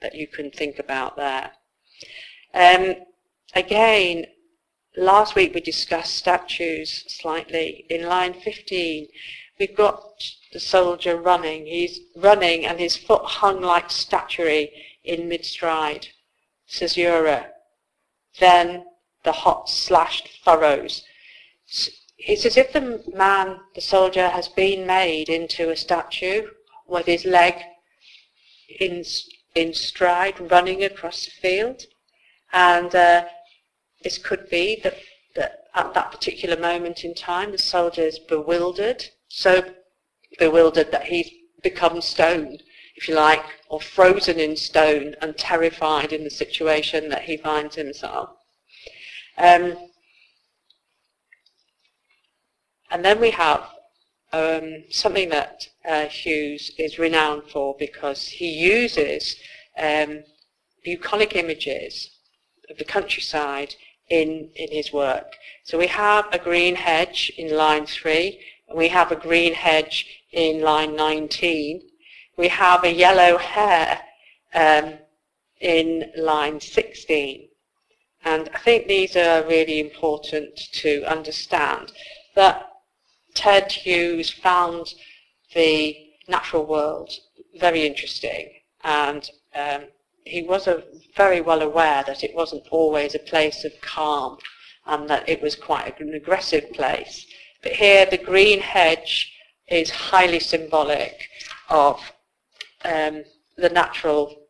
that 0.00 0.14
you 0.14 0.26
can 0.26 0.50
think 0.50 0.78
about 0.78 1.16
there. 1.16 1.50
Um, 2.54 2.94
again, 3.54 4.26
Last 4.96 5.34
week 5.34 5.54
we 5.54 5.60
discussed 5.60 6.16
statues 6.16 7.04
slightly. 7.08 7.84
In 7.90 8.06
line 8.06 8.32
15, 8.32 9.08
we've 9.58 9.76
got 9.76 10.00
the 10.54 10.60
soldier 10.60 11.16
running. 11.16 11.66
He's 11.66 12.00
running 12.16 12.64
and 12.64 12.80
his 12.80 12.96
foot 12.96 13.22
hung 13.24 13.60
like 13.60 13.90
statuary 13.90 14.72
in 15.04 15.28
mid-stride. 15.28 16.08
Caesura. 16.68 17.50
Then 18.40 18.86
the 19.22 19.32
hot 19.32 19.68
slashed 19.68 20.28
furrows. 20.42 21.04
It's 22.18 22.46
as 22.46 22.56
if 22.56 22.72
the 22.72 23.04
man, 23.14 23.60
the 23.74 23.82
soldier, 23.82 24.30
has 24.30 24.48
been 24.48 24.86
made 24.86 25.28
into 25.28 25.70
a 25.70 25.76
statue 25.76 26.48
with 26.86 27.04
his 27.04 27.26
leg 27.26 27.54
in, 28.80 29.04
in 29.54 29.74
stride 29.74 30.50
running 30.50 30.82
across 30.82 31.26
the 31.26 31.30
field. 31.32 31.82
And 32.52 32.94
uh, 32.94 33.26
this 34.02 34.18
could 34.18 34.48
be 34.50 34.80
that, 34.82 34.96
that 35.34 35.64
at 35.74 35.94
that 35.94 36.10
particular 36.10 36.56
moment 36.56 37.04
in 37.04 37.14
time 37.14 37.52
the 37.52 37.58
soldier 37.58 38.02
is 38.02 38.18
bewildered, 38.18 39.04
so 39.28 39.62
bewildered 40.38 40.90
that 40.92 41.06
he's 41.06 41.30
become 41.62 42.00
stone, 42.00 42.58
if 42.96 43.08
you 43.08 43.14
like, 43.14 43.44
or 43.68 43.80
frozen 43.80 44.38
in 44.38 44.56
stone 44.56 45.14
and 45.20 45.36
terrified 45.36 46.12
in 46.12 46.24
the 46.24 46.30
situation 46.30 47.08
that 47.08 47.22
he 47.22 47.36
finds 47.36 47.74
himself. 47.74 48.30
Um, 49.38 49.76
and 52.90 53.04
then 53.04 53.20
we 53.20 53.30
have 53.30 53.68
um, 54.32 54.84
something 54.90 55.28
that 55.30 55.66
uh, 55.88 56.06
Hughes 56.06 56.70
is 56.78 56.98
renowned 56.98 57.44
for 57.50 57.76
because 57.78 58.28
he 58.28 58.48
uses 58.48 59.36
um, 59.78 60.22
bucolic 60.84 61.34
images 61.34 62.10
of 62.70 62.78
the 62.78 62.84
countryside 62.84 63.74
in, 64.08 64.50
in 64.54 64.70
his 64.70 64.92
work. 64.92 65.34
So 65.64 65.78
we 65.78 65.88
have 65.88 66.26
a 66.32 66.38
green 66.38 66.76
hedge 66.76 67.32
in 67.36 67.56
line 67.56 67.86
3, 67.86 68.38
and 68.68 68.78
we 68.78 68.88
have 68.88 69.10
a 69.10 69.16
green 69.16 69.54
hedge 69.54 70.22
in 70.32 70.60
line 70.60 70.96
19. 70.96 71.82
We 72.36 72.48
have 72.48 72.84
a 72.84 72.92
yellow 72.92 73.38
hare 73.38 74.00
um, 74.54 74.94
in 75.60 76.12
line 76.16 76.60
16. 76.60 77.48
And 78.24 78.50
I 78.54 78.58
think 78.58 78.86
these 78.86 79.16
are 79.16 79.46
really 79.46 79.80
important 79.80 80.56
to 80.72 81.04
understand 81.04 81.92
that 82.34 82.70
Ted 83.34 83.70
Hughes 83.70 84.30
found 84.30 84.94
the 85.54 85.96
natural 86.28 86.66
world 86.66 87.12
very 87.58 87.86
interesting 87.86 88.50
and 88.82 89.30
um, 89.54 89.84
he 90.26 90.42
was 90.42 90.66
a, 90.66 90.82
very 91.16 91.40
well 91.40 91.62
aware 91.62 92.02
that 92.06 92.24
it 92.24 92.34
wasn't 92.34 92.66
always 92.70 93.14
a 93.14 93.20
place 93.20 93.64
of 93.64 93.72
calm 93.80 94.36
and 94.84 95.08
that 95.08 95.28
it 95.28 95.40
was 95.40 95.54
quite 95.54 95.98
an 96.00 96.12
aggressive 96.14 96.72
place. 96.72 97.24
But 97.62 97.72
here 97.72 98.04
the 98.06 98.18
green 98.18 98.60
hedge 98.60 99.32
is 99.68 99.90
highly 99.90 100.40
symbolic 100.40 101.28
of 101.70 102.00
um, 102.84 103.24
the 103.56 103.70
natural 103.70 104.48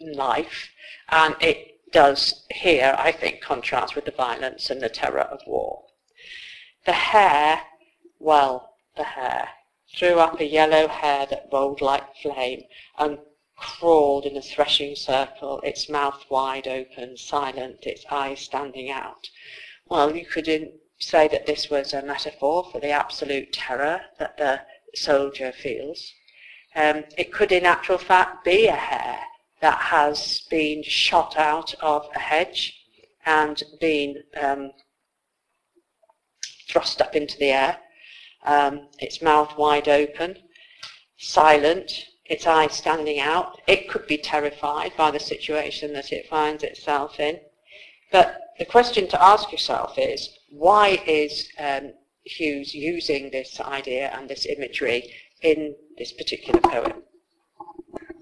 life 0.00 0.70
and 1.10 1.36
it 1.40 1.92
does 1.92 2.44
here, 2.50 2.96
I 2.98 3.12
think, 3.12 3.40
contrast 3.40 3.94
with 3.94 4.06
the 4.06 4.10
violence 4.10 4.70
and 4.70 4.80
the 4.80 4.88
terror 4.88 5.20
of 5.20 5.40
war. 5.46 5.84
The 6.86 6.92
hare, 6.92 7.60
well, 8.18 8.74
the 8.96 9.04
hare, 9.04 9.48
threw 9.96 10.18
up 10.18 10.40
a 10.40 10.46
yellow 10.46 10.88
hare 10.88 11.26
that 11.26 11.48
rolled 11.52 11.80
like 11.80 12.16
flame 12.20 12.62
and 12.98 13.18
crawled 13.56 14.26
in 14.26 14.36
a 14.36 14.42
threshing 14.42 14.96
circle, 14.96 15.60
its 15.60 15.88
mouth 15.88 16.24
wide 16.30 16.66
open, 16.66 17.16
silent, 17.16 17.84
its 17.84 18.04
eyes 18.10 18.40
standing 18.40 18.90
out. 18.90 19.28
Well, 19.86 20.14
you 20.14 20.26
could 20.26 20.48
say 20.98 21.28
that 21.28 21.46
this 21.46 21.70
was 21.70 21.92
a 21.92 22.02
metaphor 22.02 22.68
for 22.70 22.80
the 22.80 22.90
absolute 22.90 23.52
terror 23.52 24.00
that 24.18 24.36
the 24.36 24.60
soldier 24.94 25.52
feels. 25.52 26.12
Um, 26.74 27.04
it 27.16 27.32
could 27.32 27.52
in 27.52 27.66
actual 27.66 27.98
fact 27.98 28.44
be 28.44 28.66
a 28.66 28.72
hare 28.72 29.20
that 29.60 29.78
has 29.78 30.42
been 30.50 30.82
shot 30.82 31.36
out 31.38 31.74
of 31.80 32.08
a 32.14 32.18
hedge 32.18 32.74
and 33.26 33.62
been 33.80 34.22
um, 34.40 34.72
thrust 36.68 37.00
up 37.00 37.14
into 37.14 37.38
the 37.38 37.52
air, 37.52 37.78
um, 38.44 38.88
its 38.98 39.22
mouth 39.22 39.56
wide 39.56 39.88
open, 39.88 40.36
silent, 41.16 42.06
its 42.26 42.46
eyes 42.46 42.74
standing 42.74 43.20
out. 43.20 43.60
It 43.66 43.88
could 43.88 44.06
be 44.06 44.18
terrified 44.18 44.92
by 44.96 45.10
the 45.10 45.20
situation 45.20 45.92
that 45.92 46.12
it 46.12 46.28
finds 46.28 46.62
itself 46.62 47.20
in. 47.20 47.40
But 48.12 48.40
the 48.58 48.64
question 48.64 49.08
to 49.08 49.22
ask 49.22 49.50
yourself 49.52 49.98
is, 49.98 50.30
why 50.50 51.02
is 51.06 51.48
um, 51.58 51.92
Hughes 52.24 52.74
using 52.74 53.30
this 53.30 53.60
idea 53.60 54.10
and 54.16 54.28
this 54.28 54.46
imagery 54.46 55.12
in 55.42 55.74
this 55.98 56.12
particular 56.12 56.60
poem? 56.60 57.02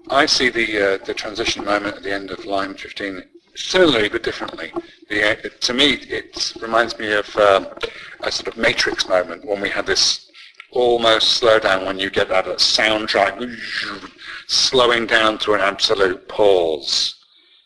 I 0.09 0.25
see 0.25 0.49
the 0.49 0.95
uh, 0.95 1.05
the 1.05 1.13
transition 1.13 1.63
moment 1.63 1.95
at 1.95 2.03
the 2.03 2.13
end 2.13 2.29
of 2.29 2.45
line 2.45 2.73
15 2.75 3.23
similarly 3.55 4.09
but 4.09 4.23
differently. 4.23 4.73
The, 5.09 5.31
uh, 5.31 5.49
to 5.61 5.73
me, 5.73 5.93
it 5.93 6.53
reminds 6.59 6.97
me 6.97 7.13
of 7.13 7.35
um, 7.37 7.67
a 8.21 8.31
sort 8.31 8.47
of 8.47 8.57
Matrix 8.57 9.07
moment 9.07 9.45
when 9.45 9.61
we 9.61 9.69
had 9.69 9.85
this 9.85 10.31
almost 10.73 11.31
slow 11.31 11.59
down 11.59 11.85
when 11.85 11.99
you 11.99 12.09
get 12.09 12.29
that 12.29 12.45
soundtrack 12.45 13.57
slowing 14.47 15.05
down 15.05 15.37
to 15.39 15.53
an 15.53 15.61
absolute 15.61 16.27
pause. 16.27 17.15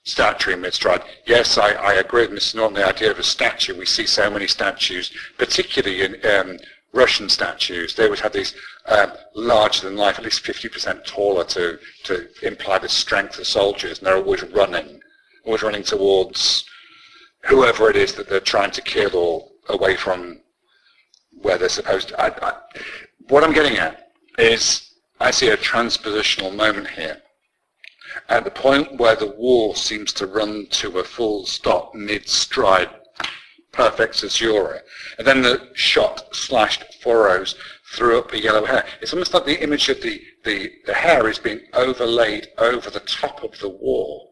Statue 0.03 0.55
mid-stride. 0.55 1.03
Yes, 1.26 1.58
I, 1.58 1.72
I 1.72 1.93
agree 1.95 2.28
with 2.28 2.39
Mr. 2.39 2.55
Norton, 2.55 2.76
the 2.76 2.88
idea 2.88 3.12
of 3.12 3.20
a 3.20 3.24
statue. 3.24 3.78
We 3.78 3.86
see 3.86 4.05
so 4.05 4.30
many 4.30 4.47
statues, 4.47 5.12
particularly 5.38 6.01
in 6.01 6.26
um, 6.26 6.58
Russian 6.93 7.28
statues. 7.28 7.93
They 7.93 8.10
would 8.10 8.20
have 8.20 8.32
these 8.32 8.55
um, 8.86 9.12
larger 9.36 9.88
than 9.88 9.97
life, 9.97 10.18
at 10.18 10.24
least 10.24 10.45
50% 10.45 11.05
taller 11.05 11.43
to, 11.43 11.78
to 12.03 12.28
imply 12.41 12.78
the 12.80 12.88
strength 12.88 13.38
of 13.38 13.47
soldiers, 13.47 13.97
and 13.97 14.08
they're 14.08 14.16
always 14.16 14.43
running, 14.43 15.01
always 15.45 15.62
running 15.62 15.84
towards 15.84 16.64
whoever 17.43 17.89
it 17.89 17.97
is 17.97 18.14
that 18.16 18.30
they're 18.30 18.39
trying 18.39 18.72
to 18.72 18.82
kill 18.82 19.16
or 19.16 19.49
away 19.70 19.97
from 19.97 20.39
where 21.41 21.57
they're 21.57 21.69
supposed 21.69 22.09
to. 22.09 22.21
I, 22.21 22.27
I, 22.27 22.53
what 23.29 23.43
I'm 23.43 23.53
getting 23.53 23.77
at 23.77 24.11
is 24.38 24.93
I 25.19 25.31
see 25.31 25.49
a 25.49 25.57
transpositional 25.57 26.55
moment 26.55 26.88
here. 26.88 27.21
At 28.29 28.43
the 28.43 28.51
point 28.51 28.97
where 28.97 29.15
the 29.15 29.33
war 29.38 29.75
seems 29.75 30.13
to 30.13 30.27
run 30.27 30.67
to 30.71 30.99
a 30.99 31.03
full 31.03 31.45
stop 31.45 31.93
mid-stride, 31.93 32.89
perfect 33.71 34.19
caesura, 34.21 34.81
and 35.17 35.27
then 35.27 35.41
the 35.41 35.69
shot 35.73 36.35
slashed 36.35 36.83
furrows 37.01 37.55
threw 37.93 38.19
up 38.19 38.33
a 38.33 38.41
yellow 38.41 38.65
hare. 38.65 38.85
It's 39.01 39.13
almost 39.13 39.33
like 39.33 39.45
the 39.45 39.61
image 39.61 39.89
of 39.89 40.01
the, 40.01 40.21
the, 40.43 40.71
the 40.85 40.93
hare 40.93 41.29
is 41.29 41.39
being 41.39 41.61
overlaid 41.73 42.47
over 42.57 42.89
the 42.89 43.01
top 43.01 43.43
of 43.43 43.57
the 43.59 43.69
war 43.69 44.29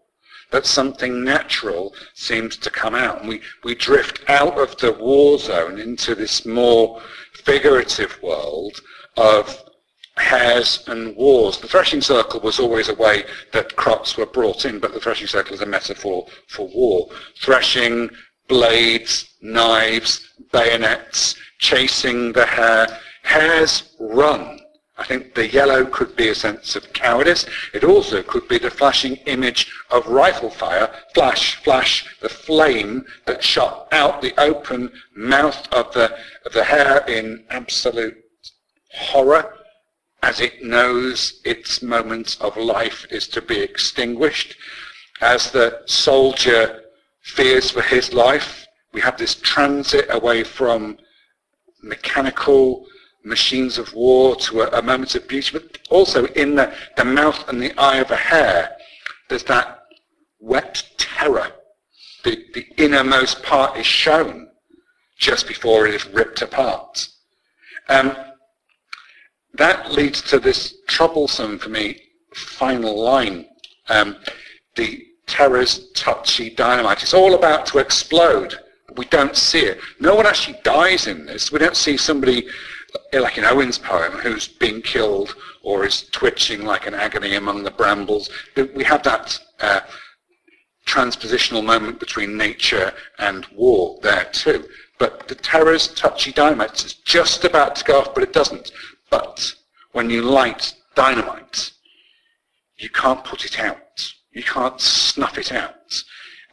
that 0.56 0.66
something 0.66 1.22
natural 1.22 1.94
seems 2.14 2.56
to 2.56 2.70
come 2.70 2.96
out. 2.96 3.20
And 3.20 3.28
we, 3.28 3.42
we 3.66 3.76
drift 3.76 4.22
out 4.30 4.58
of 4.58 4.78
the 4.78 4.94
war 4.94 5.38
zone 5.38 5.80
into 5.80 6.16
this 6.16 6.46
more 6.46 7.02
figurative 7.44 8.18
world 8.24 8.80
of 9.18 9.62
hares 10.16 10.82
and 10.88 11.14
wars. 11.18 11.58
The 11.58 11.68
threshing 11.68 12.00
circle 12.00 12.40
was 12.40 12.58
always 12.58 12.88
a 12.88 12.96
way 12.96 13.26
that 13.52 13.76
crops 13.76 14.16
were 14.16 14.26
brought 14.26 14.64
in, 14.64 14.80
but 14.80 14.94
the 14.94 15.00
threshing 15.02 15.28
circle 15.28 15.56
is 15.56 15.62
a 15.62 15.66
metaphor 15.66 16.26
for 16.48 16.70
war. 16.70 17.10
Threshing, 17.42 18.10
blades, 18.48 19.36
knives, 19.42 20.26
bayonets, 20.54 21.36
chasing 21.60 22.32
the 22.32 22.46
hare. 22.46 22.88
Hares 23.24 23.94
run. 24.00 24.62
I 24.98 25.04
think 25.04 25.36
the 25.36 25.50
yellow 25.50 25.86
could 25.86 26.16
be 26.16 26.30
a 26.30 26.36
sense 26.36 26.76
of 26.76 26.94
cowardice. 26.94 27.46
It 27.74 27.84
also 27.84 28.24
could 28.24 28.48
be 28.48 28.58
the 28.58 28.72
flashing 28.72 29.18
image 29.26 29.70
of 29.92 30.08
rifle 30.08 30.50
fire, 30.50 30.90
flash, 31.14 31.56
flash, 31.64 32.18
the 32.22 32.30
flame 32.30 33.06
that 33.26 33.44
shot 33.44 33.90
out 33.92 34.22
the 34.22 34.34
open 34.40 34.92
mouth 35.16 35.68
of 35.74 35.94
the, 35.94 36.18
of 36.46 36.54
the 36.54 36.64
hare 36.64 37.04
in 37.08 37.44
absolute 37.50 38.16
horror 38.94 39.54
as 40.24 40.40
it 40.40 40.64
knows 40.64 41.42
its 41.44 41.82
moment 41.82 42.38
of 42.40 42.58
life 42.58 43.06
is 43.12 43.28
to 43.28 43.42
be 43.42 43.60
extinguished. 43.60 44.56
As 45.22 45.52
the 45.52 45.82
soldier 45.86 46.82
fears 47.22 47.70
for 47.70 47.82
his 47.82 48.14
life, 48.14 48.66
we 48.94 49.02
have 49.02 49.18
this 49.18 49.36
transit 49.36 50.08
away 50.10 50.44
from 50.44 50.98
mechanical 51.84 52.88
machines 53.26 53.78
of 53.78 53.94
war 53.94 54.36
to 54.36 54.62
a, 54.62 54.80
a 54.80 54.82
moment 54.82 55.16
of 55.16 55.28
beauty, 55.28 55.50
but 55.52 55.80
also 55.90 56.26
in 56.28 56.56
the, 56.56 56.74
the 56.96 57.04
mouth 57.04 57.48
and 57.50 57.62
the 57.62 57.78
eye 57.80 57.98
of 57.98 58.12
a 58.12 58.16
hare, 58.16 58.78
there's 59.30 59.44
that 59.44 59.80
wet 60.40 60.84
terror. 60.98 61.52
The, 62.24 62.46
the 62.54 62.66
innermost 62.78 63.44
part 63.44 63.78
is 63.78 63.86
shown 63.86 64.50
just 65.18 65.48
before 65.48 65.88
it 65.88 65.96
is 65.96 66.08
ripped 66.08 66.42
apart. 66.42 67.08
Um, 67.90 68.16
that 69.54 69.92
leads 69.92 70.22
to 70.24 70.40
this 70.40 70.76
troublesome, 70.88 71.60
for 71.60 71.70
me, 71.70 72.02
final 72.34 73.02
line. 73.02 73.48
Um, 73.90 74.18
the 74.76 75.06
terror's 75.28 75.92
touchy 75.92 76.50
dynamite. 76.50 77.02
It's 77.02 77.14
all 77.14 77.36
about 77.36 77.66
to 77.68 77.80
explode. 77.80 78.60
But 78.88 78.98
We 78.98 79.06
don't 79.06 79.36
see 79.36 79.62
it. 79.62 79.80
No 80.00 80.16
one 80.16 80.26
actually 80.26 80.60
dies 80.64 81.08
in 81.08 81.26
this. 81.26 81.52
We 81.52 81.60
don't 81.60 81.78
see 81.78 81.98
somebody 81.98 82.48
like 83.14 83.38
in 83.38 83.46
Owen's 83.46 83.78
poem, 83.78 84.14
who's 84.14 84.48
being 84.48 84.82
killed 84.82 85.36
or 85.64 85.86
is 85.86 86.10
twitching 86.12 86.64
like 86.66 86.88
an 86.88 86.94
agony 86.94 87.36
among 87.36 87.64
the 87.64 87.72
brambles. 87.72 88.30
We 88.76 88.84
have 88.84 89.04
that 89.04 89.40
uh, 89.60 89.82
transpositional 90.86 91.64
moment 91.64 92.00
between 92.00 92.38
nature 92.38 92.94
and 93.20 93.46
war 93.48 94.00
there 94.02 94.26
too. 94.32 94.66
But 94.98 95.28
the 95.28 95.36
terror's 95.36 95.88
touchy 95.88 96.32
dynamite 96.32 96.86
is 96.86 96.94
just 96.94 97.44
about 97.44 97.76
to 97.78 97.84
go 97.84 98.00
off, 98.00 98.14
but 98.14 98.24
it 98.24 98.34
doesn't. 98.34 98.72
But 99.10 99.54
when 99.92 100.10
you 100.10 100.22
light 100.22 100.74
dynamite, 100.96 101.72
you 102.78 102.90
can't 102.90 103.24
put 103.24 103.46
it 103.46 103.60
out. 103.60 104.14
You 104.32 104.44
can't 104.44 104.80
snuff 104.80 105.38
it 105.38 105.52
out. 105.52 106.04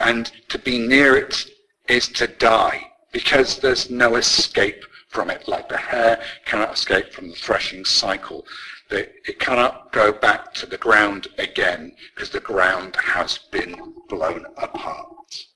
And 0.00 0.30
to 0.48 0.58
be 0.58 0.78
near 0.78 1.16
it 1.16 1.46
is 1.88 2.08
to 2.08 2.26
die 2.26 2.92
because 3.12 3.58
there's 3.58 3.90
no 3.90 4.16
escape 4.16 4.84
from 5.12 5.30
it, 5.30 5.46
like 5.46 5.68
the 5.68 5.76
hare 5.76 6.20
cannot 6.44 6.72
escape 6.74 7.12
from 7.12 7.28
the 7.28 7.36
threshing 7.36 7.84
cycle. 7.84 8.46
It 8.90 9.38
cannot 9.38 9.92
go 9.92 10.12
back 10.12 10.52
to 10.54 10.66
the 10.66 10.78
ground 10.78 11.28
again 11.38 11.94
because 12.14 12.30
the 12.30 12.40
ground 12.40 12.96
has 12.96 13.38
been 13.38 13.94
blown 14.08 14.44
apart. 14.56 15.46